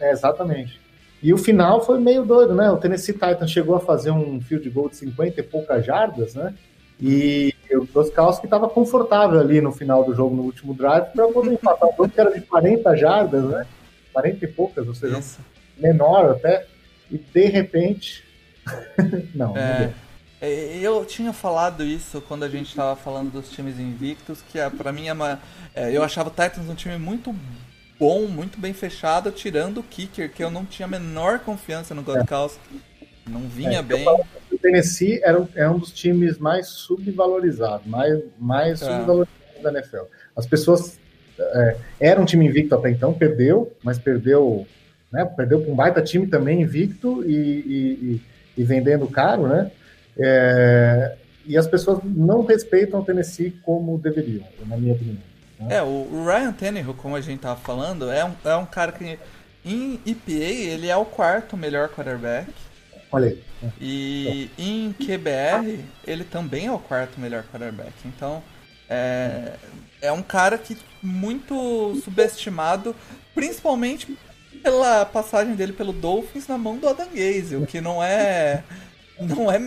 É, 0.00 0.12
exatamente. 0.12 0.80
E 1.20 1.34
o 1.34 1.38
final 1.38 1.84
foi 1.84 1.98
meio 1.98 2.24
doido, 2.24 2.54
né? 2.54 2.70
O 2.70 2.76
Tennessee 2.76 3.12
Titans 3.12 3.50
chegou 3.50 3.74
a 3.74 3.80
fazer 3.80 4.12
um 4.12 4.40
field 4.40 4.70
goal 4.70 4.88
de 4.88 4.96
50 4.96 5.40
e 5.40 5.42
poucas 5.42 5.84
jardas, 5.84 6.34
né? 6.34 6.54
E 7.00 7.52
o 7.72 7.84
Groskowski 7.86 8.46
estava 8.46 8.68
confortável 8.68 9.40
ali 9.40 9.60
no 9.60 9.72
final 9.72 10.04
do 10.04 10.14
jogo, 10.14 10.36
no 10.36 10.42
último 10.42 10.74
drive, 10.74 11.06
para 11.12 11.26
poder 11.28 11.52
empatar 11.52 11.88
o 11.88 11.96
jogo 11.96 12.08
que 12.08 12.20
era 12.20 12.32
de 12.32 12.40
40 12.40 12.96
jardas, 12.96 13.44
né? 13.44 13.66
40 14.18 14.44
e 14.44 14.48
poucas, 14.48 14.88
ou 14.88 14.94
seja, 14.94 15.18
Isso. 15.18 15.38
menor 15.76 16.32
até. 16.32 16.66
E 17.10 17.18
de 17.18 17.46
repente. 17.46 18.24
não, 19.34 19.56
é, 19.56 19.70
não 19.70 19.78
deu. 19.78 19.94
É, 20.40 20.78
eu 20.78 21.04
tinha 21.04 21.32
falado 21.32 21.82
isso 21.84 22.20
quando 22.20 22.44
a 22.44 22.48
gente 22.48 22.68
estava 22.68 22.94
falando 22.94 23.32
dos 23.32 23.50
times 23.50 23.78
invictos, 23.78 24.42
que 24.42 24.58
é, 24.58 24.68
para 24.68 24.92
mim 24.92 25.08
é 25.08 25.12
uma. 25.12 25.40
É, 25.74 25.90
eu 25.90 26.02
achava 26.02 26.28
o 26.28 26.32
Titans 26.32 26.68
um 26.68 26.74
time 26.74 26.96
muito 26.96 27.34
bom, 27.98 28.26
muito 28.26 28.58
bem 28.60 28.72
fechado, 28.72 29.32
tirando 29.32 29.78
o 29.78 29.82
Kicker, 29.82 30.32
que 30.32 30.42
eu 30.42 30.50
não 30.50 30.64
tinha 30.64 30.86
a 30.86 30.90
menor 30.90 31.40
confiança 31.40 31.94
no 31.94 32.02
Godkowski. 32.02 32.60
É. 33.26 33.30
Não 33.30 33.40
vinha 33.40 33.80
é, 33.80 33.82
bem. 33.82 34.06
O 34.50 34.58
Tennessee 34.58 35.20
era, 35.22 35.46
é 35.54 35.68
um 35.68 35.78
dos 35.78 35.92
times 35.92 36.38
mais 36.38 36.68
subvalorizados, 36.68 37.86
mais, 37.86 38.22
mais 38.38 38.80
é. 38.80 38.86
subvalorizados 38.86 39.62
da 39.62 39.70
NFL. 39.72 40.04
As 40.36 40.46
pessoas. 40.46 40.98
É, 41.38 41.76
era 42.00 42.20
um 42.20 42.24
time 42.24 42.46
invicto 42.46 42.74
até 42.74 42.90
então, 42.90 43.12
perdeu, 43.12 43.72
mas 43.82 43.98
perdeu. 43.98 44.66
Né, 45.10 45.24
perdeu 45.24 45.60
para 45.62 45.72
um 45.72 45.74
baita 45.74 46.02
time 46.02 46.26
também 46.26 46.60
invicto 46.60 47.24
e, 47.24 47.32
e, 47.34 47.76
e, 48.02 48.22
e 48.58 48.64
vendendo 48.64 49.06
caro, 49.06 49.46
né? 49.46 49.70
É, 50.18 51.16
e 51.46 51.56
as 51.56 51.66
pessoas 51.66 52.00
não 52.04 52.44
respeitam 52.44 53.00
o 53.00 53.04
Tennessee 53.04 53.52
como 53.62 53.96
deveriam, 53.96 54.44
na 54.66 54.76
minha 54.76 54.92
opinião. 54.92 55.16
Né? 55.58 55.76
É, 55.76 55.82
o 55.82 56.24
Ryan 56.26 56.52
Tannehill, 56.52 56.92
como 56.92 57.16
a 57.16 57.20
gente 57.22 57.40
tava 57.40 57.58
falando, 57.58 58.10
é 58.10 58.22
um, 58.24 58.32
é 58.44 58.56
um 58.56 58.66
cara 58.66 58.92
que 58.92 59.18
em 59.64 59.98
EPA 60.04 60.32
ele 60.32 60.88
é 60.88 60.96
o 60.96 61.06
quarto 61.06 61.56
melhor 61.56 61.88
quarterback. 61.88 62.52
Olha 63.10 63.28
aí. 63.28 63.42
E 63.80 64.50
é. 64.58 64.62
em 64.62 64.92
QBR 64.92 65.80
ele 66.06 66.24
também 66.24 66.66
é 66.66 66.72
o 66.72 66.78
quarto 66.78 67.20
melhor 67.20 67.42
quarterback. 67.44 67.92
Então 68.04 68.42
é, 68.88 69.52
é 70.00 70.12
um 70.12 70.22
cara 70.22 70.56
que 70.58 70.76
muito 71.02 72.00
subestimado, 72.02 72.94
principalmente 73.34 74.16
pela 74.62 75.04
passagem 75.06 75.54
dele 75.54 75.72
pelo 75.72 75.92
Dolphins 75.92 76.48
na 76.48 76.58
mão 76.58 76.76
do 76.76 76.88
Adam 76.88 77.08
Gaze, 77.14 77.56
o 77.56 77.66
que 77.66 77.80
não 77.80 78.02
é 78.02 78.64
não 79.20 79.50
é 79.50 79.60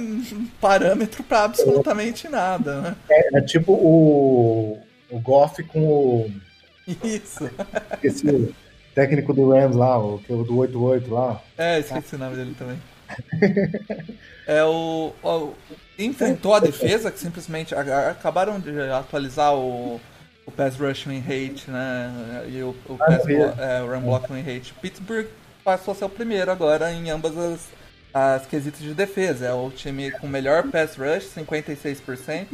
parâmetro 0.60 1.24
para 1.24 1.44
absolutamente 1.44 2.28
nada, 2.28 2.82
né? 2.82 2.96
É, 3.10 3.38
é 3.38 3.42
tipo 3.42 3.74
o 3.74 4.82
o 5.12 5.20
Goff 5.20 5.62
com 5.64 5.80
o. 5.80 6.32
Isso. 7.04 7.50
Esse 8.02 8.54
técnico 8.96 9.34
do 9.34 9.50
Rams 9.50 9.76
lá, 9.76 10.00
o, 10.00 10.22
é 10.28 10.34
do 10.34 10.58
88 10.58 11.14
lá. 11.14 11.42
É, 11.58 11.80
esqueci 11.80 12.16
o 12.16 12.18
nome 12.18 12.36
dele 12.36 12.56
também. 12.58 12.78
É 14.48 14.64
o, 14.64 15.14
o, 15.24 15.54
Enfrentou 15.98 16.54
a 16.54 16.60
defesa, 16.60 17.12
que 17.12 17.20
simplesmente 17.20 17.76
acabaram 17.76 18.60
de 18.60 18.80
atualizar 18.92 19.54
o, 19.54 20.02
o 20.46 20.52
pass 20.52 20.76
rush 20.78 21.06
win 21.06 21.20
rate, 21.20 21.70
né? 21.70 22.46
E 22.50 22.62
o, 22.62 22.76
o, 22.88 22.98
ah, 23.00 23.06
pass, 23.06 23.28
é, 23.28 23.82
o 23.82 23.88
run 23.88 24.02
block 24.02 24.32
win 24.32 24.42
rate. 24.42 24.74
Pittsburgh 24.82 25.28
passou 25.64 25.94
a 25.94 25.96
ser 25.96 26.06
o 26.06 26.10
primeiro 26.10 26.52
agora 26.52 26.92
em 26.92 27.10
ambas 27.10 27.38
as 27.38 27.82
as 28.14 28.46
quesitos 28.46 28.82
de 28.82 28.94
defesa. 28.94 29.46
É 29.48 29.54
o 29.54 29.70
time 29.70 30.12
com 30.12 30.28
melhor 30.28 30.70
pass 30.70 30.96
rush, 30.96 31.30
56%. 31.36 32.48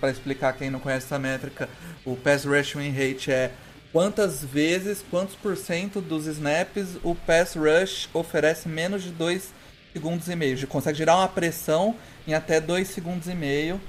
Para 0.00 0.10
explicar 0.10 0.52
quem 0.54 0.70
não 0.70 0.78
conhece 0.78 1.06
essa 1.06 1.18
métrica, 1.18 1.68
o 2.04 2.16
pass 2.16 2.44
rush 2.44 2.76
win 2.76 2.90
rate 2.90 3.30
é 3.30 3.50
quantas 3.92 4.44
vezes, 4.44 5.04
quantos 5.10 5.34
por 5.34 5.56
cento 5.56 6.00
dos 6.00 6.26
snaps 6.26 6.96
o 7.02 7.14
pass 7.14 7.56
rush 7.56 8.08
oferece 8.12 8.68
menos 8.68 9.02
de 9.02 9.10
2 9.10 9.55
segundos 9.96 10.28
e 10.28 10.36
meio. 10.36 10.66
Consegue 10.66 10.98
gerar 10.98 11.16
uma 11.16 11.28
pressão 11.28 11.94
em 12.28 12.34
até 12.34 12.60
2 12.60 12.86
segundos 12.86 13.28
e 13.28 13.34
meio. 13.34 13.80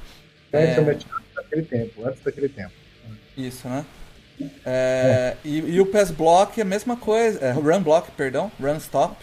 É, 0.53 0.63
é... 0.63 0.79
antes 0.79 1.05
daquele 1.35 1.63
tempo, 1.63 2.07
antes 2.07 2.23
daquele 2.23 2.47
tempo. 2.47 2.71
Isso, 3.35 3.67
né? 3.67 3.85
É, 4.65 5.35
é. 5.35 5.37
E, 5.43 5.57
e, 5.57 5.81
o 5.81 5.85
pass 5.85 6.11
block 6.11 6.59
é 6.59 6.61
a 6.61 6.65
mesma 6.65 6.95
coisa, 6.95 7.43
é, 7.43 7.51
run 7.51 7.81
block, 7.81 8.09
perdão, 8.11 8.49
run 8.59 8.77
stop, 8.77 9.17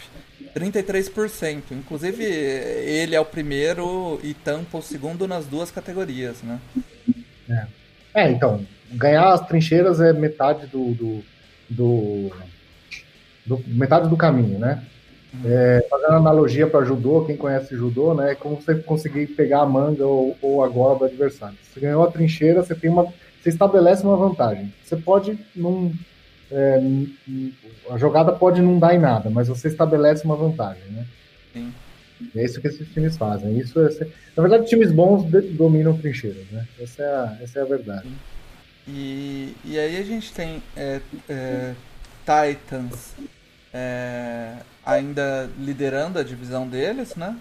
33%. 0.55 1.63
Inclusive, 1.71 2.23
ele 2.23 3.15
é 3.15 3.19
o 3.19 3.25
primeiro 3.25 4.19
e 4.21 4.33
tampa 4.33 4.77
o 4.77 4.81
segundo 4.81 5.27
nas 5.27 5.47
duas 5.47 5.71
categorias, 5.71 6.43
né? 6.43 6.59
É, 7.49 7.67
é 8.13 8.31
então, 8.31 8.65
ganhar 8.91 9.33
as 9.33 9.47
trincheiras 9.47 9.99
é 9.99 10.13
metade 10.13 10.67
do, 10.67 10.93
do, 10.93 11.23
do, 11.69 12.31
do 13.45 13.63
metade 13.67 14.07
do 14.07 14.17
caminho, 14.17 14.59
né? 14.59 14.85
É, 15.43 15.85
fazendo 15.89 16.13
analogia 16.13 16.67
para 16.67 16.85
judô, 16.85 17.25
quem 17.25 17.35
conhece 17.35 17.75
judô, 17.75 18.13
né? 18.13 18.31
É 18.31 18.35
como 18.35 18.55
você 18.55 18.75
conseguir 18.75 19.27
pegar 19.27 19.61
a 19.61 19.65
manga 19.65 20.05
ou, 20.05 20.37
ou 20.41 20.63
a 20.63 20.67
gola 20.67 20.99
do 20.99 21.05
adversário. 21.05 21.57
Você 21.63 21.79
ganhou 21.79 22.03
a 22.03 22.11
trincheira, 22.11 22.63
você 22.63 22.75
tem 22.75 22.89
uma, 22.89 23.05
você 23.41 23.49
estabelece 23.49 24.03
uma 24.03 24.15
vantagem. 24.15 24.73
Você 24.83 24.95
pode 24.95 25.37
não 25.55 25.91
é, 26.51 26.79
a 27.89 27.97
jogada 27.97 28.31
pode 28.31 28.61
não 28.61 28.77
dar 28.77 28.93
em 28.93 28.99
nada, 28.99 29.29
mas 29.29 29.47
você 29.47 29.67
estabelece 29.67 30.23
uma 30.25 30.35
vantagem, 30.35 30.83
né? 30.91 31.05
Sim. 31.53 31.73
É 32.35 32.45
isso 32.45 32.61
que 32.61 32.67
esses 32.67 32.87
times 32.93 33.17
fazem. 33.17 33.57
Isso 33.57 33.79
é, 33.79 33.89
na 34.35 34.43
verdade, 34.43 34.69
times 34.69 34.91
bons 34.91 35.25
dominam 35.51 35.97
trincheiras, 35.97 36.45
né? 36.51 36.65
Essa 36.79 37.03
é 37.03 37.05
a, 37.05 37.37
essa 37.41 37.59
é 37.59 37.61
a 37.61 37.65
verdade. 37.65 38.07
E, 38.87 39.55
e 39.65 39.79
aí 39.79 39.97
a 39.97 40.03
gente 40.03 40.31
tem 40.31 40.61
é, 40.77 41.01
é, 41.27 41.73
Titans 42.23 43.15
é, 43.77 44.53
ainda 44.85 45.51
liderando 45.59 46.17
a 46.17 46.23
divisão 46.23 46.65
deles, 46.65 47.13
né? 47.17 47.37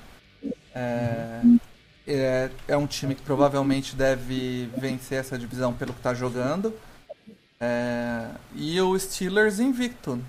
É, 0.74 1.41
é, 2.09 2.51
é 2.66 2.76
um 2.76 2.89
time 2.89 3.14
que 3.14 3.22
provavelmente 3.22 3.95
deve 3.95 4.68
vencer 4.76 5.20
essa 5.20 5.39
divisão 5.39 5.72
pelo 5.72 5.93
que 5.93 6.01
está 6.01 6.12
jogando. 6.12 6.74
É, 7.61 8.30
e 8.53 8.80
o 8.80 8.99
Steelers 8.99 9.61
invicto. 9.61 10.20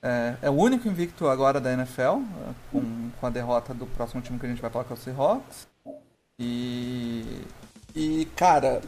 É, 0.00 0.36
é, 0.42 0.50
o 0.50 0.52
único 0.52 0.86
invicto 0.86 1.26
agora 1.26 1.60
da 1.60 1.72
NFL, 1.72 2.22
com, 2.70 3.10
com 3.20 3.26
a 3.26 3.30
derrota 3.30 3.74
do 3.74 3.86
próximo 3.86 4.22
time 4.22 4.38
que 4.38 4.46
a 4.46 4.48
gente 4.48 4.62
vai 4.62 4.70
falar, 4.70 4.84
que 4.84 4.92
é 4.92 4.94
o 4.94 4.96
Seahawks. 4.96 5.66
E, 6.38 7.42
e 7.96 8.28
cara, 8.36 8.80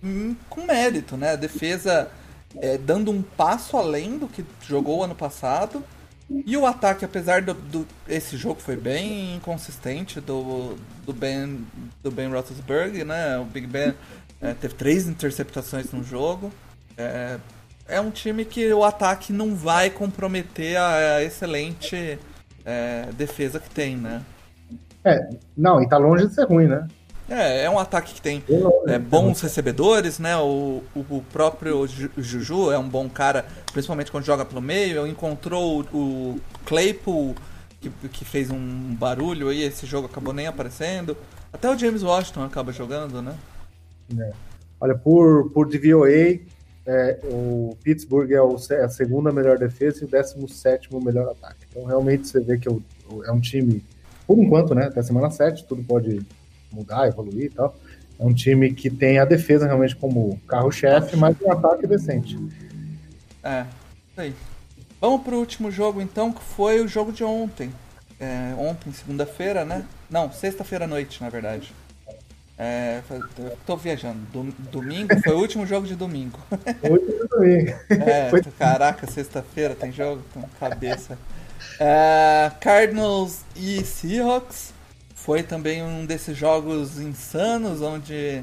hum, 0.00 0.36
com 0.48 0.64
mérito, 0.64 1.16
né? 1.16 1.32
A 1.32 1.36
defesa 1.36 2.08
é, 2.56 2.78
dando 2.78 3.10
um 3.10 3.22
passo 3.22 3.76
além 3.76 4.18
do 4.18 4.26
que 4.26 4.44
jogou 4.62 5.04
ano 5.04 5.14
passado. 5.14 5.84
E 6.28 6.56
o 6.56 6.64
ataque, 6.64 7.04
apesar 7.04 7.42
do, 7.42 7.54
do 7.54 7.86
esse 8.08 8.36
jogo 8.36 8.60
foi 8.60 8.76
bem 8.76 9.34
inconsistente 9.34 10.20
do, 10.20 10.76
do 11.04 11.12
Ben 11.12 11.66
do 12.02 12.10
Ben 12.10 12.28
Roethlisberger, 12.28 13.04
né? 13.04 13.36
O 13.38 13.44
Big 13.44 13.66
Ben 13.66 13.94
é, 14.40 14.54
teve 14.54 14.74
três 14.74 15.08
interceptações 15.08 15.90
no 15.92 16.04
jogo. 16.04 16.52
É, 16.96 17.38
é 17.88 18.00
um 18.00 18.10
time 18.10 18.44
que 18.44 18.72
o 18.72 18.84
ataque 18.84 19.32
não 19.32 19.56
vai 19.56 19.90
comprometer 19.90 20.76
a, 20.76 21.16
a 21.16 21.24
excelente 21.24 22.18
é, 22.64 23.08
defesa 23.16 23.58
que 23.58 23.68
tem, 23.68 23.96
né? 23.96 24.22
É, 25.04 25.30
não, 25.56 25.82
e 25.82 25.88
tá 25.88 25.98
longe 25.98 26.28
de 26.28 26.34
ser 26.34 26.46
ruim, 26.46 26.66
né? 26.66 26.86
É, 27.30 27.62
é 27.62 27.70
um 27.70 27.78
ataque 27.78 28.14
que 28.14 28.20
tem 28.20 28.42
é, 28.88 28.98
bons 28.98 29.40
recebedores, 29.40 30.18
né? 30.18 30.36
O, 30.36 30.82
o, 30.96 31.00
o, 31.08 31.24
próprio 31.32 31.86
Juju 31.86 32.72
é 32.72 32.78
um 32.78 32.88
bom 32.88 33.08
cara, 33.08 33.46
principalmente 33.72 34.10
quando 34.10 34.24
joga 34.24 34.44
pelo 34.44 34.60
meio. 34.60 35.06
Encontrou 35.06 35.86
o, 35.92 35.96
o 35.96 36.40
Claypool, 36.66 37.36
que, 37.80 37.88
que 38.08 38.24
fez 38.24 38.50
um 38.50 38.94
barulho 38.96 39.48
aí, 39.48 39.62
esse 39.62 39.86
jogo 39.86 40.08
acabou 40.08 40.34
nem 40.34 40.48
aparecendo. 40.48 41.16
Até 41.52 41.70
o 41.70 41.78
James 41.78 42.02
Washington 42.02 42.42
acaba 42.42 42.72
jogando, 42.72 43.22
né? 43.22 43.36
É. 44.18 44.32
Olha, 44.80 44.96
por, 44.96 45.50
por 45.50 45.68
DVOA, 45.68 46.40
é, 46.84 47.20
o 47.22 47.76
Pittsburgh 47.84 48.32
é, 48.32 48.42
o, 48.42 48.56
é, 48.70 48.82
a 48.82 48.88
segunda 48.88 49.30
melhor 49.30 49.56
defesa 49.56 50.00
e 50.02 50.04
o 50.04 50.10
17 50.10 50.88
melhor 50.96 51.28
ataque. 51.28 51.64
Então, 51.70 51.84
realmente, 51.84 52.26
você 52.26 52.40
vê 52.40 52.58
que 52.58 52.68
é, 52.68 52.72
é 52.72 53.30
um 53.30 53.40
time, 53.40 53.84
por 54.26 54.36
enquanto, 54.36 54.74
né? 54.74 54.86
Até 54.86 55.00
semana 55.00 55.30
7, 55.30 55.64
tudo 55.66 55.84
pode 55.84 56.26
mudar, 56.72 57.06
evoluir 57.08 57.46
e 57.46 57.50
tal. 57.50 57.76
É 58.18 58.24
um 58.24 58.34
time 58.34 58.72
que 58.74 58.90
tem 58.90 59.18
a 59.18 59.24
defesa 59.24 59.66
realmente 59.66 59.96
como 59.96 60.38
carro-chefe, 60.46 61.16
mas 61.16 61.36
um 61.40 61.50
ataque 61.50 61.86
decente. 61.86 62.38
É, 63.42 63.62
isso 64.10 64.20
aí. 64.20 64.34
Vamos 65.00 65.22
pro 65.22 65.38
último 65.38 65.70
jogo, 65.70 66.02
então, 66.02 66.30
que 66.30 66.42
foi 66.42 66.80
o 66.80 66.86
jogo 66.88 67.10
de 67.12 67.24
ontem. 67.24 67.72
É, 68.20 68.52
ontem, 68.58 68.92
segunda-feira, 68.92 69.64
né? 69.64 69.84
Não, 70.10 70.30
sexta-feira 70.30 70.84
à 70.84 70.88
noite, 70.88 71.22
na 71.22 71.30
verdade. 71.30 71.72
É, 72.58 73.00
tô 73.64 73.74
viajando. 73.78 74.18
Dom- 74.30 74.52
Domingo 74.70 75.18
foi 75.24 75.32
o 75.32 75.38
último 75.38 75.64
jogo 75.66 75.86
de 75.86 75.94
domingo. 75.96 76.38
Hoje 76.86 77.28
também. 77.30 77.74
É, 78.06 78.28
Foi- 78.28 78.42
caraca, 78.58 79.10
sexta-feira 79.10 79.74
tem 79.74 79.90
jogo 79.90 80.22
com 80.34 80.42
cabeça. 80.60 81.16
É, 81.78 82.50
Cardinals 82.60 83.40
e 83.56 83.82
Seahawks 83.82 84.74
foi 85.24 85.42
também 85.42 85.82
um 85.82 86.06
desses 86.06 86.36
jogos 86.36 86.98
insanos 86.98 87.82
onde 87.82 88.42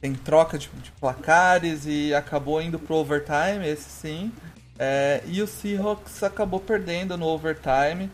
tem 0.00 0.14
troca 0.14 0.56
de, 0.56 0.68
de 0.68 0.90
placares 0.92 1.84
e 1.86 2.14
acabou 2.14 2.62
indo 2.62 2.78
pro 2.78 2.96
overtime, 2.96 3.66
esse 3.66 3.88
sim. 3.90 4.32
É, 4.78 5.22
e 5.26 5.42
o 5.42 5.46
Seahawks 5.46 6.22
acabou 6.22 6.60
perdendo 6.60 7.16
no 7.16 7.26
overtime 7.26 8.10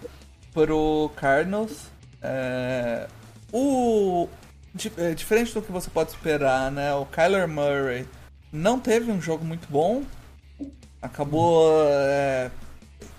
pro 0.54 1.10
Cardinals. 1.16 1.90
É, 2.22 3.08
o 3.52 4.28
é, 4.96 5.12
diferente 5.12 5.52
do 5.52 5.60
que 5.60 5.70
você 5.70 5.90
pode 5.90 6.10
esperar, 6.10 6.70
né? 6.70 6.94
O 6.94 7.04
Kyler 7.04 7.46
Murray 7.46 8.06
não 8.50 8.80
teve 8.80 9.10
um 9.10 9.20
jogo 9.20 9.44
muito 9.44 9.68
bom, 9.70 10.02
acabou 11.00 11.74
é, 11.86 12.50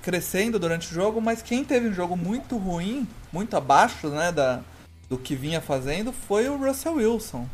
crescendo 0.01 0.57
durante 0.57 0.89
o 0.89 0.93
jogo, 0.93 1.21
mas 1.21 1.41
quem 1.43 1.63
teve 1.63 1.89
um 1.89 1.93
jogo 1.93 2.15
muito 2.17 2.57
ruim, 2.57 3.07
muito 3.33 3.57
abaixo, 3.57 4.07
né, 4.09 4.31
da, 4.31 4.61
do 5.09 5.17
que 5.17 5.35
vinha 5.35 5.59
fazendo, 5.59 6.13
foi 6.13 6.47
o 6.47 6.55
Russell 6.55 6.93
Wilson. 6.93 7.47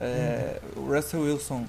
É, 0.00 0.60
O 0.76 0.92
Russell 0.94 1.22
Wilson 1.22 1.66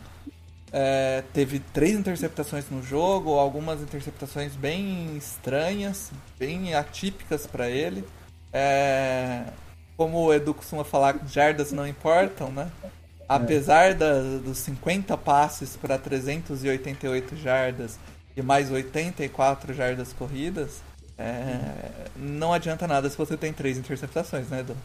é, 0.71 1.23
teve 1.33 1.59
três 1.59 1.95
interceptações 1.97 2.69
no 2.69 2.83
jogo, 2.83 3.31
algumas 3.37 3.81
interceptações 3.81 4.55
bem 4.55 5.15
estranhas, 5.17 6.11
bem 6.37 6.73
atípicas 6.75 7.47
para 7.47 7.69
ele. 7.69 8.03
É, 8.53 9.43
como 9.95 10.19
o 10.19 10.33
Edu 10.33 10.53
costuma 10.53 10.83
falar, 10.83 11.17
jardas 11.27 11.71
não 11.71 11.87
importam, 11.87 12.51
né? 12.51 12.69
Apesar 13.27 13.93
da- 13.93 14.21
dos 14.43 14.57
50 14.59 15.17
passes 15.17 15.75
para 15.75 15.97
388 15.97 17.35
jardas 17.35 17.97
e 18.35 18.41
mais 18.41 18.71
84 18.71 19.73
jardas 19.73 20.13
corridas, 20.13 20.81
é, 21.17 22.07
não 22.15 22.53
adianta 22.53 22.87
nada 22.87 23.09
se 23.09 23.17
você 23.17 23.35
tem 23.35 23.51
três 23.51 23.77
interceptações, 23.77 24.49
né, 24.49 24.59
Edu? 24.59 24.75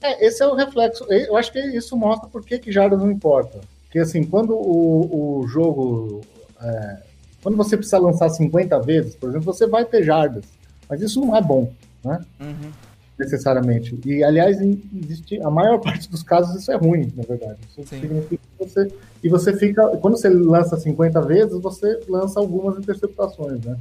É, 0.00 0.26
esse 0.26 0.42
é 0.42 0.46
o 0.46 0.54
reflexo. 0.54 1.04
Eu 1.10 1.36
acho 1.36 1.52
que 1.52 1.60
isso 1.60 1.96
mostra 1.96 2.28
por 2.28 2.44
que, 2.44 2.58
que 2.58 2.72
jardas 2.72 2.98
não 2.98 3.10
importa. 3.10 3.60
Porque 3.84 3.98
assim, 3.98 4.24
quando 4.24 4.54
o, 4.54 5.40
o 5.40 5.46
jogo. 5.48 6.22
é, 6.60 7.02
quando 7.42 7.56
você 7.56 7.76
precisa 7.76 7.98
lançar 7.98 8.28
50 8.28 8.80
vezes, 8.80 9.14
por 9.14 9.28
exemplo, 9.28 9.52
você 9.52 9.66
vai 9.66 9.84
ter 9.84 10.02
jardas. 10.02 10.44
Mas 10.88 11.02
isso 11.02 11.20
não 11.20 11.36
é 11.36 11.42
bom, 11.42 11.72
né? 12.04 12.20
Uhum. 12.40 12.72
Necessariamente. 13.18 13.98
E, 14.04 14.24
aliás, 14.24 14.58
existe, 14.60 15.40
a 15.42 15.50
maior 15.50 15.78
parte 15.82 16.08
dos 16.10 16.22
casos 16.22 16.60
isso 16.60 16.72
é 16.72 16.76
ruim, 16.76 17.12
na 17.14 17.22
verdade. 17.22 17.58
Isso 17.68 17.86
Sim. 17.86 18.00
significa 18.00 18.42
que 18.58 18.64
você. 18.64 18.88
E 19.22 19.28
você 19.28 19.56
fica. 19.56 19.86
Quando 19.98 20.16
você 20.16 20.28
lança 20.28 20.76
50 20.76 21.20
vezes, 21.22 21.60
você 21.60 22.00
lança 22.08 22.40
algumas 22.40 22.78
interceptações, 22.78 23.62
né? 23.64 23.76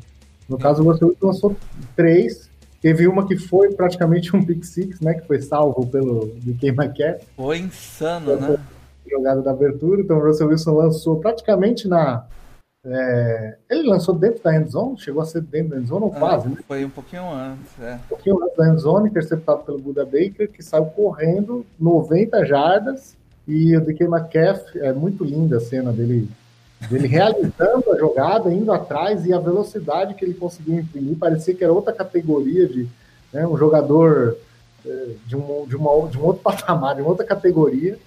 No 0.47 0.57
caso, 0.57 0.83
você 0.83 1.05
lançou 1.21 1.55
três. 1.95 2.49
Teve 2.81 3.07
uma 3.07 3.27
que 3.27 3.37
foi 3.37 3.71
praticamente 3.73 4.35
um 4.35 4.43
pick 4.43 4.63
six, 4.63 4.99
né? 4.99 5.13
Que 5.13 5.27
foi 5.27 5.41
salvo 5.41 5.85
pelo 5.85 6.33
DK 6.37 6.71
Metcalf. 6.71 7.21
Foi 7.35 7.59
insano, 7.59 8.35
né? 8.35 8.57
jogada 9.11 9.41
da 9.41 9.51
abertura, 9.51 10.01
então 10.01 10.17
o 10.17 10.23
Russell 10.25 10.47
Wilson 10.47 10.73
lançou 10.73 11.19
praticamente 11.19 11.87
na. 11.87 12.25
é, 12.85 13.57
ele 13.69 13.87
lançou 13.87 14.15
dentro 14.15 14.41
da 14.43 14.55
endzone, 14.55 14.97
chegou 14.97 15.21
a 15.21 15.25
ser 15.25 15.41
dentro 15.41 15.71
da 15.71 15.77
endzone, 15.77 16.05
ou 16.05 16.11
quase, 16.11 16.47
né? 16.47 16.57
Foi 16.67 16.83
um 16.85 16.89
pouquinho 16.89 17.29
antes, 17.29 17.79
é. 17.79 17.95
Um 17.95 18.07
pouquinho 18.07 18.43
antes 18.43 18.57
da 18.57 18.69
endzone, 18.69 19.09
interceptado 19.09 19.63
pelo 19.63 19.79
Buda 19.79 20.05
Baker, 20.05 20.49
que 20.49 20.63
saiu 20.63 20.85
correndo 20.85 21.65
90 21.79 22.45
jardas, 22.45 23.15
e 23.47 23.75
o 23.75 23.81
DK 23.81 24.07
Metcalf, 24.07 24.75
é 24.75 24.93
muito 24.93 25.23
linda 25.23 25.57
a 25.57 25.59
cena 25.59 25.91
dele, 25.91 26.29
dele 26.89 27.07
realizando 27.07 27.91
a 27.91 27.97
jogada, 27.97 28.53
indo 28.53 28.71
atrás, 28.71 29.25
e 29.25 29.33
a 29.33 29.39
velocidade 29.39 30.13
que 30.15 30.25
ele 30.25 30.33
conseguiu 30.33 30.79
imprimir, 30.79 31.17
parecia 31.17 31.53
que 31.53 31.63
era 31.63 31.73
outra 31.73 31.93
categoria 31.93 32.67
de 32.67 32.87
né, 33.31 33.45
um 33.47 33.57
jogador 33.57 34.37
é, 34.85 35.07
de 35.25 35.35
um, 35.35 35.65
de, 35.67 35.75
uma, 35.75 36.09
de 36.09 36.17
um 36.17 36.23
outro 36.23 36.41
patamar, 36.43 36.95
de 36.95 37.01
uma 37.01 37.09
outra 37.09 37.25
categoria. 37.25 37.97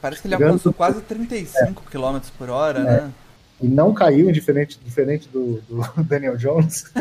Parece 0.00 0.22
que 0.22 0.26
ele 0.26 0.34
alcançou 0.34 0.72
quase 0.72 1.00
35 1.02 1.84
km 1.88 2.18
por 2.36 2.50
hora, 2.50 2.80
né? 2.80 3.12
e 3.62 3.68
não 3.68 3.94
caiu, 3.94 4.32
diferente, 4.32 4.78
diferente 4.84 5.28
do, 5.28 5.62
do 5.68 5.82
Daniel 6.02 6.36
Jones. 6.36 6.86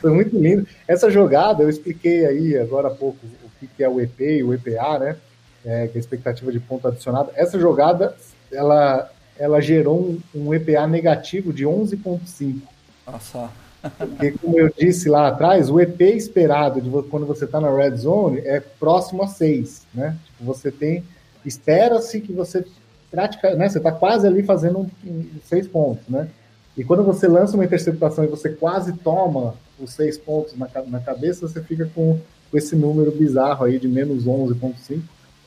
Foi 0.00 0.10
muito 0.12 0.36
lindo. 0.36 0.66
Essa 0.86 1.10
jogada, 1.10 1.62
eu 1.62 1.70
expliquei 1.70 2.26
aí 2.26 2.56
agora 2.58 2.88
há 2.88 2.90
pouco 2.90 3.18
o 3.24 3.50
que, 3.58 3.68
que 3.68 3.84
é 3.84 3.88
o 3.88 4.00
EP 4.00 4.20
e 4.20 4.42
o 4.42 4.52
EPA, 4.52 4.98
né? 4.98 5.16
É, 5.64 5.88
que 5.88 5.94
é 5.94 5.98
a 5.98 6.00
expectativa 6.00 6.52
de 6.52 6.60
ponto 6.60 6.86
adicionado. 6.86 7.30
Essa 7.34 7.58
jogada, 7.58 8.14
ela, 8.50 9.10
ela 9.38 9.60
gerou 9.60 10.00
um, 10.00 10.20
um 10.34 10.54
EPA 10.54 10.86
negativo 10.86 11.52
de 11.52 11.64
11,5. 11.64 12.60
Olha 13.06 13.20
só. 13.20 13.52
Porque, 13.96 14.32
como 14.32 14.58
eu 14.58 14.72
disse 14.76 15.08
lá 15.08 15.28
atrás, 15.28 15.70
o 15.70 15.80
EP 15.80 16.00
esperado 16.00 16.80
de 16.80 16.90
quando 17.08 17.26
você 17.26 17.44
está 17.44 17.60
na 17.60 17.74
red 17.74 17.96
zone 17.96 18.38
é 18.38 18.60
próximo 18.60 19.22
a 19.22 19.28
6, 19.28 19.86
né? 19.94 20.16
Tipo, 20.26 20.44
você 20.44 20.70
tem, 20.70 21.04
espera-se 21.44 22.20
que 22.20 22.32
você 22.32 22.64
pratica, 23.10 23.54
né? 23.54 23.68
Você 23.68 23.78
está 23.78 23.92
quase 23.92 24.26
ali 24.26 24.42
fazendo 24.42 24.80
um, 24.80 24.90
um, 25.06 25.26
seis 25.44 25.66
pontos, 25.68 26.06
né? 26.08 26.28
E 26.76 26.84
quando 26.84 27.02
você 27.02 27.26
lança 27.26 27.56
uma 27.56 27.64
interceptação 27.64 28.24
e 28.24 28.28
você 28.28 28.50
quase 28.50 28.92
toma 28.92 29.54
os 29.80 29.92
seis 29.92 30.18
pontos 30.18 30.56
na, 30.56 30.68
na 30.86 31.00
cabeça, 31.00 31.46
você 31.46 31.62
fica 31.62 31.88
com, 31.94 32.18
com 32.50 32.58
esse 32.58 32.76
número 32.76 33.10
bizarro 33.10 33.64
aí 33.64 33.78
de 33.78 33.88
menos 33.88 34.26
11,5, 34.26 35.00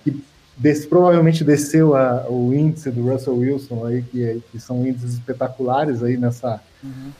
que 0.03 0.23
des- 0.57 0.85
provavelmente 0.85 1.43
desceu 1.43 1.95
a- 1.95 2.25
o 2.29 2.53
índice 2.53 2.89
do 2.91 3.09
Russell 3.09 3.35
Wilson 3.37 3.85
aí, 3.85 4.01
que, 4.03 4.23
é- 4.23 4.37
que 4.51 4.59
são 4.59 4.85
índices 4.85 5.13
espetaculares 5.13 6.03
aí 6.03 6.17
nessa 6.17 6.59
Uhum. 6.83 7.11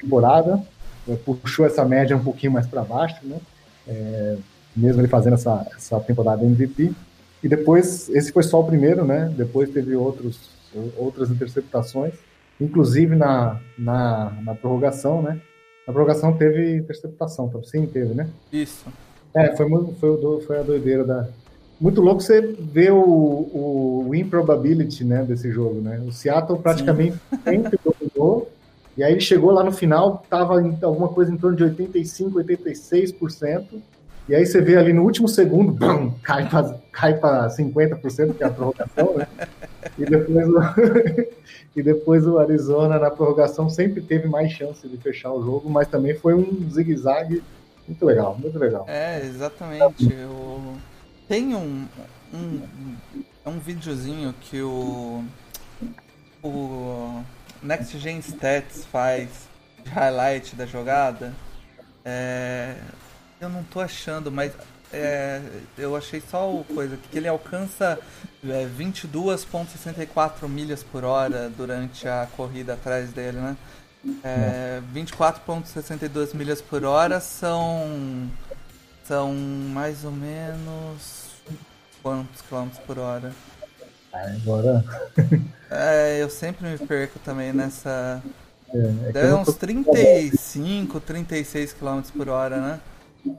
temporada, 0.00 0.62
é, 1.08 1.14
puxou 1.16 1.64
essa 1.66 1.84
média 1.84 2.16
um 2.16 2.22
pouquinho 2.22 2.52
mais 2.52 2.66
para 2.66 2.82
baixo, 2.82 3.16
né? 3.24 3.38
É, 3.86 4.36
mesmo 4.76 5.00
ele 5.00 5.08
fazendo 5.08 5.34
essa, 5.34 5.66
essa 5.76 5.98
temporada 6.00 6.44
MVP. 6.44 6.92
E 7.42 7.48
depois, 7.48 8.08
esse 8.10 8.32
foi 8.32 8.42
só 8.42 8.60
o 8.60 8.64
primeiro, 8.64 9.04
né? 9.04 9.32
Depois 9.36 9.70
teve 9.70 9.94
outros, 9.96 10.38
outras 10.96 11.30
interceptações, 11.30 12.14
inclusive 12.60 13.14
na, 13.16 13.60
na, 13.78 14.32
na 14.44 14.54
prorrogação, 14.54 15.22
né? 15.22 15.40
Na 15.86 15.92
prorrogação 15.92 16.36
teve 16.36 16.76
interceptação, 16.76 17.48
tá? 17.48 17.58
sim, 17.64 17.86
teve, 17.86 18.12
né? 18.14 18.28
Isso. 18.52 18.84
É, 19.34 19.56
foi, 19.56 19.66
foi, 20.00 20.40
foi 20.46 20.58
a 20.58 20.62
doideira 20.62 21.04
da. 21.04 21.28
Muito 21.80 22.00
louco 22.00 22.20
você 22.20 22.40
ver 22.40 22.92
o, 22.92 24.06
o 24.08 24.14
improbability 24.14 25.04
né, 25.04 25.22
desse 25.22 25.50
jogo, 25.50 25.80
né? 25.80 26.02
O 26.04 26.10
Seattle 26.10 26.58
praticamente 26.58 27.16
sempre 27.44 27.78
dominou, 27.84 28.50
e 28.96 29.04
aí 29.04 29.12
ele 29.12 29.20
chegou 29.20 29.52
lá 29.52 29.62
no 29.62 29.70
final, 29.70 30.24
tava 30.28 30.60
em 30.60 30.76
alguma 30.82 31.08
coisa 31.08 31.32
em 31.32 31.36
torno 31.36 31.56
de 31.56 31.62
85, 31.62 32.40
86%, 32.40 33.80
e 34.28 34.34
aí 34.34 34.44
você 34.44 34.60
vê 34.60 34.76
ali 34.76 34.92
no 34.92 35.04
último 35.04 35.28
segundo, 35.28 35.72
bum, 35.72 36.12
cai 36.22 36.48
para 36.48 36.74
cai 36.92 37.14
pra 37.14 37.48
50%, 37.48 38.34
que 38.34 38.42
é 38.42 38.46
a 38.46 38.50
prorrogação, 38.50 39.14
né? 39.16 39.28
E 39.96 40.04
depois, 40.04 40.48
o, 40.48 40.58
e 41.76 41.82
depois 41.82 42.26
o 42.26 42.38
Arizona 42.38 42.98
na 42.98 43.10
prorrogação 43.10 43.70
sempre 43.70 44.02
teve 44.02 44.26
mais 44.26 44.50
chance 44.50 44.86
de 44.86 44.96
fechar 44.96 45.32
o 45.32 45.42
jogo, 45.44 45.70
mas 45.70 45.86
também 45.86 46.14
foi 46.14 46.34
um 46.34 46.68
zigue-zague 46.68 47.42
muito 47.86 48.04
legal, 48.04 48.36
muito 48.36 48.58
legal. 48.58 48.84
É, 48.88 49.24
exatamente. 49.24 50.12
Eu... 50.12 50.74
Tem 51.28 51.54
um, 51.54 51.86
um, 52.32 52.96
um 53.44 53.58
videozinho 53.58 54.34
que 54.40 54.62
o, 54.62 55.22
o 56.42 57.22
Next 57.62 57.98
Gen 57.98 58.18
Stats 58.20 58.86
faz 58.86 59.28
de 59.84 59.90
highlight 59.90 60.56
da 60.56 60.64
jogada. 60.64 61.34
É, 62.02 62.76
eu 63.38 63.50
não 63.50 63.62
tô 63.62 63.78
achando, 63.78 64.32
mas 64.32 64.52
é, 64.90 65.42
eu 65.76 65.94
achei 65.94 66.22
só 66.22 66.50
o 66.50 66.64
coisa 66.64 66.96
que 66.96 67.18
ele 67.18 67.28
alcança 67.28 67.98
é, 68.42 68.66
22,64 68.78 70.48
milhas 70.48 70.82
por 70.82 71.04
hora 71.04 71.50
durante 71.50 72.08
a 72.08 72.26
corrida 72.36 72.72
atrás 72.72 73.12
dele, 73.12 73.38
né? 73.38 73.56
É, 74.24 74.80
24,62 74.94 76.34
milhas 76.34 76.62
por 76.62 76.84
hora 76.84 77.20
são 77.20 78.30
são 79.08 79.32
mais 79.34 80.04
ou 80.04 80.12
menos 80.12 81.28
quantos 82.02 82.42
quilômetros 82.42 82.78
por 82.86 82.98
hora? 82.98 83.32
Agora, 84.12 84.84
É, 85.70 86.22
eu 86.22 86.30
sempre 86.30 86.66
me 86.68 86.78
perco 86.78 87.18
também 87.18 87.52
nessa. 87.52 88.22
é, 88.72 88.78
é 89.08 89.12
Deve 89.12 89.34
uns 89.34 89.46
tô- 89.46 89.52
35, 89.54 91.00
36 91.00 91.72
km 91.74 92.00
por 92.16 92.28
hora, 92.28 92.58
né? 92.60 92.80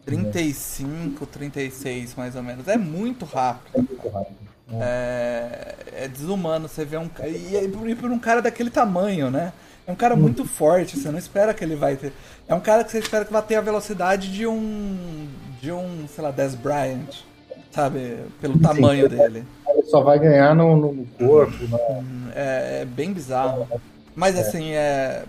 35, 0.05 1.25
36 1.25 2.13
mais 2.15 2.35
ou 2.35 2.43
menos. 2.43 2.67
É 2.67 2.77
muito 2.77 3.25
rápido. 3.25 3.77
muito 3.77 4.09
rápido. 4.09 4.37
É, 4.73 5.75
é 6.03 6.07
desumano 6.07 6.67
você 6.67 6.85
ver 6.85 6.97
um 6.99 7.09
e, 7.23 7.55
e 7.55 7.67
por- 7.67 7.89
e 7.89 7.95
por 7.95 8.11
um 8.11 8.19
cara 8.19 8.41
daquele 8.41 8.69
tamanho, 8.69 9.31
né? 9.31 9.51
É 9.87 9.91
um 9.91 9.95
cara 9.95 10.15
muito 10.15 10.45
forte, 10.45 10.99
você 10.99 11.09
não 11.09 11.17
espera 11.17 11.51
que 11.51 11.63
ele 11.63 11.75
vai 11.75 11.95
ter. 11.95 12.13
É 12.47 12.53
um 12.53 12.59
cara 12.59 12.83
que 12.83 12.91
você 12.91 12.99
espera 12.99 13.25
que 13.25 13.33
vai 13.33 13.41
ter 13.41 13.55
a 13.55 13.61
velocidade 13.61 14.31
de 14.31 14.45
um. 14.45 15.27
De 15.61 15.71
um, 15.71 16.07
sei 16.07 16.23
lá, 16.23 16.31
Des 16.31 16.55
Bryant. 16.55 17.23
sabe? 17.71 18.17
Pelo 18.41 18.53
Sim, 18.53 18.59
tamanho 18.59 19.05
ele, 19.05 19.15
dele. 19.15 19.45
Ele 19.67 19.83
só 19.83 20.01
vai 20.01 20.19
ganhar 20.19 20.55
no, 20.55 20.93
no 20.93 21.05
corpo. 21.17 21.63
Né? 21.65 22.31
É, 22.35 22.79
é, 22.81 22.85
bem 22.85 23.13
bizarro. 23.13 23.67
Mas 24.15 24.35
é. 24.35 24.41
assim, 24.41 24.71
é, 24.71 25.23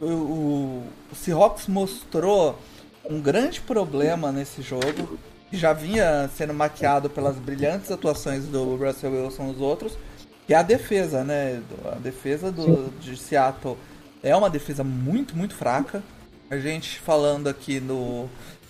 o, 0.00 0.06
o, 0.06 0.82
o 1.12 1.14
Seahawks 1.14 1.66
mostrou 1.66 2.58
um 3.08 3.20
grande 3.20 3.60
problema 3.60 4.32
nesse 4.32 4.62
jogo, 4.62 5.18
que 5.50 5.56
já 5.56 5.72
vinha 5.72 6.28
sendo 6.36 6.54
maquiado 6.54 7.08
pelas 7.10 7.36
brilhantes 7.36 7.90
atuações 7.90 8.46
do 8.46 8.76
Russell 8.76 9.12
Wilson 9.12 9.44
nos 9.44 9.60
outros, 9.60 9.96
que 10.46 10.54
é 10.54 10.56
a 10.56 10.62
defesa, 10.62 11.22
né? 11.22 11.62
A 11.92 11.96
defesa 11.96 12.50
do, 12.50 12.90
de 12.98 13.16
Seattle 13.16 13.76
é 14.22 14.34
uma 14.34 14.50
defesa 14.50 14.82
muito, 14.82 15.36
muito 15.36 15.54
fraca. 15.54 16.02
A 16.50 16.58
gente 16.58 16.98
falando 17.00 17.48
aqui 17.48 17.80
no 17.80 18.28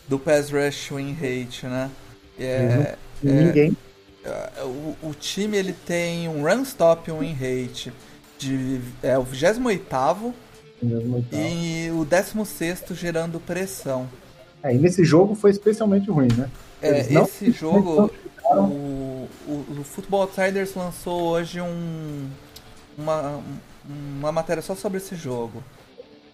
do 0.08 0.18
pass 0.18 0.50
rush 0.50 0.90
win 0.90 1.12
rate, 1.12 1.66
né? 1.66 1.90
É, 2.38 2.96
uhum. 3.22 3.46
Ninguém. 3.46 3.76
É, 4.24 4.62
o, 4.62 4.96
o, 5.02 5.14
time 5.14 5.56
ele 5.56 5.72
tem 5.72 6.28
um 6.28 6.42
run 6.42 6.62
stop 6.62 7.10
win 7.10 7.32
rate 7.32 7.92
de 8.38 8.80
é 9.02 9.18
o 9.18 9.22
28 9.22 10.34
e 11.32 11.90
o 11.92 12.04
16 12.04 12.84
gerando 12.92 13.38
pressão. 13.40 14.08
É, 14.62 14.74
e 14.74 14.78
nesse 14.78 15.04
jogo 15.04 15.34
foi 15.34 15.50
especialmente 15.50 16.10
ruim, 16.10 16.28
né? 16.36 16.50
É, 16.80 17.00
esse 17.00 17.50
jogo 17.50 18.10
o, 18.44 19.28
o, 19.46 19.80
o 19.80 19.84
Football 19.84 20.22
Outsiders 20.22 20.74
lançou 20.74 21.22
hoje 21.22 21.60
um, 21.60 22.28
uma, 22.96 23.42
uma 23.86 24.32
matéria 24.32 24.62
só 24.62 24.74
sobre 24.74 24.98
esse 24.98 25.14
jogo. 25.14 25.62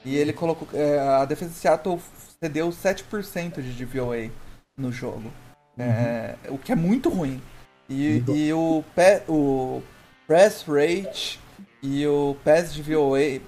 E 0.04 0.16
ele 0.16 0.32
colocou. 0.32 0.66
É, 0.72 0.98
a 0.98 1.24
defesa 1.24 1.50
de 1.50 1.56
Seattle 1.56 2.00
cedeu 2.42 2.70
7% 2.70 3.60
de 3.60 3.84
DVOA 3.84 4.30
no 4.76 4.90
jogo. 4.90 5.30
É, 5.78 6.36
uhum. 6.48 6.54
o 6.54 6.58
que 6.58 6.72
é 6.72 6.74
muito 6.74 7.10
ruim. 7.10 7.40
E, 7.88 8.22
e 8.28 8.52
o, 8.52 8.82
pe, 8.94 9.22
o 9.28 9.82
press 10.26 10.64
rate 10.66 11.38
e 11.82 12.06
o 12.06 12.36
pass 12.44 12.72
DVOA, 12.72 13.40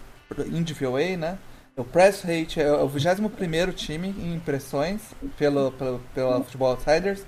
in 0.51 0.63
DVOA, 0.63 1.17
né? 1.17 1.39
O 1.75 1.85
press 1.85 2.23
rate 2.23 2.61
é 2.61 2.71
o 2.71 2.87
21 2.87 3.73
time 3.73 4.09
em 4.09 4.35
impressões 4.35 5.01
pelo, 5.39 5.73
pelo, 5.73 6.01
pela 6.15 6.45
Football 6.45 6.73
Outsiders 6.73 7.25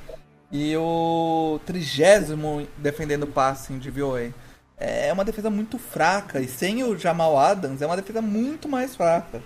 e 0.53 0.77
o 0.77 1.59
trigésimo 1.65 2.67
defendendo 2.77 3.27
passe 3.27 3.73
em 3.73 3.79
DVOA. 3.79 4.35
É 4.77 5.11
uma 5.13 5.25
defesa 5.25 5.49
muito 5.49 5.79
fraca 5.79 6.41
e 6.41 6.49
sem 6.49 6.83
o 6.85 6.99
Jamal 6.99 7.39
Adams 7.39 7.81
é 7.81 7.87
uma 7.87 7.97
defesa 7.97 8.21
muito 8.21 8.69
mais 8.69 8.95
fraca. 8.95 9.41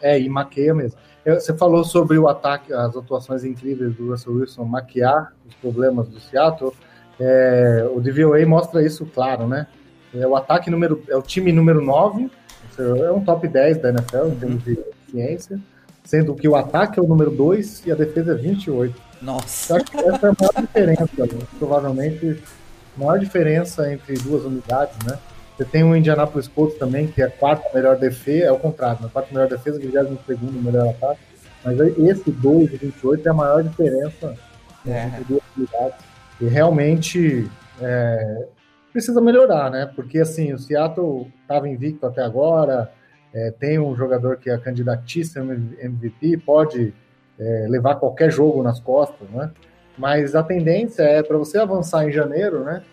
É, 0.00 0.20
e 0.20 0.28
maqueia 0.28 0.72
mesmo. 0.72 0.98
Você 1.34 1.54
falou 1.54 1.84
sobre 1.84 2.18
o 2.18 2.28
ataque, 2.28 2.72
as 2.72 2.96
atuações 2.96 3.44
incríveis 3.44 3.94
do 3.94 4.10
Russell 4.10 4.34
Wilson 4.34 4.64
maquiar 4.64 5.32
os 5.46 5.54
problemas 5.54 6.08
do 6.08 6.20
Seattle. 6.20 6.72
É, 7.20 7.88
o 7.92 8.00
DVOA 8.00 8.44
mostra 8.46 8.82
isso 8.82 9.04
claro, 9.06 9.46
né? 9.46 9.66
É 10.14 10.26
o 10.26 10.36
ataque 10.36 10.70
número. 10.70 11.02
É 11.08 11.16
o 11.16 11.22
time 11.22 11.52
número 11.52 11.80
9, 11.80 12.30
é 12.78 13.12
um 13.12 13.22
top 13.22 13.46
10 13.46 13.78
da 13.78 13.90
NFL 13.90 14.26
em 14.28 14.34
termos 14.36 14.64
de 14.64 14.78
ciência, 15.10 15.60
sendo 16.04 16.34
que 16.34 16.48
o 16.48 16.56
ataque 16.56 16.98
é 16.98 17.02
o 17.02 17.06
número 17.06 17.30
2 17.30 17.86
e 17.86 17.92
a 17.92 17.94
defesa 17.94 18.32
é 18.32 18.34
28. 18.34 18.94
Nossa! 19.20 19.74
Eu 19.74 19.76
acho 19.76 19.84
que 19.90 19.96
essa 19.98 20.26
é 20.26 20.30
a 20.30 20.34
maior 20.38 20.60
diferença, 20.60 21.08
né? 21.18 21.46
provavelmente, 21.58 22.42
a 22.96 23.00
maior 23.00 23.18
diferença 23.18 23.92
entre 23.92 24.14
duas 24.14 24.44
unidades, 24.44 24.96
né? 25.04 25.18
Você 25.58 25.64
tem 25.64 25.82
o 25.82 25.96
Indianapolis 25.96 26.46
Colts 26.46 26.78
também, 26.78 27.08
que 27.08 27.20
é 27.20 27.24
a 27.24 27.30
quarta 27.30 27.68
melhor 27.74 27.96
defesa, 27.96 28.46
é 28.46 28.52
o 28.52 28.58
contrário, 28.60 29.04
a 29.04 29.08
quarta 29.08 29.34
melhor 29.34 29.48
defesa, 29.48 29.76
22 29.76 30.20
segundo 30.24 30.62
melhor 30.62 30.90
ataque. 30.90 31.20
Mas 31.64 31.80
esse 31.98 32.30
2 32.30 32.74
e 32.74 32.76
28 32.76 33.26
é 33.26 33.30
a 33.30 33.34
maior 33.34 33.64
diferença 33.64 34.36
né, 34.84 35.00
é. 35.00 35.06
entre 35.08 35.24
duas 35.24 35.42
unidades. 35.56 35.98
E 36.40 36.46
realmente 36.46 37.50
é, 37.80 38.46
precisa 38.92 39.20
melhorar, 39.20 39.68
né? 39.68 39.90
Porque 39.96 40.20
assim, 40.20 40.52
o 40.52 40.58
Seattle 40.60 41.26
estava 41.42 41.68
invicto 41.68 42.06
até 42.06 42.22
agora, 42.22 42.92
é, 43.34 43.50
tem 43.50 43.80
um 43.80 43.96
jogador 43.96 44.36
que 44.36 44.48
é 44.48 44.56
candidatíssimo 44.58 45.52
MVP, 45.52 46.36
pode 46.36 46.94
é, 47.36 47.66
levar 47.68 47.96
qualquer 47.96 48.30
jogo 48.30 48.62
nas 48.62 48.78
costas, 48.78 49.28
né? 49.30 49.50
Mas 49.98 50.36
a 50.36 50.42
tendência 50.44 51.02
é 51.02 51.20
para 51.20 51.36
você 51.36 51.58
avançar 51.58 52.08
em 52.08 52.12
janeiro, 52.12 52.62
né? 52.62 52.84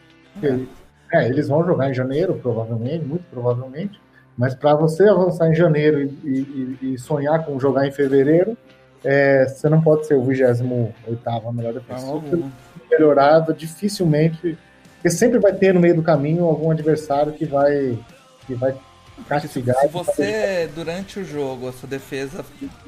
É, 1.12 1.28
eles 1.28 1.47
vão 1.47 1.66
jogar 1.66 1.89
em 1.89 1.93
janeiro, 1.93 2.36
provavelmente, 2.36 3.06
muito 3.06 3.24
provavelmente. 3.30 3.99
Mas 4.38 4.53
para 4.53 4.76
você 4.76 5.08
avançar 5.08 5.49
em 5.49 5.56
janeiro 5.56 6.01
e, 6.01 6.78
e, 6.82 6.93
e, 6.93 6.97
sonhar 6.97 7.45
com 7.45 7.58
jogar 7.60 7.88
em 7.88 7.91
fevereiro, 7.91 8.58
é, 9.03 9.47
você 9.47 9.70
não 9.70 9.82
pode 9.82 10.08
ser 10.08 10.16
o 10.16 10.24
28 10.24 10.64
melhor 11.53 11.74
defesa. 11.74 12.06
Ah, 12.08 12.49
melhorado, 12.91 13.53
dificilmente. 13.53 14.58
Porque 14.95 15.10
sempre 15.10 15.39
vai 15.39 15.53
ter 15.53 15.74
no 15.74 15.80
meio 15.80 15.95
do 15.95 16.03
caminho 16.03 16.43
algum 16.43 16.72
adversário 16.72 17.32
que 17.32 17.45
vai, 17.45 17.97
que 18.45 18.56
vai 18.56 18.76
castigar. 19.28 19.78
Se 19.78 19.88
você, 19.88 20.70
durante 20.74 21.20
o 21.20 21.24
jogo, 21.24 21.70
a 21.70 21.72
sua 21.72 21.88
defesa 21.88 22.43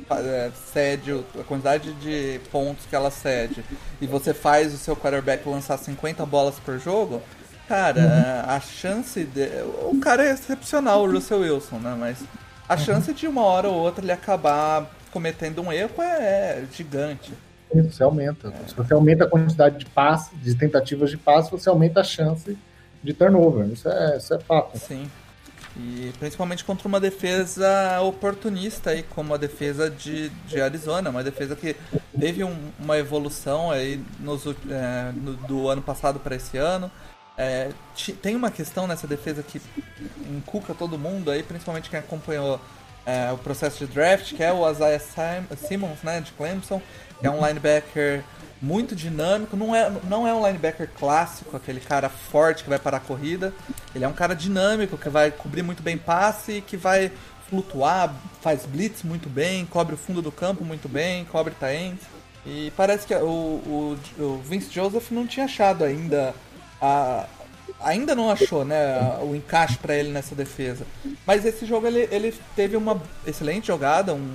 é, 0.09 0.51
cede 0.73 1.11
a 1.39 1.43
quantidade 1.43 1.93
de 1.93 2.39
pontos 2.51 2.85
que 2.85 2.95
ela 2.95 3.11
cede 3.11 3.63
e 4.01 4.07
você 4.07 4.33
faz 4.33 4.73
o 4.73 4.77
seu 4.77 4.95
quarterback 4.95 5.47
lançar 5.47 5.77
50 5.77 6.25
bolas 6.25 6.59
por 6.59 6.77
jogo, 6.79 7.21
Cara, 7.67 7.99
uhum. 7.99 8.51
a 8.51 8.59
chance 8.61 9.23
de. 9.23 9.47
O 9.89 9.99
cara 9.99 10.25
é 10.25 10.31
excepcional, 10.31 11.03
o 11.03 11.11
Russell 11.11 11.41
Wilson, 11.41 11.79
né? 11.79 11.95
Mas 11.99 12.23
a 12.67 12.75
uhum. 12.75 12.79
chance 12.79 13.13
de 13.13 13.27
uma 13.27 13.43
hora 13.43 13.67
ou 13.67 13.75
outra 13.75 14.03
ele 14.03 14.11
acabar 14.11 14.89
cometendo 15.11 15.61
um 15.61 15.71
erro 15.71 16.01
é, 16.01 16.63
gigante. 16.71 17.33
Você 17.73 18.01
aumenta. 18.01 18.47
É. 18.47 18.67
Se 18.69 18.75
você 18.75 18.93
aumenta 18.93 19.25
a 19.25 19.27
quantidade 19.27 19.79
de 19.79 19.85
passes, 19.85 20.31
de 20.41 20.55
tentativas 20.55 21.09
de 21.09 21.17
passe, 21.17 21.51
você 21.51 21.67
aumenta 21.67 21.99
a 21.99 22.03
chance 22.03 22.57
de 23.03 23.13
turnover. 23.13 23.67
Isso 23.67 23.89
é, 23.89 24.17
isso 24.17 24.33
é 24.33 24.39
fato. 24.39 24.77
Sim. 24.79 25.09
E 25.75 26.11
principalmente 26.17 26.63
contra 26.63 26.87
uma 26.87 26.99
defesa 26.99 28.01
oportunista 28.01 28.91
aí, 28.91 29.03
como 29.03 29.33
a 29.33 29.37
defesa 29.37 29.89
de, 29.89 30.29
de 30.47 30.59
Arizona, 30.59 31.09
uma 31.09 31.23
defesa 31.23 31.55
que 31.55 31.75
teve 32.19 32.43
um, 32.43 32.55
uma 32.79 32.97
evolução 32.97 33.69
aí 33.69 34.01
nos, 34.19 34.45
é, 34.47 35.11
no, 35.13 35.33
do 35.33 35.69
ano 35.69 35.81
passado 35.81 36.19
para 36.19 36.35
esse 36.35 36.57
ano. 36.57 36.89
É, 37.37 37.69
tem 38.21 38.35
uma 38.35 38.49
questão 38.49 38.87
nessa 38.87 39.05
defesa 39.05 39.43
que 39.43 39.61
encuca 40.29 40.73
todo 40.73 40.97
mundo 40.97 41.29
aí, 41.29 41.43
principalmente 41.43 41.89
quem 41.89 41.99
acompanhou 41.99 42.59
é, 43.05 43.31
o 43.31 43.37
processo 43.37 43.85
de 43.85 43.93
draft, 43.93 44.33
que 44.33 44.43
é 44.43 44.51
o 44.51 44.69
Isaiah 44.69 44.99
Simmons, 45.55 46.01
né, 46.03 46.19
de 46.19 46.31
Clemson, 46.31 46.81
que 47.19 47.27
é 47.27 47.29
um 47.29 47.45
linebacker 47.45 48.23
muito 48.61 48.95
dinâmico, 48.95 49.55
não 49.55 49.75
é, 49.75 49.91
não 50.09 50.27
é 50.27 50.33
um 50.33 50.45
linebacker 50.45 50.89
clássico, 50.97 51.55
aquele 51.55 51.79
cara 51.79 52.09
forte 52.09 52.63
que 52.63 52.69
vai 52.69 52.79
parar 52.79 52.97
a 52.97 53.01
corrida, 53.01 53.53
ele 53.93 54.03
é 54.03 54.07
um 54.07 54.13
cara 54.13 54.35
dinâmico, 54.35 54.97
que 54.97 55.09
vai 55.09 55.29
cobrir 55.29 55.61
muito 55.61 55.83
bem 55.83 55.97
passe, 55.97 56.63
que 56.65 56.75
vai 56.75 57.11
flutuar, 57.49 58.13
faz 58.41 58.65
blitz 58.65 59.03
muito 59.03 59.29
bem, 59.29 59.65
cobre 59.65 59.95
o 59.95 59.97
fundo 59.97 60.21
do 60.21 60.31
campo 60.31 60.65
muito 60.65 60.89
bem, 60.89 61.23
cobre 61.25 61.53
tight 61.53 61.97
e 62.45 62.73
parece 62.75 63.05
que 63.05 63.15
o, 63.15 63.25
o, 63.25 63.99
o 64.19 64.41
Vince 64.43 64.71
Joseph 64.71 65.11
não 65.11 65.27
tinha 65.27 65.45
achado 65.45 65.83
ainda 65.83 66.33
a, 66.81 67.27
ainda 67.79 68.15
não 68.15 68.29
achou 68.29 68.65
né, 68.65 69.17
o 69.21 69.35
encaixe 69.35 69.77
para 69.77 69.95
ele 69.95 70.09
nessa 70.09 70.35
defesa. 70.35 70.85
Mas 71.25 71.45
esse 71.45 71.65
jogo 71.65 71.87
ele, 71.87 72.07
ele 72.11 72.33
teve 72.55 72.75
uma 72.75 73.01
excelente 73.25 73.67
jogada, 73.67 74.13
um, 74.13 74.33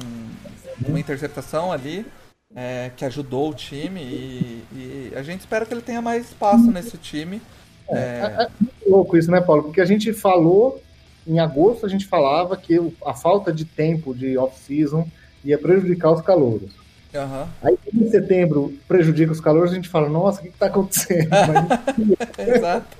uma 0.86 1.00
interceptação 1.00 1.72
ali. 1.72 2.06
É, 2.54 2.90
que 2.94 3.06
ajudou 3.06 3.48
o 3.48 3.54
time 3.54 4.02
e, 4.02 4.64
e, 4.74 5.12
a 5.16 5.22
gente 5.22 5.40
espera 5.40 5.64
que 5.64 5.72
ele 5.72 5.80
tenha 5.80 6.02
mais 6.02 6.26
espaço 6.26 6.70
nesse 6.70 6.98
time. 6.98 7.40
É, 7.88 7.96
é... 7.96 8.42
é 8.42 8.48
louco 8.86 9.16
isso, 9.16 9.30
né, 9.30 9.40
Paulo? 9.40 9.62
Porque 9.62 9.80
a 9.80 9.86
gente 9.86 10.12
falou, 10.12 10.78
em 11.26 11.38
agosto 11.38 11.86
a 11.86 11.88
gente 11.88 12.06
falava 12.06 12.54
que 12.54 12.78
a 13.06 13.14
falta 13.14 13.50
de 13.50 13.64
tempo 13.64 14.14
de 14.14 14.36
off-season 14.36 15.08
ia 15.42 15.56
prejudicar 15.56 16.12
os 16.12 16.20
calouros. 16.20 16.81
Uhum. 17.14 17.46
Aí 17.62 17.78
em 17.92 18.10
setembro 18.10 18.72
prejudica 18.88 19.32
os 19.32 19.40
calores, 19.40 19.72
a 19.72 19.74
gente 19.74 19.88
fala, 19.88 20.08
nossa, 20.08 20.40
o 20.40 20.42
que 20.42 20.48
está 20.48 20.66
acontecendo? 20.66 21.28
Exato. 22.38 22.96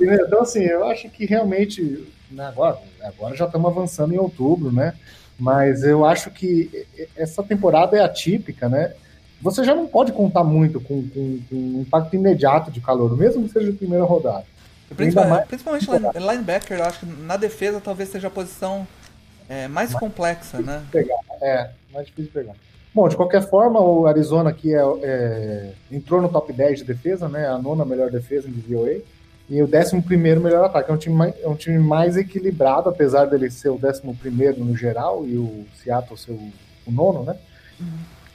então, 0.00 0.40
assim, 0.40 0.60
eu 0.60 0.84
acho 0.86 1.08
que 1.10 1.26
realmente, 1.26 2.08
né, 2.30 2.46
agora, 2.46 2.78
agora 3.02 3.36
já 3.36 3.44
estamos 3.44 3.70
avançando 3.70 4.14
em 4.14 4.18
outubro, 4.18 4.72
né? 4.72 4.94
Mas 5.38 5.82
eu 5.82 6.04
acho 6.04 6.30
que 6.30 6.86
essa 7.16 7.42
temporada 7.42 7.96
é 7.96 8.00
atípica, 8.00 8.68
né? 8.68 8.94
Você 9.42 9.64
já 9.64 9.74
não 9.74 9.86
pode 9.86 10.12
contar 10.12 10.44
muito 10.44 10.80
com, 10.80 11.02
com, 11.08 11.40
com 11.48 11.56
um 11.56 11.80
impacto 11.80 12.14
imediato 12.14 12.70
de 12.70 12.80
calor, 12.80 13.16
mesmo 13.16 13.44
que 13.44 13.52
seja 13.52 13.70
a 13.70 13.74
primeira 13.74 14.04
rodada. 14.04 14.44
Principalmente, 14.94 15.46
principalmente 15.46 15.86
linebacker, 16.14 16.78
eu 16.78 16.84
acho 16.84 17.00
que 17.00 17.06
na 17.06 17.36
defesa 17.36 17.80
talvez 17.80 18.10
seja 18.10 18.26
a 18.26 18.30
posição 18.30 18.86
é, 19.48 19.66
mais, 19.68 19.92
mais 19.92 19.94
complexa, 19.94 20.60
né? 20.60 20.84
Pegar. 20.90 21.18
É, 21.40 21.70
mais 21.92 22.06
difícil 22.06 22.26
de 22.26 22.30
pegar. 22.32 22.54
Bom, 22.92 23.08
de 23.08 23.16
qualquer 23.16 23.42
forma, 23.42 23.80
o 23.80 24.06
Arizona 24.06 24.50
aqui 24.50 24.74
é, 24.74 24.82
é, 25.02 25.72
entrou 25.92 26.20
no 26.20 26.28
top 26.28 26.52
10 26.52 26.80
de 26.80 26.84
defesa, 26.84 27.28
né? 27.28 27.46
A 27.46 27.56
nona 27.56 27.84
melhor 27.84 28.10
defesa 28.10 28.48
em 28.48 28.52
DVOA. 28.52 29.00
E 29.48 29.62
o 29.62 29.66
11 29.66 30.16
melhor 30.16 30.64
ataque. 30.64 30.90
É 30.90 30.94
um, 30.94 30.96
time 30.96 31.14
mais, 31.14 31.34
é 31.40 31.48
um 31.48 31.54
time 31.54 31.78
mais 31.78 32.16
equilibrado, 32.16 32.88
apesar 32.88 33.26
dele 33.26 33.50
ser 33.50 33.68
o 33.68 33.80
11 33.82 34.02
no 34.58 34.76
geral 34.76 35.24
e 35.26 35.36
o 35.36 35.64
Seattle 35.82 36.18
ser 36.18 36.32
o, 36.32 36.52
o 36.86 36.92
nono, 36.92 37.24
né? 37.24 37.36
Uhum. 37.80 37.86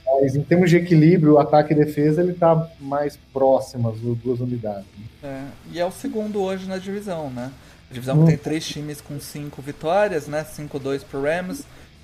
Mas 0.06 0.36
em 0.36 0.44
termos 0.44 0.70
de 0.70 0.78
equilíbrio, 0.78 1.38
ataque 1.38 1.74
e 1.74 1.76
defesa, 1.76 2.22
ele 2.22 2.34
tá 2.34 2.70
mais 2.80 3.18
próximo 3.34 3.90
as 3.90 3.98
duas 4.00 4.40
unidades. 4.40 4.86
É, 5.24 5.44
e 5.72 5.80
é 5.80 5.86
o 5.86 5.92
segundo 5.92 6.42
hoje 6.42 6.68
na 6.68 6.78
divisão, 6.78 7.30
né? 7.30 7.52
A 7.90 7.94
divisão 7.94 8.18
hum. 8.18 8.22
que 8.22 8.28
tem 8.28 8.38
três 8.38 8.66
times 8.66 9.02
com 9.02 9.20
cinco 9.20 9.62
vitórias, 9.62 10.28
né? 10.28 10.44
5-2 10.46 11.02
pro 11.04 11.24
Rams, 11.24 11.64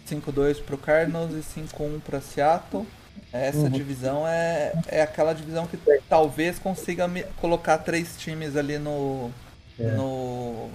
5-2 0.09 0.61
pro 0.63 0.77
Cardinals 0.77 1.31
e 1.33 1.59
5-1 1.59 2.01
para 2.01 2.21
Seattle. 2.21 2.85
Essa 3.33 3.59
uhum. 3.59 3.69
divisão 3.69 4.27
é, 4.27 4.73
é 4.87 5.01
aquela 5.01 5.33
divisão 5.33 5.65
que 5.65 5.77
talvez 6.09 6.59
consiga 6.59 7.09
colocar 7.37 7.77
três 7.77 8.17
times 8.17 8.57
ali 8.57 8.77
no, 8.77 9.31
é. 9.79 9.91
no 9.91 10.69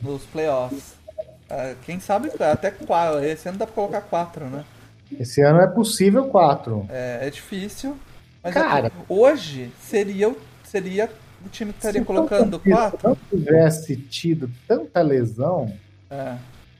nos 0.00 0.22
playoffs. 0.24 0.94
Uh, 1.50 1.76
quem 1.84 2.00
sabe 2.00 2.30
até 2.40 2.70
quatro. 2.70 3.24
Esse 3.24 3.48
ano 3.48 3.58
dá 3.58 3.66
pra 3.66 3.74
colocar 3.74 4.00
quatro, 4.02 4.46
né? 4.46 4.64
Esse 5.18 5.42
ano 5.42 5.60
é 5.60 5.66
possível 5.66 6.28
quatro. 6.28 6.86
É, 6.90 7.26
é 7.26 7.30
difícil. 7.30 7.96
Mas 8.42 8.54
é 8.54 8.60
Cara, 8.60 8.92
hoje 9.08 9.72
seria, 9.80 10.34
seria 10.64 11.10
o 11.44 11.48
time 11.48 11.72
que 11.72 11.78
estaria 11.78 12.04
colocando 12.04 12.58
quatro. 12.60 12.98
Se 12.98 13.06
não 13.06 13.16
tivesse 13.30 13.96
tido 13.96 14.50
tanta 14.66 15.00
lesão, 15.00 15.72
é. 16.10 16.36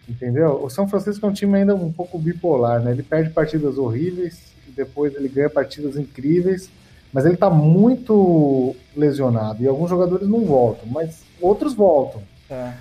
Entendeu? 0.09 0.63
O 0.63 0.71
São 0.71 0.89
Francisco 0.89 1.25
é 1.27 1.29
um 1.29 1.33
time 1.33 1.59
ainda 1.59 1.75
um 1.75 1.93
pouco 1.93 2.19
bipolar, 2.19 2.81
né? 2.81 2.93
Ele 2.93 3.03
perde 3.03 3.31
partidas 3.31 3.77
horríveis 3.77 4.53
e 4.67 4.71
depois 4.71 5.15
ele 5.15 5.29
ganha 5.29 5.51
partidas 5.51 5.97
incríveis, 5.97 6.71
mas 7.13 7.27
ele 7.27 7.37
tá 7.37 7.51
muito 7.51 8.75
lesionado 8.97 9.63
e 9.63 9.69
alguns 9.69 9.91
jogadores 9.91 10.29
não 10.29 10.45
voltam, 10.45 10.89
mas 10.89 11.23
outros 11.41 11.75
voltam. 11.75 12.23
É. 12.51 12.73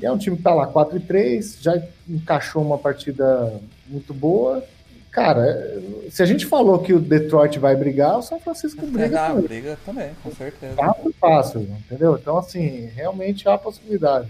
E 0.00 0.06
é 0.06 0.12
um 0.12 0.18
time 0.18 0.36
que 0.36 0.42
tá 0.42 0.52
lá 0.52 0.66
4 0.66 0.96
e 0.96 1.00
3, 1.00 1.58
já 1.60 1.80
encaixou 2.08 2.62
uma 2.62 2.76
partida 2.78 3.52
muito 3.86 4.12
boa. 4.12 4.64
Cara, 5.10 5.80
se 6.10 6.24
a 6.24 6.26
gente 6.26 6.44
falou 6.44 6.80
que 6.80 6.92
o 6.92 6.98
Detroit 6.98 7.56
vai 7.60 7.76
brigar, 7.76 8.18
o 8.18 8.22
São 8.22 8.40
Francisco 8.40 8.84
briga. 8.84 9.28
Ah, 9.28 9.34
briga 9.34 9.78
também, 9.86 10.10
com 10.24 10.32
certeza. 10.32 10.74
Tá 10.74 10.92
fácil, 11.20 11.60
entendeu? 11.60 12.18
Então, 12.20 12.36
assim, 12.36 12.86
realmente 12.86 13.48
há 13.48 13.56
possibilidade. 13.56 14.28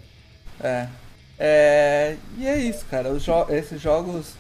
É. 0.61 0.87
é 1.39 2.17
e 2.39 2.47
é 2.47 2.59
isso, 2.59 2.85
cara. 2.87 3.19
Jo 3.19 3.47
esses 3.49 3.81
jogos 3.81 4.35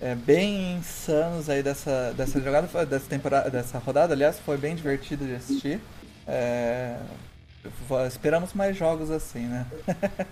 é, 0.00 0.14
bem 0.14 0.76
insanos 0.76 1.48
aí 1.48 1.62
dessa, 1.62 2.12
dessa 2.16 2.40
jogada, 2.40 2.86
dessa 2.86 3.08
temporada, 3.08 3.50
dessa 3.50 3.78
rodada, 3.78 4.14
aliás, 4.14 4.38
foi 4.38 4.56
bem 4.56 4.74
divertido 4.74 5.24
de 5.24 5.34
assistir. 5.34 5.80
É, 6.26 6.96
esperamos 8.06 8.52
mais 8.54 8.76
jogos 8.76 9.10
assim, 9.10 9.46
né? 9.46 9.66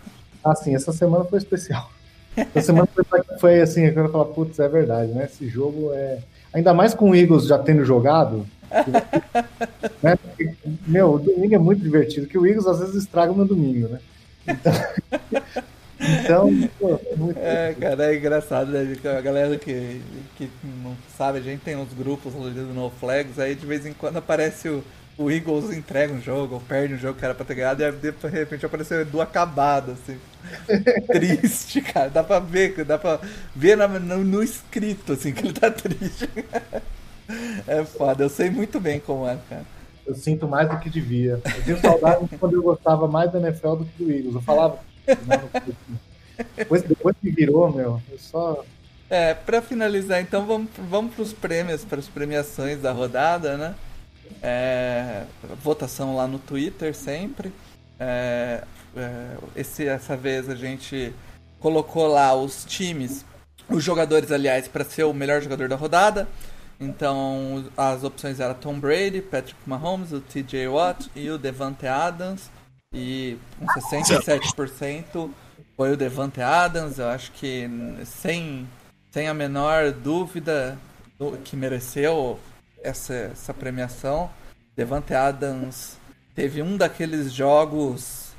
Ah, 0.45 0.57
sim, 0.57 0.75
essa 0.75 0.93
semana 0.93 1.25
foi 1.25 1.39
especial. 1.39 1.89
Essa 2.37 2.63
semana 2.63 2.89
foi, 2.93 3.23
foi 3.39 3.61
assim, 3.61 3.83
eu 3.83 4.11
falo, 4.11 4.25
putz, 4.25 4.59
é 4.59 4.69
verdade, 4.69 5.13
né? 5.13 5.27
Esse 5.27 5.49
jogo 5.49 5.93
é. 5.93 6.19
Ainda 6.53 6.75
mais 6.75 6.95
com 6.95 7.11
o 7.11 7.15
Eagles 7.15 7.47
já 7.47 7.61
tendo 7.61 7.85
jogado. 7.85 8.45
né? 10.03 10.19
Meu, 10.85 11.13
o 11.13 11.19
domingo 11.21 11.55
é 11.55 11.59
muito 11.59 11.81
divertido, 11.81 12.27
que 12.27 12.37
o 12.37 12.45
Eagles 12.45 12.67
às 12.67 12.81
vezes 12.81 12.97
estraga 12.97 13.33
no 13.33 13.45
domingo, 13.45 13.87
né? 13.87 14.01
Então. 14.49 14.73
então 16.03 16.51
pô, 16.79 17.01
é 17.07 17.17
muito 17.17 17.39
é, 17.39 17.75
cara, 17.75 18.13
é 18.13 18.17
engraçado, 18.17 18.71
né? 18.71 18.97
A 19.17 19.21
galera 19.21 19.57
que, 19.57 20.01
que 20.37 20.51
não 20.83 20.97
sabe, 21.17 21.39
a 21.39 21.43
gente 21.43 21.61
tem 21.61 21.77
uns 21.77 21.93
grupos 21.93 22.33
do 22.33 22.75
No 22.75 22.91
Flags, 22.91 23.39
aí 23.39 23.55
de 23.55 23.67
vez 23.67 23.87
em 23.87 23.93
quando 23.93 24.17
aparece 24.17 24.69
o 24.69 24.83
o 25.17 25.31
Eagles 25.31 25.71
entrega 25.77 26.13
um 26.13 26.21
jogo, 26.21 26.55
ou 26.55 26.61
perde 26.61 26.95
um 26.95 26.99
jogo 26.99 27.19
que 27.19 27.25
era 27.25 27.35
pra 27.35 27.45
ter 27.45 27.55
ganhado, 27.55 27.83
e 27.83 27.93
de 27.93 28.29
repente 28.29 28.65
apareceu 28.65 28.99
o 28.99 29.01
Edu 29.03 29.21
acabado, 29.21 29.93
assim. 29.93 30.19
triste, 31.07 31.81
cara. 31.81 32.09
Dá 32.09 32.25
pra 32.25 32.39
ver, 32.39 32.85
dá 32.85 32.99
pra 32.99 33.21
ver 33.55 33.77
no, 33.77 33.89
no, 34.01 34.25
no 34.25 34.43
escrito, 34.43 35.13
assim, 35.13 35.33
que 35.33 35.47
ele 35.47 35.53
tá 35.53 35.71
triste. 35.71 36.29
é 37.67 37.85
foda, 37.85 38.25
eu 38.25 38.31
sei 38.31 38.51
muito 38.51 38.81
bem 38.81 38.99
como 39.01 39.27
é, 39.29 39.39
cara. 39.49 39.65
Eu 40.05 40.15
sinto 40.15 40.49
mais 40.49 40.69
do 40.69 40.79
que 40.79 40.91
devia. 40.91 41.41
Eu 41.45 41.63
tenho 41.65 41.81
saudade 41.81 42.29
quando 42.41 42.55
eu 42.55 42.63
gostava 42.63 43.07
mais 43.07 43.31
da 43.31 43.39
NFL 43.39 43.77
do 43.77 43.85
que 43.85 44.05
do 44.05 44.11
Eagles. 44.11 44.35
Eu 44.35 44.43
falava. 44.43 44.79
Depois, 46.57 46.83
depois 46.83 47.17
que 47.21 47.31
virou, 47.31 47.73
meu, 47.73 48.01
eu 48.11 48.19
só. 48.19 48.65
É, 49.11 49.35
pra 49.35 49.61
finalizar, 49.61 50.21
então 50.21 50.47
vamos, 50.47 50.71
vamos 50.89 51.15
pros 51.15 51.33
prêmios, 51.33 51.85
para 51.85 51.99
as 51.99 52.09
premiações 52.09 52.81
da 52.81 52.93
rodada, 52.93 53.57
né? 53.57 53.75
É, 54.43 55.25
votação 55.63 56.17
lá 56.17 56.27
no 56.27 56.39
Twitter 56.39 56.95
sempre. 56.95 57.53
É, 58.01 58.65
é, 58.97 59.37
esse, 59.55 59.87
essa 59.87 60.17
vez 60.17 60.49
a 60.49 60.55
gente 60.55 61.13
colocou 61.61 62.07
lá 62.07 62.35
os 62.35 62.65
times, 62.65 63.25
os 63.69 63.85
jogadores, 63.85 64.33
aliás, 64.33 64.67
para 64.67 64.85
ser 64.85 65.05
o 65.05 65.13
melhor 65.13 65.43
jogador 65.43 65.69
da 65.69 65.77
rodada. 65.77 66.27
Então 66.81 67.65
as 67.77 68.03
opções 68.03 68.41
eram 68.41 68.55
Tom 68.55 68.79
Brady, 68.79 69.23
Patrick 69.23 69.59
Mahomes, 69.67 70.13
o 70.13 70.21
TJ 70.21 70.67
Watt 70.69 71.11
e 71.15 71.31
o 71.31 71.39
Devante 71.39 71.87
Adams. 71.87 72.51
E 72.93 73.39
com 73.59 73.67
67% 73.67 75.31
foi 75.77 75.93
o 75.93 75.97
Devante 75.97 76.41
Adams. 76.41 76.99
Eu 76.99 77.09
acho 77.09 77.33
que 77.33 77.69
sem, 78.05 78.69
sem 79.11 79.29
a 79.29 79.35
menor 79.35 79.93
dúvida 79.93 80.79
que 81.45 81.57
mereceu 81.57 82.39
essa, 82.83 83.15
essa 83.15 83.55
premiação. 83.55 84.29
Devante 84.77 85.15
Adams 85.15 85.97
teve 86.35 86.63
um 86.63 86.77
daqueles 86.77 87.33
jogos 87.33 88.33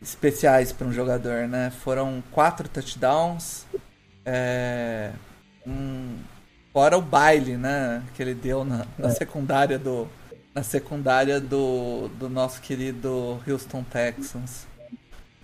especiais 0.00 0.72
para 0.72 0.86
um 0.86 0.92
jogador, 0.92 1.48
né? 1.48 1.70
Foram 1.82 2.22
quatro 2.30 2.68
touchdowns, 2.68 3.66
é, 4.24 5.10
um, 5.66 6.16
fora 6.72 6.96
o 6.96 7.02
baile, 7.02 7.56
né? 7.56 8.02
Que 8.14 8.22
ele 8.22 8.34
deu 8.34 8.64
na, 8.64 8.86
na 8.98 9.10
secundária 9.10 9.78
do 9.78 10.08
na 10.56 10.62
secundária 10.62 11.38
do, 11.38 12.08
do 12.18 12.30
nosso 12.30 12.62
querido 12.62 13.38
Houston 13.46 13.84
Texans. 13.84 14.66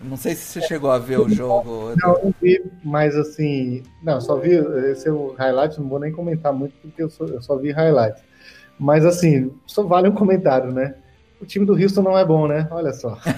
Não 0.01 0.17
sei 0.17 0.33
se 0.33 0.45
você 0.45 0.61
chegou 0.67 0.89
a 0.89 0.97
ver 0.97 1.19
o 1.19 1.29
jogo. 1.29 1.93
Não, 2.01 2.23
não 2.23 2.33
vi, 2.41 2.65
mas 2.83 3.15
assim. 3.15 3.83
Não, 4.01 4.19
só 4.19 4.37
vi 4.37 4.55
esse 4.91 5.07
é 5.07 5.11
o 5.11 5.35
highlight, 5.37 5.79
não 5.79 5.87
vou 5.87 5.99
nem 5.99 6.11
comentar 6.11 6.51
muito 6.51 6.73
porque 6.81 7.03
eu, 7.03 7.09
só, 7.09 7.25
eu 7.25 7.41
só 7.41 7.55
vi 7.55 7.71
highlights. 7.71 8.21
Mas 8.77 9.05
assim, 9.05 9.53
só 9.67 9.83
vale 9.83 10.09
um 10.09 10.15
comentário, 10.15 10.73
né? 10.73 10.95
O 11.39 11.45
time 11.45 11.65
do 11.65 11.73
Houston 11.73 12.01
não 12.01 12.17
é 12.17 12.25
bom, 12.25 12.47
né? 12.47 12.67
Olha 12.71 12.91
só. 12.91 13.17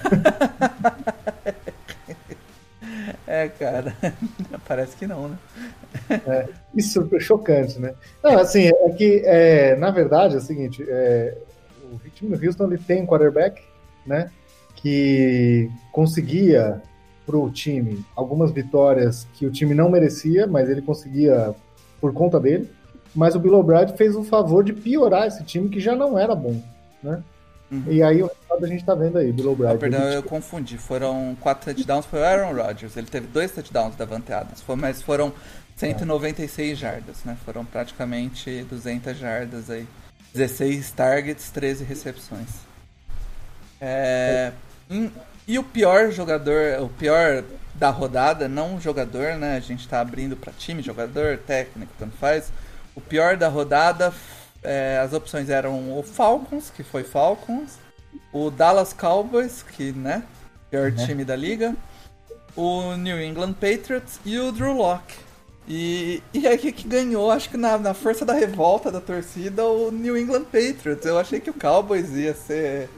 é, 3.28 3.50
cara. 3.50 3.94
Parece 4.66 4.96
que 4.96 5.06
não, 5.06 5.28
né? 5.28 5.38
É, 6.26 6.48
isso 6.74 7.08
é 7.14 7.20
chocante, 7.20 7.78
né? 7.80 7.94
Não, 8.24 8.40
assim, 8.40 8.70
é 8.70 8.90
que, 8.92 9.22
é, 9.26 9.76
na 9.76 9.92
verdade, 9.92 10.36
é 10.36 10.38
o 10.38 10.42
seguinte: 10.42 10.84
é, 10.88 11.38
o 11.94 12.10
time 12.14 12.36
do 12.36 12.46
Houston 12.46 12.66
ele 12.66 12.78
tem 12.78 13.04
um 13.04 13.06
quarterback, 13.06 13.62
né? 14.06 14.30
que 14.86 15.72
conseguia 15.92 16.82
para 17.26 17.38
o 17.38 17.50
time 17.50 18.06
algumas 18.16 18.52
vitórias 18.52 19.28
que 19.34 19.46
o 19.46 19.52
time 19.52 19.74
não 19.74 19.90
merecia, 19.90 20.46
mas 20.46 20.70
ele 20.70 20.82
conseguia 20.82 21.56
por 22.00 22.14
conta 22.14 22.40
dele. 22.40 22.70
Mas 23.16 23.34
o 23.34 23.40
Bill 23.40 23.56
O'Brien 23.56 23.88
fez 23.98 24.16
o 24.16 24.24
favor 24.24 24.64
de 24.64 24.74
piorar 24.74 25.26
esse 25.26 25.44
time 25.44 25.70
que 25.70 25.80
já 25.80 25.96
não 25.96 26.20
era 26.20 26.36
bom, 26.36 26.62
né? 27.02 27.24
Uhum. 27.72 27.84
E 27.88 28.04
aí 28.04 28.22
o 28.22 28.28
resultado 28.28 28.64
a 28.64 28.68
gente 28.68 28.82
está 28.82 28.94
vendo 28.94 29.18
aí, 29.18 29.32
Bill 29.32 29.54
O'Brien. 29.54 29.74
Ah, 29.74 29.78
perdão, 29.78 30.04
eu 30.04 30.22
confundi. 30.22 30.78
Foram 30.78 31.36
quatro 31.40 31.74
touchdowns, 31.74 32.06
foi 32.06 32.20
o 32.20 32.24
Aaron 32.24 32.54
Rodgers. 32.54 32.96
Ele 32.96 33.08
teve 33.08 33.26
dois 33.26 33.52
touchdowns 33.52 33.96
da 33.96 34.06
Vanteadas, 34.06 34.64
mas 34.78 35.02
foram 35.02 35.34
196 35.78 36.72
é. 36.72 36.76
jardas, 36.76 37.24
né? 37.24 37.36
Foram 37.44 37.66
praticamente 37.66 38.64
200 38.70 39.18
jardas 39.18 39.72
aí. 39.72 39.88
16 40.36 40.92
targets, 40.92 41.50
13 41.50 41.86
recepções. 41.86 42.50
É, 43.80 44.52
e 45.48 45.58
o 45.58 45.64
pior 45.64 46.12
jogador, 46.12 46.82
o 46.82 46.90
pior 46.90 47.44
da 47.74 47.90
rodada, 47.90 48.48
não 48.48 48.80
jogador, 48.80 49.36
né? 49.36 49.56
A 49.56 49.60
gente 49.60 49.88
tá 49.88 50.02
abrindo 50.02 50.36
para 50.36 50.52
time, 50.52 50.82
jogador, 50.82 51.38
técnico, 51.38 51.92
tanto 51.98 52.16
faz. 52.18 52.52
O 52.94 53.02
pior 53.02 53.38
da 53.38 53.48
rodada, 53.48 54.14
é, 54.62 55.00
as 55.04 55.14
opções 55.14 55.50
eram 55.50 55.98
o 55.98 56.04
Falcons, 56.04 56.70
que 56.70 56.84
foi 56.84 57.04
Falcons, 57.04 57.78
o 58.34 58.50
Dallas 58.50 58.94
Cowboys, 58.94 59.64
que, 59.64 59.92
né? 59.92 60.24
Pior 60.70 60.92
uhum. 60.92 61.06
time 61.06 61.24
da 61.24 61.36
liga, 61.36 61.76
o 62.56 62.96
New 62.96 63.22
England 63.22 63.54
Patriots 63.54 64.20
e 64.26 64.38
o 64.38 64.52
Drew 64.52 64.74
Locke. 64.74 65.25
E, 65.68 66.22
e 66.34 66.47
aí 66.47 66.57
que 66.57 66.88
ganhou, 66.88 67.32
acho 67.32 67.49
que 67.49 67.57
na, 67.57 67.78
na 67.78 67.93
força 67.93 68.24
da 68.24 68.34
revolta 68.34 68.91
da 68.91 69.01
torcida, 69.01 69.66
o 69.66 69.91
New 69.91 70.18
England 70.18 70.45
Patriots. 70.45 71.05
Eu 71.05 71.18
achei 71.18 71.39
que 71.39 71.49
o 71.49 71.53
Cowboys 71.53 72.11
ia 72.11 72.34
ser 72.34 72.89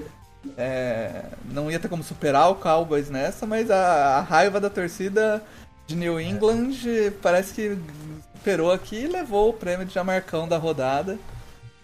é, 0.56 1.26
não 1.46 1.70
ia 1.72 1.80
ter 1.80 1.90
como 1.90 2.04
superar 2.04 2.50
o 2.52 2.56
Cowboys 2.56 3.10
nessa, 3.10 3.46
mas 3.46 3.72
a, 3.72 4.18
a, 4.18 4.22
raiva 4.22 4.60
da 4.60 4.70
torcida 4.70 5.44
de 5.86 5.96
New 5.96 6.20
England 6.22 6.72
parece 7.22 7.54
que 7.54 7.78
superou 8.36 8.72
aqui 8.72 9.04
e 9.04 9.08
levou 9.08 9.50
o 9.50 9.54
prêmio 9.54 9.86
de 9.86 9.94
Jamarcão 9.94 10.48
da 10.48 10.58
rodada. 10.58 11.18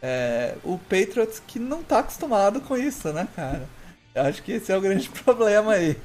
É, 0.01 0.55
o 0.63 0.77
Patriots 0.77 1.41
que 1.45 1.57
não 1.57 1.81
tá 1.81 1.99
acostumado 1.99 2.61
com 2.61 2.77
isso, 2.77 3.11
né, 3.13 3.27
cara? 3.35 3.63
Eu 4.13 4.23
acho 4.23 4.43
que 4.43 4.53
esse 4.53 4.71
é 4.71 4.77
o 4.77 4.81
grande 4.81 5.09
problema 5.23 5.73
aí. 5.73 5.97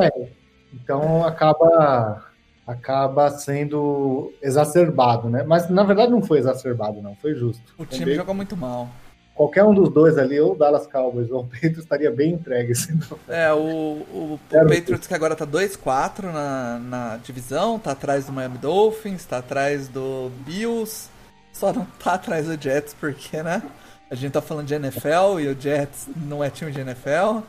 É, 0.00 0.28
então 0.72 1.24
acaba 1.24 2.27
acaba 2.68 3.30
sendo 3.30 4.30
exacerbado, 4.42 5.30
né? 5.30 5.42
Mas 5.42 5.70
na 5.70 5.82
verdade 5.82 6.12
não 6.12 6.22
foi 6.22 6.38
exacerbado, 6.38 7.00
não, 7.00 7.14
foi 7.14 7.34
justo. 7.34 7.74
O 7.78 7.86
time 7.86 8.14
jogou 8.14 8.34
muito 8.34 8.54
mal. 8.54 8.90
Qualquer 9.34 9.64
um 9.64 9.72
dos 9.72 9.88
dois 9.88 10.18
ali, 10.18 10.38
ou 10.38 10.52
o 10.52 10.56
Dallas 10.56 10.86
Cowboys 10.86 11.30
ou 11.30 11.40
o 11.40 11.44
Patriots, 11.44 11.78
estaria 11.78 12.10
bem 12.10 12.32
entregue. 12.34 12.74
É, 13.28 13.52
o, 13.52 13.56
o, 13.56 14.34
o 14.34 14.40
Patriots 14.50 15.06
que 15.06 15.14
agora 15.14 15.34
tá 15.34 15.46
2-4 15.46 16.24
na, 16.24 16.78
na 16.78 17.16
divisão, 17.18 17.78
tá 17.78 17.92
atrás 17.92 18.26
do 18.26 18.32
Miami 18.32 18.58
Dolphins, 18.58 19.24
tá 19.24 19.38
atrás 19.38 19.88
do 19.88 20.30
Bills, 20.44 21.08
só 21.52 21.72
não 21.72 21.86
tá 22.02 22.14
atrás 22.14 22.46
do 22.46 22.60
Jets 22.60 22.94
porque, 22.98 23.42
né? 23.42 23.62
A 24.10 24.14
gente 24.14 24.32
tá 24.32 24.42
falando 24.42 24.66
de 24.66 24.74
NFL 24.74 25.40
e 25.40 25.48
o 25.48 25.58
Jets 25.58 26.08
não 26.16 26.42
é 26.42 26.50
time 26.50 26.70
de 26.70 26.80
NFL. 26.80 27.40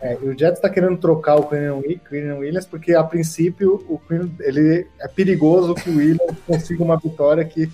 É, 0.00 0.16
o 0.22 0.30
Jets 0.30 0.58
está 0.58 0.70
querendo 0.70 0.96
trocar 0.96 1.36
o 1.36 1.48
Quinn 1.48 2.38
Williams 2.38 2.66
porque, 2.66 2.94
a 2.94 3.02
princípio, 3.02 3.84
o 3.88 3.98
Quinn, 3.98 4.30
ele 4.40 4.86
é 5.00 5.08
perigoso 5.08 5.74
que 5.74 5.90
o 5.90 5.96
Williams 5.96 6.36
consiga 6.46 6.84
uma 6.84 6.96
vitória 6.96 7.44
que, 7.44 7.68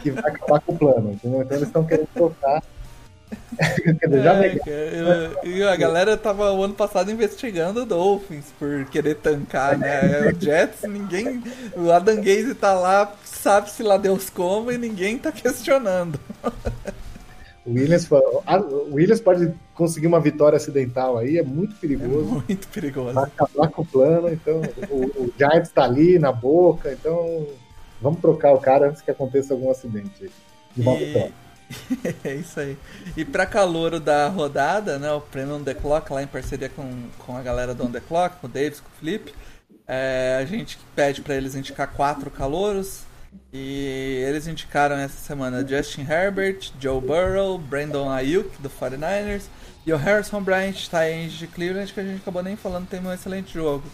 que 0.00 0.10
vai 0.12 0.30
acabar 0.30 0.60
com 0.60 0.72
o 0.72 0.78
plano. 0.78 1.12
Entendeu? 1.12 1.42
Então 1.42 1.56
eles 1.56 1.66
estão 1.66 1.84
querendo 1.84 2.08
trocar. 2.14 2.62
é, 4.66 5.48
e 5.48 5.62
a 5.64 5.74
galera 5.74 6.16
tava 6.16 6.52
o 6.52 6.62
ano 6.62 6.74
passado 6.74 7.10
investigando 7.10 7.82
o 7.82 7.86
Dolphins 7.86 8.44
por 8.56 8.84
querer 8.84 9.16
tancar, 9.16 9.76
né? 9.76 10.30
O 10.30 10.40
Jets, 10.40 10.82
ninguém. 10.88 11.42
O 11.76 11.90
Adam 11.90 12.16
Gaze 12.16 12.54
tá 12.54 12.72
lá, 12.74 13.12
sabe 13.24 13.70
se 13.70 13.82
lá 13.82 13.96
Deus 13.96 14.30
como, 14.30 14.70
e 14.70 14.78
ninguém 14.78 15.18
tá 15.18 15.32
questionando. 15.32 16.20
O 17.66 17.72
Williams, 17.72 18.08
o 18.10 18.94
Williams 18.94 19.20
pode 19.20 19.54
conseguir 19.74 20.06
uma 20.06 20.20
vitória 20.20 20.56
acidental 20.56 21.16
aí, 21.16 21.38
é 21.38 21.42
muito 21.42 21.74
perigoso. 21.76 22.28
É 22.28 22.42
muito 22.46 22.68
perigoso. 22.68 23.14
Vai 23.14 23.24
acabar 23.24 23.68
com 23.68 23.82
o 23.82 23.86
plano, 23.86 24.30
então 24.30 24.60
o, 24.90 25.24
o 25.24 25.34
Giants 25.38 25.70
tá 25.70 25.84
ali 25.84 26.18
na 26.18 26.30
boca, 26.30 26.92
então 26.92 27.46
vamos 28.02 28.20
trocar 28.20 28.52
o 28.52 28.58
cara 28.58 28.88
antes 28.90 29.00
que 29.00 29.10
aconteça 29.10 29.54
algum 29.54 29.70
acidente. 29.70 30.30
E... 30.76 31.32
é 32.22 32.34
isso 32.34 32.60
aí. 32.60 32.76
E 33.16 33.24
para 33.24 33.46
calouro 33.46 33.98
da 33.98 34.28
rodada, 34.28 34.98
né, 34.98 35.10
o 35.12 35.20
prêmio 35.22 35.54
On 35.54 35.64
The 35.64 35.72
Clock, 35.72 36.12
lá 36.12 36.22
em 36.22 36.26
parceria 36.26 36.68
com, 36.68 37.08
com 37.18 37.34
a 37.34 37.40
galera 37.40 37.74
do 37.74 37.84
On 37.84 37.90
The 37.90 38.00
Clock, 38.00 38.36
com 38.40 38.46
o 38.46 38.50
Davis, 38.50 38.80
com 38.80 38.88
o 38.88 38.98
Felipe, 39.00 39.32
é, 39.88 40.38
a 40.38 40.44
gente 40.44 40.78
pede 40.94 41.22
para 41.22 41.34
eles 41.34 41.54
indicar 41.54 41.90
quatro 41.92 42.30
calouros 42.30 43.04
e 43.52 44.24
eles 44.26 44.46
indicaram 44.46 44.96
essa 44.96 45.16
semana 45.16 45.66
Justin 45.66 46.02
Herbert, 46.02 46.72
Joe 46.80 47.00
Burrow, 47.00 47.56
Brandon 47.58 48.10
Ayuk 48.10 48.60
do 48.60 48.68
49ers 48.68 49.44
e 49.86 49.92
o 49.92 49.96
Harrison 49.96 50.42
Bryant, 50.42 50.88
Tyrande 50.88 51.38
de 51.38 51.46
Cleveland, 51.46 51.92
que 51.92 52.00
a 52.00 52.04
gente 52.04 52.20
acabou 52.20 52.42
nem 52.42 52.56
falando, 52.56 52.88
tem 52.88 53.00
um 53.00 53.12
excelente 53.12 53.54
jogo. 53.54 53.84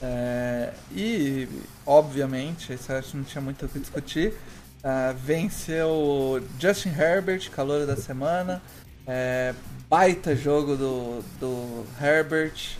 É, 0.00 0.72
e, 0.92 1.48
obviamente, 1.84 2.72
isso 2.72 2.92
acho 2.92 3.10
que 3.10 3.16
não 3.16 3.24
tinha 3.24 3.40
muito 3.40 3.66
o 3.66 3.68
que 3.68 3.78
discutir. 3.78 4.34
Uh, 4.78 5.12
venceu 5.16 6.40
Justin 6.60 6.90
Herbert, 6.90 7.50
calor 7.50 7.86
da 7.86 7.96
semana. 7.96 8.62
É, 9.06 9.54
baita 9.88 10.36
jogo 10.36 10.76
do, 10.76 11.24
do 11.40 11.86
Herbert. 12.00 12.76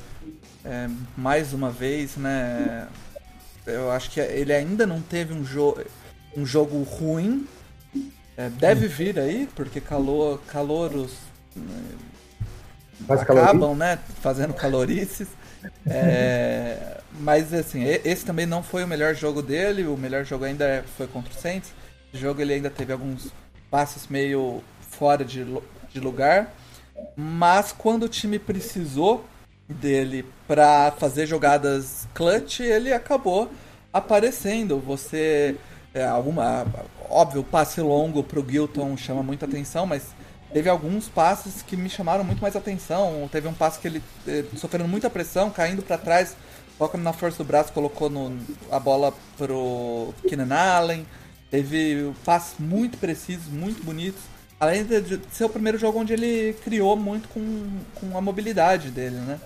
É, 0.64 0.88
mais 1.16 1.52
uma 1.52 1.70
vez, 1.70 2.16
né? 2.16 2.86
Eu 3.66 3.90
acho 3.90 4.10
que 4.10 4.20
ele 4.20 4.52
ainda 4.52 4.86
não 4.86 5.00
teve 5.00 5.34
um 5.34 5.44
jogo 5.44 5.82
um 6.36 6.46
jogo 6.46 6.82
ruim. 6.82 7.46
É, 8.36 8.48
deve 8.48 8.86
vir 8.86 9.18
aí, 9.18 9.48
porque 9.54 9.80
calor, 9.80 10.40
caloros 10.46 11.28
Faz 13.06 13.22
acabam, 13.22 13.74
né? 13.76 13.98
Fazendo 14.20 14.54
calorices. 14.54 15.28
É, 15.86 16.98
mas 17.20 17.52
assim, 17.52 17.84
esse 17.84 18.24
também 18.24 18.46
não 18.46 18.62
foi 18.62 18.84
o 18.84 18.88
melhor 18.88 19.14
jogo 19.14 19.42
dele. 19.42 19.86
O 19.86 19.96
melhor 19.96 20.24
jogo 20.24 20.44
ainda 20.44 20.84
foi 20.96 21.06
contra 21.06 21.32
o 21.32 21.36
Saints. 21.36 21.72
O 22.12 22.16
jogo 22.16 22.40
ele 22.40 22.54
ainda 22.54 22.70
teve 22.70 22.92
alguns 22.92 23.32
passes 23.70 24.08
meio 24.08 24.62
fora 24.90 25.24
de, 25.24 25.44
de 25.90 26.00
lugar. 26.00 26.54
Mas 27.16 27.72
quando 27.72 28.04
o 28.04 28.08
time 28.08 28.38
precisou 28.38 29.24
dele 29.68 30.24
para 30.46 30.92
fazer 30.92 31.26
jogadas 31.26 32.08
clutch, 32.14 32.60
ele 32.60 32.92
acabou 32.92 33.50
aparecendo. 33.92 34.78
Você 34.80 35.56
é, 35.94 36.04
alguma. 36.06 36.66
Óbvio, 37.08 37.40
o 37.40 37.44
passe 37.44 37.80
longo 37.80 38.22
pro 38.22 38.44
Gilton 38.48 38.96
chama 38.96 39.22
muita 39.22 39.46
atenção, 39.46 39.86
mas 39.86 40.02
teve 40.52 40.68
alguns 40.68 41.08
passes 41.08 41.62
que 41.62 41.76
me 41.76 41.88
chamaram 41.88 42.24
muito 42.24 42.40
mais 42.40 42.54
atenção. 42.54 43.28
Teve 43.30 43.48
um 43.48 43.54
passe 43.54 43.78
que 43.78 43.88
ele, 43.88 44.02
eh, 44.26 44.44
sofrendo 44.56 44.88
muita 44.88 45.08
pressão, 45.08 45.50
caindo 45.50 45.82
para 45.82 45.96
trás, 45.96 46.36
colocando 46.76 47.02
na 47.02 47.12
força 47.12 47.38
do 47.38 47.44
braço, 47.44 47.72
colocou 47.72 48.10
no, 48.10 48.38
a 48.70 48.78
bola 48.78 49.12
pro 49.36 50.14
Keenan 50.28 50.54
Allen. 50.54 51.06
Teve 51.50 52.12
passes 52.24 52.58
muito 52.58 52.98
precisos, 52.98 53.48
muito 53.48 53.82
bonitos. 53.82 54.20
Além 54.60 54.84
de 54.84 55.20
ser 55.30 55.44
o 55.44 55.48
primeiro 55.48 55.78
jogo 55.78 56.00
onde 56.00 56.12
ele 56.12 56.52
criou 56.64 56.96
muito 56.96 57.28
com, 57.28 57.80
com 57.94 58.18
a 58.18 58.20
mobilidade 58.20 58.90
dele, 58.90 59.16
né? 59.16 59.38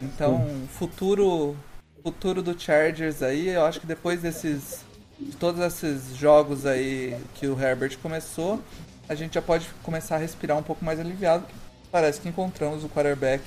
Então, 0.00 0.46
futuro 0.70 1.56
futuro 2.02 2.42
do 2.42 2.58
Chargers 2.58 3.22
aí, 3.22 3.48
eu 3.48 3.64
acho 3.64 3.80
que 3.80 3.86
depois 3.86 4.20
desses 4.20 4.84
todos 5.38 5.60
esses 5.60 6.16
jogos 6.16 6.66
aí 6.66 7.16
que 7.34 7.46
o 7.46 7.60
Herbert 7.60 7.98
começou, 8.02 8.60
a 9.08 9.14
gente 9.14 9.34
já 9.34 9.42
pode 9.42 9.68
começar 9.82 10.16
a 10.16 10.18
respirar 10.18 10.56
um 10.58 10.62
pouco 10.62 10.84
mais 10.84 10.98
aliviado. 11.00 11.44
Parece 11.90 12.20
que 12.20 12.28
encontramos 12.28 12.84
o 12.84 12.88
quarterback 12.88 13.42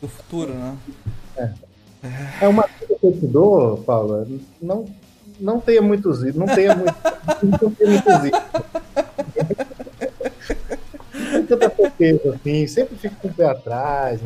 do 0.00 0.08
futuro, 0.08 0.52
né? 0.52 0.76
É, 1.36 1.50
é 2.42 2.48
uma 2.48 2.64
coisa 2.64 2.94
que 3.00 3.06
eu 3.06 3.12
te 3.12 3.26
dou, 3.26 3.78
Paula. 3.78 4.26
Não, 4.60 4.86
não 5.40 5.60
tenha 5.60 5.80
muitos 5.80 6.22
não 6.34 6.46
tenha 6.46 6.74
não 6.74 7.70
tenha 7.70 7.90
muitos 7.90 8.22
tanta 11.48 11.70
certeza 11.74 12.34
assim, 12.34 12.66
sempre 12.66 12.96
fico 12.96 13.16
com 13.16 13.28
o 13.28 13.34
pé 13.34 13.46
atrás. 13.46 14.20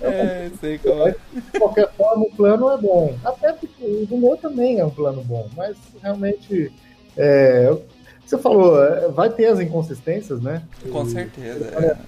É, 0.00 0.50
sei 0.60 0.78
como 0.78 1.08
é. 1.08 1.16
De 1.32 1.58
qualquer 1.58 1.90
forma, 1.92 2.24
o 2.24 2.36
plano 2.36 2.70
é 2.70 2.78
bom. 2.78 3.16
Até 3.24 3.52
porque 3.52 4.06
o 4.10 4.16
meu 4.16 4.36
também 4.36 4.78
é 4.78 4.84
um 4.84 4.90
plano 4.90 5.22
bom, 5.22 5.48
mas 5.56 5.76
realmente. 6.02 6.72
É, 7.16 7.76
você 8.24 8.38
falou, 8.38 8.82
é, 8.82 9.08
vai 9.08 9.28
ter 9.28 9.46
as 9.46 9.60
inconsistências, 9.60 10.40
né? 10.40 10.62
Com 10.90 11.04
certeza. 11.04 11.98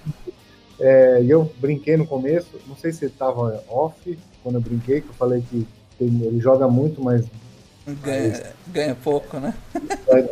É, 0.79 1.21
e 1.21 1.29
eu 1.29 1.51
brinquei 1.57 1.97
no 1.97 2.07
começo, 2.07 2.59
não 2.67 2.75
sei 2.75 2.91
se 2.91 3.05
estava 3.05 3.63
off 3.69 4.17
quando 4.41 4.55
eu 4.55 4.61
brinquei, 4.61 5.01
que 5.01 5.09
eu 5.09 5.13
falei 5.13 5.43
que 5.49 5.67
ele 5.99 6.39
joga 6.39 6.67
muito, 6.67 7.01
mas 7.01 7.25
Ganha, 8.03 8.53
ganha 8.69 8.95
pouco, 8.95 9.39
né? 9.39 9.53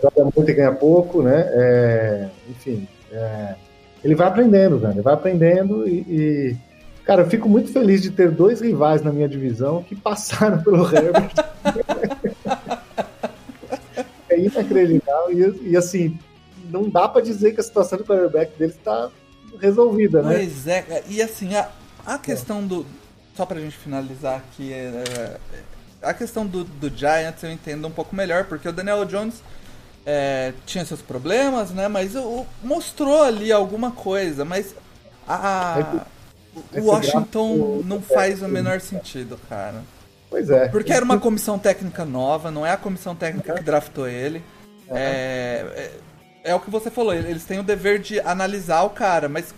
Joga 0.01 0.31
muito 0.35 0.49
e 0.49 0.53
ganha 0.53 0.71
pouco, 0.71 1.21
né? 1.21 1.45
É, 1.51 2.29
enfim, 2.49 2.87
é, 3.13 3.55
ele 4.03 4.15
vai 4.15 4.27
aprendendo, 4.27 4.77
velho. 4.77 4.93
Ele 4.93 5.01
vai 5.01 5.13
aprendendo 5.13 5.87
e, 5.87 5.99
e, 6.09 6.57
Cara, 7.05 7.23
eu 7.23 7.29
fico 7.29 7.49
muito 7.49 7.71
feliz 7.71 8.01
de 8.01 8.11
ter 8.11 8.31
dois 8.31 8.61
rivais 8.61 9.01
na 9.01 9.11
minha 9.11 9.27
divisão 9.27 9.83
que 9.83 9.95
passaram 9.95 10.61
pelo 10.63 10.85
Herbert. 10.85 11.33
é 14.29 14.39
inacreditável. 14.39 15.31
E, 15.31 15.71
e, 15.71 15.77
assim, 15.77 16.17
não 16.69 16.89
dá 16.89 17.09
para 17.09 17.21
dizer 17.21 17.53
que 17.53 17.59
a 17.59 17.63
situação 17.63 17.97
do 17.97 18.05
quarterback 18.05 18.57
dele 18.57 18.71
está 18.71 19.09
resolvida, 19.59 20.21
né? 20.21 20.35
Pois 20.35 20.65
é, 20.65 21.03
e 21.09 21.21
assim, 21.21 21.53
a, 21.55 21.69
a 22.05 22.17
questão 22.17 22.65
do. 22.65 22.85
Só 23.35 23.45
pra 23.45 23.59
gente 23.59 23.75
finalizar 23.75 24.37
aqui, 24.37 24.71
é, 24.71 25.03
é, 25.17 25.37
a 26.01 26.13
questão 26.13 26.45
do, 26.45 26.63
do 26.63 26.89
Giants 26.89 27.43
eu 27.43 27.51
entendo 27.51 27.85
um 27.87 27.91
pouco 27.91 28.15
melhor, 28.15 28.45
porque 28.45 28.67
o 28.67 28.71
Daniel 28.71 29.03
Jones 29.05 29.41
é, 30.05 30.53
tinha 30.65 30.85
seus 30.85 31.01
problemas, 31.01 31.71
né? 31.71 31.87
Mas 31.87 32.15
o, 32.15 32.45
mostrou 32.63 33.23
ali 33.23 33.51
alguma 33.51 33.91
coisa, 33.91 34.43
mas 34.43 34.75
a, 35.27 36.03
o 36.75 36.81
Washington 36.81 37.81
não 37.85 38.01
faz 38.01 38.41
o 38.41 38.47
menor 38.47 38.79
sentido, 38.81 39.39
cara. 39.49 39.81
Pois 40.29 40.49
é. 40.49 40.67
Porque 40.67 40.91
era 40.91 41.05
uma 41.05 41.19
comissão 41.19 41.59
técnica 41.59 42.03
nova, 42.03 42.49
não 42.49 42.65
é 42.65 42.71
a 42.71 42.77
comissão 42.77 43.15
técnica 43.15 43.53
que 43.53 43.63
draftou 43.63 44.07
ele. 44.07 44.43
É, 44.89 45.91
é, 46.43 46.51
é 46.51 46.55
o 46.55 46.59
que 46.59 46.69
você 46.69 46.89
falou, 46.89 47.13
eles 47.13 47.45
têm 47.45 47.59
o 47.59 47.63
dever 47.63 47.99
de 47.99 48.19
analisar 48.19 48.83
o 48.83 48.89
cara, 48.89 49.29
mas 49.29 49.53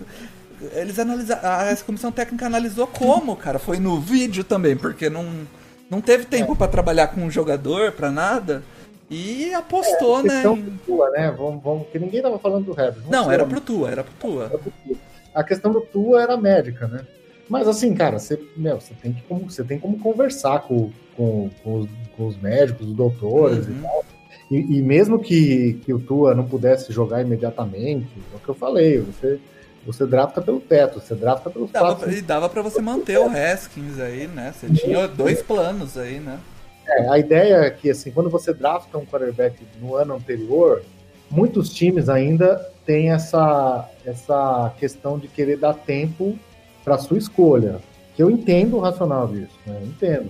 eles 0.73 0.99
analisaram. 0.99 1.41
A 1.43 1.75
comissão 1.77 2.11
técnica 2.11 2.45
analisou 2.45 2.87
como, 2.87 3.35
cara? 3.35 3.57
Foi 3.57 3.79
no 3.79 3.99
vídeo 3.99 4.43
também, 4.43 4.75
porque 4.75 5.09
não, 5.09 5.47
não 5.89 6.01
teve 6.01 6.25
tempo 6.25 6.53
é. 6.53 6.55
para 6.55 6.67
trabalhar 6.67 7.07
com 7.07 7.21
um 7.21 7.31
jogador, 7.31 7.91
para 7.91 8.11
nada. 8.11 8.63
E 9.09 9.53
apostou, 9.53 10.19
é, 10.21 10.23
né? 10.23 10.43
Em... 10.45 10.79
Tua, 10.85 11.09
né? 11.11 11.33
Vamos, 11.37 11.63
vamos, 11.63 11.87
que 11.89 11.99
ninguém 11.99 12.21
tava 12.21 12.39
falando 12.39 12.65
do 12.65 12.79
Herbert. 12.79 13.03
Não, 13.09 13.31
era 13.31 13.45
pro 13.45 13.61
Tua, 13.61 13.91
era 13.91 14.03
pro 14.03 14.13
Tua. 14.13 14.45
Era 14.45 14.57
pro 14.57 14.71
tua. 14.71 14.97
A 15.33 15.43
questão 15.43 15.71
do 15.71 15.81
Tua 15.81 16.23
era 16.23 16.37
médica, 16.37 16.87
né? 16.87 17.05
Mas 17.47 17.67
assim, 17.67 17.93
cara, 17.93 18.17
você, 18.17 18.39
meu, 18.57 18.79
você, 18.79 18.93
tem, 18.95 19.13
que, 19.13 19.21
como, 19.23 19.49
você 19.49 19.63
tem 19.63 19.79
como 19.79 19.99
conversar 19.99 20.61
com, 20.61 20.89
com, 21.15 21.49
com, 21.63 21.79
os, 21.81 21.89
com 22.17 22.27
os, 22.27 22.37
médicos, 22.41 22.87
os 22.87 22.93
doutores 22.93 23.67
uhum. 23.67 23.73
e 23.77 23.81
tal. 23.81 24.05
E, 24.51 24.55
e, 24.77 24.81
mesmo 24.81 25.19
que, 25.19 25.79
que 25.85 25.93
o 25.93 25.99
Tua 25.99 26.33
não 26.33 26.45
pudesse 26.45 26.91
jogar 26.91 27.21
imediatamente, 27.21 28.07
é 28.33 28.35
o 28.35 28.39
que 28.39 28.49
eu 28.49 28.55
falei, 28.55 28.99
você, 28.99 29.39
você 29.85 30.05
drafta 30.05 30.41
pelo 30.41 30.59
teto, 30.59 30.99
você 30.99 31.15
drafta 31.15 31.49
pelo 31.49 31.67
dava, 31.67 32.11
E 32.11 32.21
dava 32.21 32.49
para 32.49 32.61
você 32.61 32.81
manter 32.81 33.19
o 33.19 33.27
Haskins 33.27 33.99
aí, 33.99 34.27
né? 34.27 34.53
Você 34.53 34.67
tinha 34.69 35.07
dois 35.07 35.41
planos 35.41 35.97
aí, 35.97 36.19
né? 36.19 36.39
É, 36.87 37.09
a 37.09 37.17
ideia 37.17 37.55
é 37.55 37.69
que, 37.69 37.89
assim, 37.89 38.11
quando 38.11 38.29
você 38.29 38.53
drafta 38.53 38.97
um 38.97 39.05
quarterback 39.05 39.55
no 39.81 39.95
ano 39.95 40.15
anterior, 40.15 40.83
muitos 41.29 41.69
times 41.73 42.09
ainda 42.09 42.55
têm 42.85 43.11
essa, 43.11 43.89
essa 44.05 44.71
questão 44.79 45.17
de 45.17 45.27
querer 45.27 45.57
dar 45.57 45.73
tempo 45.73 46.37
para 46.83 46.97
sua 46.97 47.17
escolha. 47.17 47.79
Que 48.15 48.23
eu 48.23 48.29
entendo 48.29 48.77
o 48.77 48.79
racional 48.79 49.27
disso, 49.27 49.57
né? 49.65 49.81
Entendo. 49.83 50.29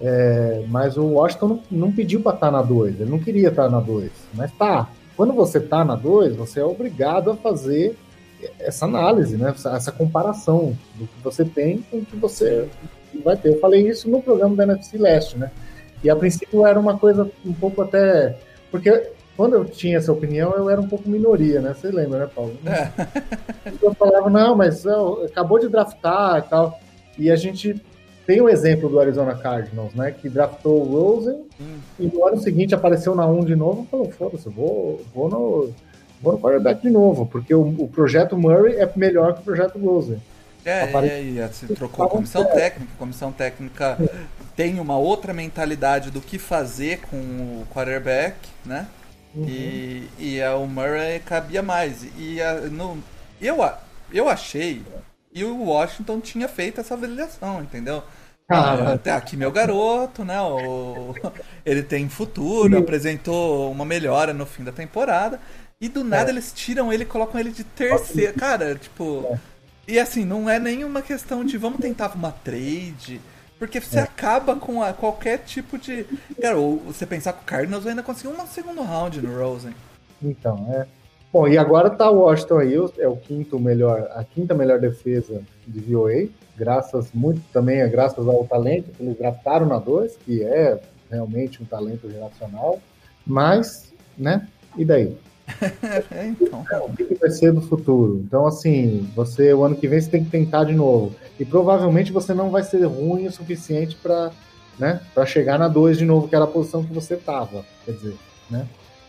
É, 0.00 0.64
mas 0.68 0.96
o 0.96 1.04
Washington 1.04 1.48
não, 1.48 1.62
não 1.70 1.92
pediu 1.92 2.20
para 2.20 2.34
estar 2.34 2.46
tá 2.46 2.52
na 2.52 2.62
2, 2.62 3.00
ele 3.00 3.10
não 3.10 3.18
queria 3.18 3.48
estar 3.48 3.64
tá 3.64 3.70
na 3.70 3.80
2. 3.80 4.10
Mas 4.34 4.50
tá, 4.52 4.88
quando 5.16 5.32
você 5.32 5.58
está 5.58 5.84
na 5.84 5.94
2, 5.94 6.34
você 6.34 6.60
é 6.60 6.64
obrigado 6.64 7.30
a 7.30 7.36
fazer 7.36 7.96
essa 8.58 8.84
análise, 8.84 9.36
né? 9.36 9.50
Essa, 9.50 9.76
essa, 9.76 9.92
comparação 9.92 10.76
do 10.94 11.06
que 11.06 11.22
você 11.22 11.44
tem 11.44 11.84
com 11.90 11.98
o 11.98 12.04
que 12.04 12.16
você 12.16 12.68
vai 13.22 13.36
ter. 13.36 13.50
Eu 13.50 13.60
falei 13.60 13.88
isso 13.88 14.10
no 14.10 14.22
programa 14.22 14.56
da 14.56 14.64
NFC 14.64 14.98
Leste, 14.98 15.38
né? 15.38 15.50
E 16.02 16.10
a 16.10 16.16
princípio 16.16 16.66
era 16.66 16.78
uma 16.78 16.98
coisa 16.98 17.30
um 17.44 17.52
pouco 17.52 17.82
até. 17.82 18.36
Porque 18.70 19.10
quando 19.36 19.54
eu 19.54 19.64
tinha 19.64 19.98
essa 19.98 20.12
opinião, 20.12 20.52
eu 20.52 20.68
era 20.68 20.80
um 20.80 20.88
pouco 20.88 21.08
minoria, 21.08 21.60
né? 21.60 21.74
Você 21.74 21.90
lembra, 21.90 22.20
né, 22.20 22.30
Paulo? 22.34 22.56
É. 22.66 22.90
Eu 23.80 23.94
falava, 23.94 24.28
não, 24.28 24.54
mas 24.54 24.84
ó, 24.86 25.24
acabou 25.24 25.58
de 25.58 25.68
draftar 25.68 26.38
e 26.38 26.42
tal. 26.42 26.80
E 27.18 27.30
a 27.30 27.36
gente 27.36 27.80
tem 28.26 28.40
o 28.40 28.48
exemplo 28.48 28.88
do 28.88 29.00
Arizona 29.00 29.34
Cardinals, 29.34 29.94
né? 29.94 30.10
Que 30.12 30.28
draftou 30.28 30.80
o 30.80 30.84
Rosen 30.84 31.44
hum. 31.60 31.78
e 31.98 32.06
no 32.06 32.26
ano 32.26 32.38
seguinte 32.38 32.74
apareceu 32.74 33.14
na 33.14 33.26
1 33.26 33.44
de 33.44 33.56
novo 33.56 33.82
e 33.82 33.86
falou, 33.86 34.10
foda-se, 34.10 34.48
vou, 34.48 35.00
vou 35.14 35.28
no. 35.28 35.70
Vou 36.20 36.34
no 36.34 36.38
quarterback 36.38 36.80
de 36.80 36.88
novo, 36.88 37.26
porque 37.26 37.52
o, 37.52 37.62
o 37.62 37.88
projeto 37.88 38.38
Murray 38.38 38.76
é 38.76 38.88
melhor 38.94 39.34
que 39.34 39.40
o 39.40 39.42
projeto 39.42 39.76
Rosen. 39.76 40.22
É, 40.64 40.84
Apare... 40.84 41.08
e 41.08 41.40
aí 41.40 41.52
se 41.52 41.66
trocou 41.74 42.04
a 42.04 42.08
comissão 42.08 42.44
técnica. 42.44 42.92
Comissão 42.96 43.32
técnica 43.32 43.98
tem 44.56 44.78
uma 44.78 44.96
outra 44.96 45.32
mentalidade 45.32 46.10
do 46.10 46.20
que 46.20 46.38
fazer 46.38 47.00
com 47.00 47.16
o 47.16 47.66
quarterback, 47.72 48.36
né? 48.64 48.86
Uhum. 49.34 49.46
E, 49.48 50.08
e 50.18 50.40
Murray 50.68 51.20
cabia 51.20 51.62
mais. 51.62 52.04
E 52.18 52.40
a, 52.40 52.54
no, 52.62 53.02
eu, 53.40 53.58
eu 54.12 54.28
achei 54.28 54.82
e 55.34 55.44
o 55.44 55.62
Washington 55.64 56.20
tinha 56.20 56.46
feito 56.46 56.80
essa 56.80 56.94
avaliação, 56.94 57.62
entendeu? 57.62 58.02
Ah, 58.48 58.92
até 58.92 59.12
aqui 59.12 59.34
meu 59.34 59.50
garoto, 59.50 60.24
né? 60.24 60.38
O, 60.42 61.14
ele 61.64 61.82
tem 61.82 62.08
futuro, 62.08 62.76
apresentou 62.76 63.72
uma 63.72 63.84
melhora 63.84 64.34
no 64.34 64.44
fim 64.44 64.62
da 64.62 64.72
temporada. 64.72 65.40
E 65.80 65.88
do 65.88 66.04
nada 66.04 66.30
é. 66.30 66.32
eles 66.32 66.52
tiram 66.52 66.92
ele 66.92 67.04
e 67.04 67.06
colocam 67.06 67.40
ele 67.40 67.50
de 67.50 67.64
terceiro. 67.64 68.34
Cara, 68.34 68.74
tipo. 68.74 69.26
É. 69.32 69.38
E 69.88 69.98
assim, 69.98 70.24
não 70.24 70.48
é 70.48 70.58
nenhuma 70.58 71.02
questão 71.02 71.44
de 71.44 71.56
vamos 71.56 71.80
tentar 71.80 72.14
uma 72.14 72.30
trade. 72.30 73.20
Porque 73.58 73.80
você 73.80 73.98
é. 73.98 74.02
acaba 74.02 74.56
com 74.56 74.82
a, 74.82 74.92
qualquer 74.92 75.38
tipo 75.38 75.78
de. 75.78 76.04
Cara, 76.40 76.56
ou 76.56 76.78
você 76.78 77.06
pensar 77.06 77.32
que 77.32 77.42
o 77.42 77.46
Cardinals 77.46 77.86
ainda 77.86 78.02
conseguiu 78.02 78.32
um 78.32 78.46
segundo 78.46 78.82
round 78.82 79.20
no 79.20 79.38
Rosen. 79.38 79.74
Então, 80.20 80.66
é. 80.72 80.86
Bom, 81.32 81.48
e 81.48 81.56
agora 81.56 81.88
tá 81.88 82.10
o 82.10 82.18
Washington 82.18 82.58
aí, 82.58 82.74
é 82.98 83.08
o 83.08 83.16
quinto 83.16 83.58
melhor, 83.58 84.06
a 84.14 84.22
quinta 84.22 84.52
melhor 84.52 84.78
defesa 84.78 85.42
de 85.66 85.80
VOA, 85.80 86.28
graças 86.54 87.10
muito 87.14 87.40
também 87.50 87.80
é 87.80 87.88
graças 87.88 88.28
ao 88.28 88.44
talento 88.44 88.90
que 88.90 89.02
eles 89.02 89.16
draftaram 89.16 89.64
na 89.64 89.78
2, 89.78 90.14
que 90.26 90.44
é 90.44 90.78
realmente 91.10 91.62
um 91.62 91.64
talento 91.64 92.10
geracional, 92.10 92.78
mas, 93.26 93.94
né, 94.18 94.46
e 94.76 94.84
daí? 94.84 95.16
É, 96.10 96.26
então. 96.40 96.64
O 96.86 96.96
que 96.96 97.14
vai 97.14 97.30
ser 97.30 97.52
do 97.52 97.60
futuro? 97.60 98.22
Então, 98.24 98.46
assim, 98.46 99.08
você, 99.14 99.52
o 99.52 99.64
ano 99.64 99.76
que 99.76 99.88
vem, 99.88 100.00
você 100.00 100.10
tem 100.10 100.24
que 100.24 100.30
tentar 100.30 100.64
de 100.64 100.74
novo. 100.74 101.14
E 101.38 101.44
provavelmente 101.44 102.12
você 102.12 102.32
não 102.32 102.50
vai 102.50 102.62
ser 102.62 102.84
ruim 102.84 103.26
o 103.26 103.32
suficiente 103.32 103.96
para 103.96 104.30
né, 104.78 105.00
chegar 105.26 105.58
na 105.58 105.68
2 105.68 105.98
de 105.98 106.04
novo, 106.04 106.28
que 106.28 106.34
era 106.34 106.44
a 106.44 106.48
posição 106.48 106.84
que 106.84 106.92
você 106.92 107.16
tava. 107.16 107.64
Quer 107.84 107.92
dizer, 107.92 108.16
né? 108.50 108.66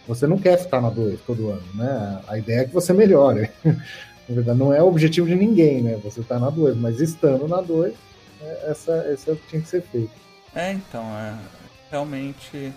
Você 0.07 0.27
não 0.27 0.37
quer 0.37 0.57
ficar 0.57 0.81
na 0.81 0.89
2 0.89 1.21
todo 1.21 1.49
ano, 1.49 1.63
né? 1.75 2.21
A 2.27 2.37
ideia 2.37 2.61
é 2.61 2.65
que 2.65 2.73
você 2.73 2.91
melhore. 2.91 3.49
na 3.63 4.35
verdade, 4.35 4.59
não 4.59 4.73
é 4.73 4.81
o 4.81 4.87
objetivo 4.87 5.27
de 5.27 5.35
ninguém, 5.35 5.81
né? 5.81 5.99
Você 6.03 6.21
tá 6.21 6.37
na 6.39 6.49
2, 6.49 6.75
mas 6.77 6.99
estando 6.99 7.47
na 7.47 7.61
2, 7.61 7.93
é, 8.41 8.71
essa, 8.71 8.91
essa 8.91 9.31
é 9.31 9.33
o 9.33 9.37
que 9.37 9.47
tinha 9.47 9.61
que 9.61 9.69
ser 9.69 9.81
feito. 9.81 10.11
É, 10.55 10.73
então, 10.73 11.03
é 11.03 11.33
realmente 11.93 12.73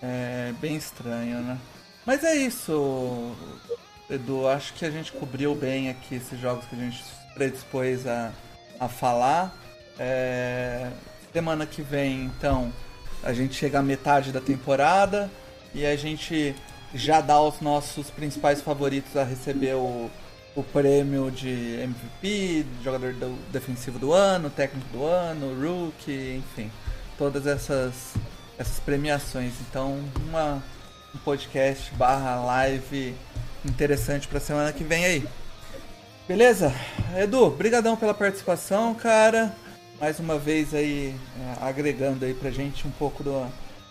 é 0.00 0.54
bem 0.60 0.76
estranho, 0.76 1.40
né? 1.40 1.58
Mas 2.06 2.22
é 2.22 2.36
isso, 2.36 3.34
Edu. 4.08 4.46
Acho 4.46 4.72
que 4.74 4.84
a 4.84 4.90
gente 4.90 5.10
cobriu 5.10 5.56
bem 5.56 5.90
aqui 5.90 6.14
esses 6.14 6.38
jogos 6.40 6.64
que 6.66 6.76
a 6.76 6.78
gente 6.78 7.02
predispôs 7.34 8.06
a, 8.06 8.32
a 8.78 8.88
falar. 8.88 9.52
É, 9.98 10.88
semana 11.32 11.66
que 11.66 11.82
vem, 11.82 12.24
então, 12.24 12.72
a 13.24 13.32
gente 13.32 13.54
chega 13.54 13.80
à 13.80 13.82
metade 13.82 14.30
da 14.30 14.40
temporada 14.40 15.28
e 15.74 15.84
a 15.84 15.96
gente 15.96 16.54
já 16.94 17.20
dá 17.20 17.40
os 17.40 17.60
nossos 17.60 18.08
principais 18.08 18.62
favoritos 18.62 19.16
a 19.16 19.24
receber 19.24 19.74
o, 19.74 20.08
o 20.54 20.62
prêmio 20.62 21.30
de 21.30 21.80
MVP, 21.82 22.64
jogador 22.84 23.14
do, 23.14 23.36
defensivo 23.50 23.98
do 23.98 24.12
ano, 24.12 24.48
técnico 24.48 24.86
do 24.92 25.04
ano, 25.04 25.54
rookie, 25.60 26.36
enfim, 26.36 26.70
todas 27.18 27.46
essas, 27.46 28.14
essas 28.56 28.78
premiações. 28.78 29.54
Então, 29.68 29.98
uma, 30.28 30.62
um 31.16 31.24
podcast 31.24 31.92
barra 31.94 32.44
live 32.44 33.14
interessante 33.64 34.28
para 34.28 34.38
semana 34.38 34.70
que 34.70 34.84
vem 34.84 35.04
aí. 35.04 35.24
Beleza? 36.28 36.72
Edu, 37.16 37.48
brigadão 37.50 37.96
pela 37.96 38.12
participação, 38.12 38.94
cara. 38.94 39.52
Mais 39.98 40.20
uma 40.20 40.38
vez 40.38 40.74
aí, 40.74 41.14
é, 41.40 41.66
agregando 41.66 42.26
aí 42.26 42.34
pra 42.34 42.50
gente 42.50 42.86
um 42.86 42.90
pouco 42.90 43.24
do, 43.24 43.46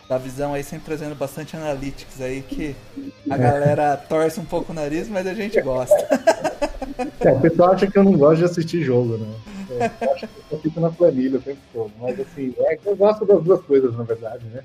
da 0.07 0.19
visão 0.19 0.53
aí, 0.53 0.63
sempre 0.63 0.85
trazendo 0.85 1.15
bastante 1.15 1.57
analytics 1.57 2.21
aí, 2.21 2.43
que 2.43 2.75
a 3.27 3.37
galera 3.37 3.97
torce 3.97 4.39
um 4.39 4.45
pouco 4.45 4.71
o 4.71 4.75
nariz, 4.75 5.09
mas 5.09 5.25
a 5.25 5.33
gente 5.33 5.59
gosta. 5.61 5.95
É, 7.21 7.31
o 7.31 7.41
pessoal 7.41 7.71
acha 7.71 7.87
que 7.87 7.97
eu 7.97 8.03
não 8.03 8.13
gosto 8.13 8.37
de 8.37 8.45
assistir 8.45 8.83
jogo, 8.83 9.17
né? 9.17 9.35
Eu 9.99 10.13
acho 10.13 10.27
que 10.27 10.53
eu 10.53 10.59
fico 10.59 10.79
na 10.79 10.91
planilha 10.91 11.39
o 11.39 11.41
tempo 11.41 11.59
todo. 11.73 11.91
Mas 11.99 12.19
assim, 12.19 12.53
é 12.59 12.77
eu 12.85 12.95
gosto 12.95 13.25
das 13.25 13.43
duas 13.43 13.61
coisas, 13.63 13.97
na 13.97 14.03
verdade, 14.03 14.45
né? 14.45 14.63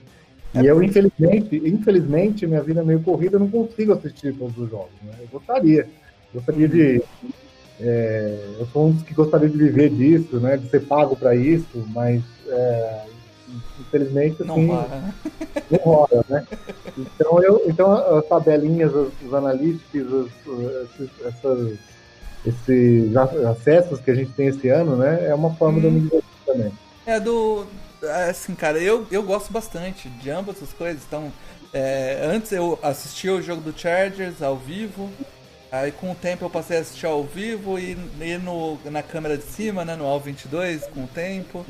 E 0.54 0.66
eu, 0.66 0.82
infelizmente, 0.82 1.56
infelizmente, 1.64 2.46
minha 2.46 2.62
vida 2.62 2.80
é 2.80 2.84
meio 2.84 3.00
corrida, 3.00 3.36
eu 3.36 3.40
não 3.40 3.50
consigo 3.50 3.92
assistir 3.92 4.34
todos 4.34 4.56
os 4.58 4.68
jogos. 4.68 4.90
Né? 5.02 5.12
Eu 5.20 5.28
gostaria. 5.30 5.88
Gostaria 6.34 6.68
de. 6.68 7.02
É, 7.80 8.38
eu 8.58 8.66
sou 8.66 8.88
um 8.88 8.92
dos 8.92 9.02
que 9.02 9.14
gostaria 9.14 9.48
de 9.48 9.56
viver 9.56 9.90
disso, 9.90 10.38
né? 10.38 10.56
De 10.56 10.68
ser 10.68 10.80
pago 10.80 11.16
para 11.16 11.34
isso, 11.34 11.84
mas 11.94 12.22
é, 12.48 13.04
infelizmente, 13.80 14.42
assim, 14.42 14.66
rola, 14.66 14.88
né? 14.88 15.14
Não 15.70 15.78
rola, 15.78 16.24
né? 16.28 16.46
Então, 16.98 17.42
eu, 17.42 17.62
então 17.66 17.92
as 18.18 18.26
tabelinhas, 18.26 18.94
os, 18.94 19.12
os 19.24 19.32
analíticos, 19.32 20.30
os, 20.46 21.10
essas, 21.24 21.78
esses 22.44 23.16
acessos 23.16 24.00
que 24.00 24.10
a 24.10 24.14
gente 24.14 24.32
tem 24.32 24.48
esse 24.48 24.68
ano, 24.68 24.96
né? 24.96 25.28
É 25.28 25.34
uma 25.34 25.54
forma 25.54 25.78
hum. 25.78 25.80
de 25.80 25.86
eu 25.86 25.92
me 25.92 26.00
divertir 26.00 26.30
também. 26.44 26.72
É 27.06 27.18
do. 27.18 27.66
É, 28.02 28.30
assim, 28.30 28.54
cara, 28.54 28.78
eu, 28.78 29.06
eu 29.10 29.22
gosto 29.22 29.52
bastante 29.52 30.08
de 30.08 30.30
ambas 30.30 30.62
as 30.62 30.72
coisas. 30.72 31.02
Então, 31.06 31.32
é, 31.72 32.20
antes 32.22 32.50
eu 32.52 32.78
assistia 32.82 33.34
o 33.34 33.42
jogo 33.42 33.60
do 33.60 33.78
Chargers 33.78 34.42
ao 34.42 34.56
vivo. 34.56 35.10
Aí 35.70 35.92
com 35.92 36.10
o 36.10 36.14
tempo 36.16 36.44
eu 36.44 36.50
passei 36.50 36.78
a 36.78 36.80
assistir 36.80 37.06
ao 37.06 37.22
vivo 37.22 37.78
e, 37.78 37.96
e 38.20 38.38
no, 38.38 38.76
na 38.86 39.02
câmera 39.04 39.36
de 39.36 39.44
cima, 39.44 39.84
né, 39.84 39.94
no 39.94 40.04
AL 40.04 40.18
22, 40.18 40.86
com 40.86 41.04
o 41.04 41.06
tempo. 41.06 41.64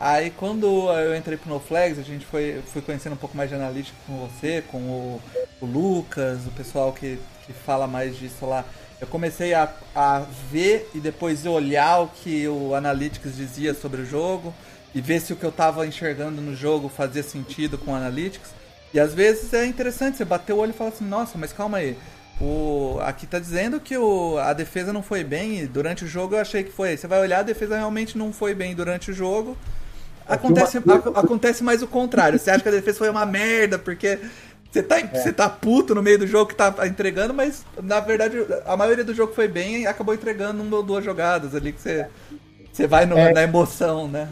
Aí 0.00 0.30
quando 0.30 0.90
eu 0.92 1.16
entrei 1.16 1.36
pro 1.36 1.48
No 1.48 1.62
a 1.76 2.02
gente 2.02 2.26
foi, 2.26 2.60
fui 2.72 2.82
conhecendo 2.82 3.12
um 3.12 3.16
pouco 3.16 3.36
mais 3.36 3.48
de 3.48 3.54
analítica 3.54 3.96
com 4.06 4.26
você, 4.26 4.62
com 4.68 4.78
o, 4.78 5.22
o 5.60 5.66
Lucas, 5.66 6.46
o 6.46 6.50
pessoal 6.50 6.92
que, 6.92 7.18
que 7.46 7.52
fala 7.52 7.86
mais 7.86 8.18
disso 8.18 8.44
lá. 8.44 8.64
Eu 9.00 9.06
comecei 9.06 9.54
a, 9.54 9.72
a 9.94 10.24
ver 10.50 10.90
e 10.92 10.98
depois 10.98 11.46
olhar 11.46 12.00
o 12.00 12.08
que 12.08 12.48
o 12.48 12.74
Analytics 12.74 13.36
dizia 13.36 13.72
sobre 13.72 14.02
o 14.02 14.06
jogo 14.06 14.52
e 14.94 15.00
ver 15.00 15.20
se 15.20 15.32
o 15.32 15.36
que 15.36 15.44
eu 15.44 15.50
estava 15.50 15.86
enxergando 15.86 16.40
no 16.40 16.54
jogo 16.54 16.88
fazia 16.88 17.22
sentido 17.22 17.76
com 17.76 17.92
o 17.92 17.94
Analytics. 17.94 18.50
E 18.92 18.98
às 18.98 19.12
vezes 19.12 19.52
é 19.52 19.66
interessante 19.66 20.16
você 20.16 20.24
bater 20.24 20.52
o 20.52 20.56
olho 20.56 20.70
e 20.70 20.74
falar 20.74 20.90
assim, 20.90 21.04
nossa, 21.04 21.36
mas 21.36 21.52
calma 21.52 21.78
aí. 21.78 21.96
O, 22.40 22.98
aqui 23.02 23.26
tá 23.26 23.38
dizendo 23.38 23.80
que 23.80 23.96
o, 23.96 24.38
a 24.38 24.52
defesa 24.52 24.92
não 24.92 25.02
foi 25.02 25.24
bem 25.24 25.60
e 25.60 25.66
durante 25.66 26.04
o 26.04 26.08
jogo 26.08 26.34
eu 26.34 26.40
achei 26.40 26.62
que 26.62 26.72
foi. 26.72 26.96
Você 26.96 27.06
vai 27.06 27.20
olhar, 27.20 27.40
a 27.40 27.42
defesa 27.42 27.76
realmente 27.76 28.16
não 28.16 28.32
foi 28.32 28.54
bem 28.54 28.74
durante 28.74 29.10
o 29.10 29.14
jogo. 29.14 29.56
Acontece, 30.26 30.78
uma... 30.78 30.96
acontece 31.18 31.64
mais 31.64 31.82
o 31.82 31.86
contrário. 31.86 32.38
Você 32.38 32.50
acha 32.50 32.62
que 32.62 32.68
a 32.68 32.72
defesa 32.72 32.98
foi 32.98 33.10
uma 33.10 33.26
merda, 33.26 33.78
porque 33.78 34.18
você 34.70 34.82
tá, 34.82 35.00
é. 35.00 35.06
você 35.06 35.32
tá 35.32 35.48
puto 35.48 35.94
no 35.94 36.02
meio 36.02 36.18
do 36.18 36.26
jogo 36.26 36.50
que 36.50 36.54
tá 36.54 36.74
entregando, 36.86 37.32
mas 37.32 37.64
na 37.82 38.00
verdade 38.00 38.36
a 38.66 38.76
maioria 38.76 39.04
do 39.04 39.14
jogo 39.14 39.32
foi 39.32 39.48
bem 39.48 39.82
e 39.82 39.86
acabou 39.86 40.14
entregando 40.14 40.62
uma 40.62 40.76
ou 40.76 40.82
duas 40.82 41.04
jogadas 41.04 41.54
ali 41.54 41.72
que 41.72 41.80
você, 41.80 42.06
você 42.70 42.86
vai 42.86 43.06
no, 43.06 43.16
é. 43.16 43.32
na 43.32 43.42
emoção, 43.42 44.06
né? 44.06 44.28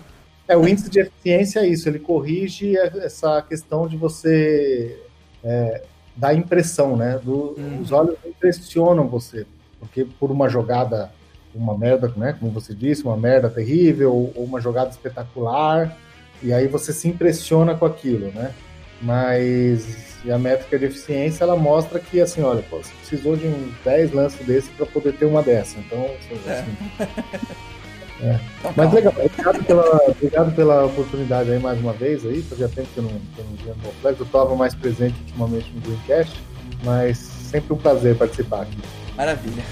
É, 0.49 0.57
o 0.57 0.67
índice 0.67 0.89
de 0.89 1.01
eficiência 1.01 1.61
é 1.61 1.67
isso, 1.67 1.89
ele 1.89 1.99
corrige 1.99 2.77
essa 2.77 3.43
questão 3.43 3.89
de 3.89 3.97
você 3.97 4.99
é, 5.43 5.83
dar 6.17 6.35
impressão, 6.35 6.97
né? 6.97 7.21
Do, 7.23 7.55
hum. 7.59 7.81
Os 7.81 7.91
olhos 7.93 8.17
impressionam 8.25 9.09
você, 9.09 9.47
porque 9.81 10.05
por 10.05 10.31
uma 10.31 10.49
jogada 10.49 11.11
uma 11.57 11.77
merda, 11.77 12.13
né, 12.17 12.37
como 12.39 12.53
você 12.53 12.75
disse, 12.75 13.03
uma 13.03 13.17
merda 13.17 13.49
terrível, 13.49 14.13
ou 14.13 14.45
uma 14.45 14.61
jogada 14.61 14.91
espetacular, 14.91 15.97
E 16.43 16.53
aí 16.53 16.69
você 16.69 16.93
se 16.93 17.09
impressiona 17.09 17.75
com 17.75 17.87
aquilo, 17.87 18.31
né? 18.33 18.53
Mas 19.01 20.21
a 20.31 20.39
métrica 20.39 20.79
de 20.79 20.85
eficiência 20.85 21.45
ela 21.45 21.57
mostra 21.57 21.99
que 21.99 22.21
assim, 22.21 22.43
olha, 22.43 22.63
pô, 22.63 22.77
você 22.77 22.93
precisou 23.01 23.37
de 23.37 23.47
uns 23.47 23.73
10 23.83 24.13
lances 24.13 24.47
desse 24.47 24.69
para 24.71 24.85
poder 24.85 25.15
ter 25.15 25.25
uma 25.25 25.43
dessa. 25.43 25.79
Então, 25.79 26.05
assim, 26.05 26.39
é. 26.47 27.67
É. 28.21 28.39
Então, 28.61 28.73
Mas 28.77 28.93
legal, 28.93 29.13
obrigado 29.17 29.65
pela, 29.65 29.97
obrigado 30.09 30.55
pela 30.55 30.85
oportunidade 30.87 31.51
aí 31.51 31.59
mais 31.59 31.79
uma 31.81 31.93
vez 31.93 32.25
aí. 32.25 32.43
Fazia 32.43 32.69
tempo 32.69 32.89
que 32.95 32.99
eu 32.99 33.05
não, 33.05 33.11
que 33.11 33.39
eu 33.39 33.45
não 33.45 33.57
via 33.57 33.75
no 33.75 33.93
Flex, 34.01 34.19
eu 34.19 34.27
estava 34.27 34.57
mais 34.57 34.75
presente 34.75 35.21
ultimamente 35.21 35.71
no 35.75 35.81
Greencast, 35.83 36.41
mas 36.83 37.19
sempre 37.19 37.75
um 37.75 37.77
prazer 37.77 38.17
participar 38.17 38.63
aqui. 38.63 38.79
Maravilha. 39.17 39.63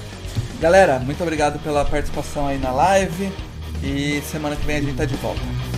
Galera, 0.61 0.99
muito 0.99 1.23
obrigado 1.23 1.59
pela 1.63 1.85
participação 1.85 2.47
aí 2.47 2.59
na 2.59 2.73
live 2.73 3.33
e 3.83 4.21
semana 4.23 4.57
que 4.57 4.65
vem 4.65 4.77
a 4.77 4.81
gente 4.81 4.97
tá 4.97 5.05
de 5.05 5.15
volta. 5.17 5.74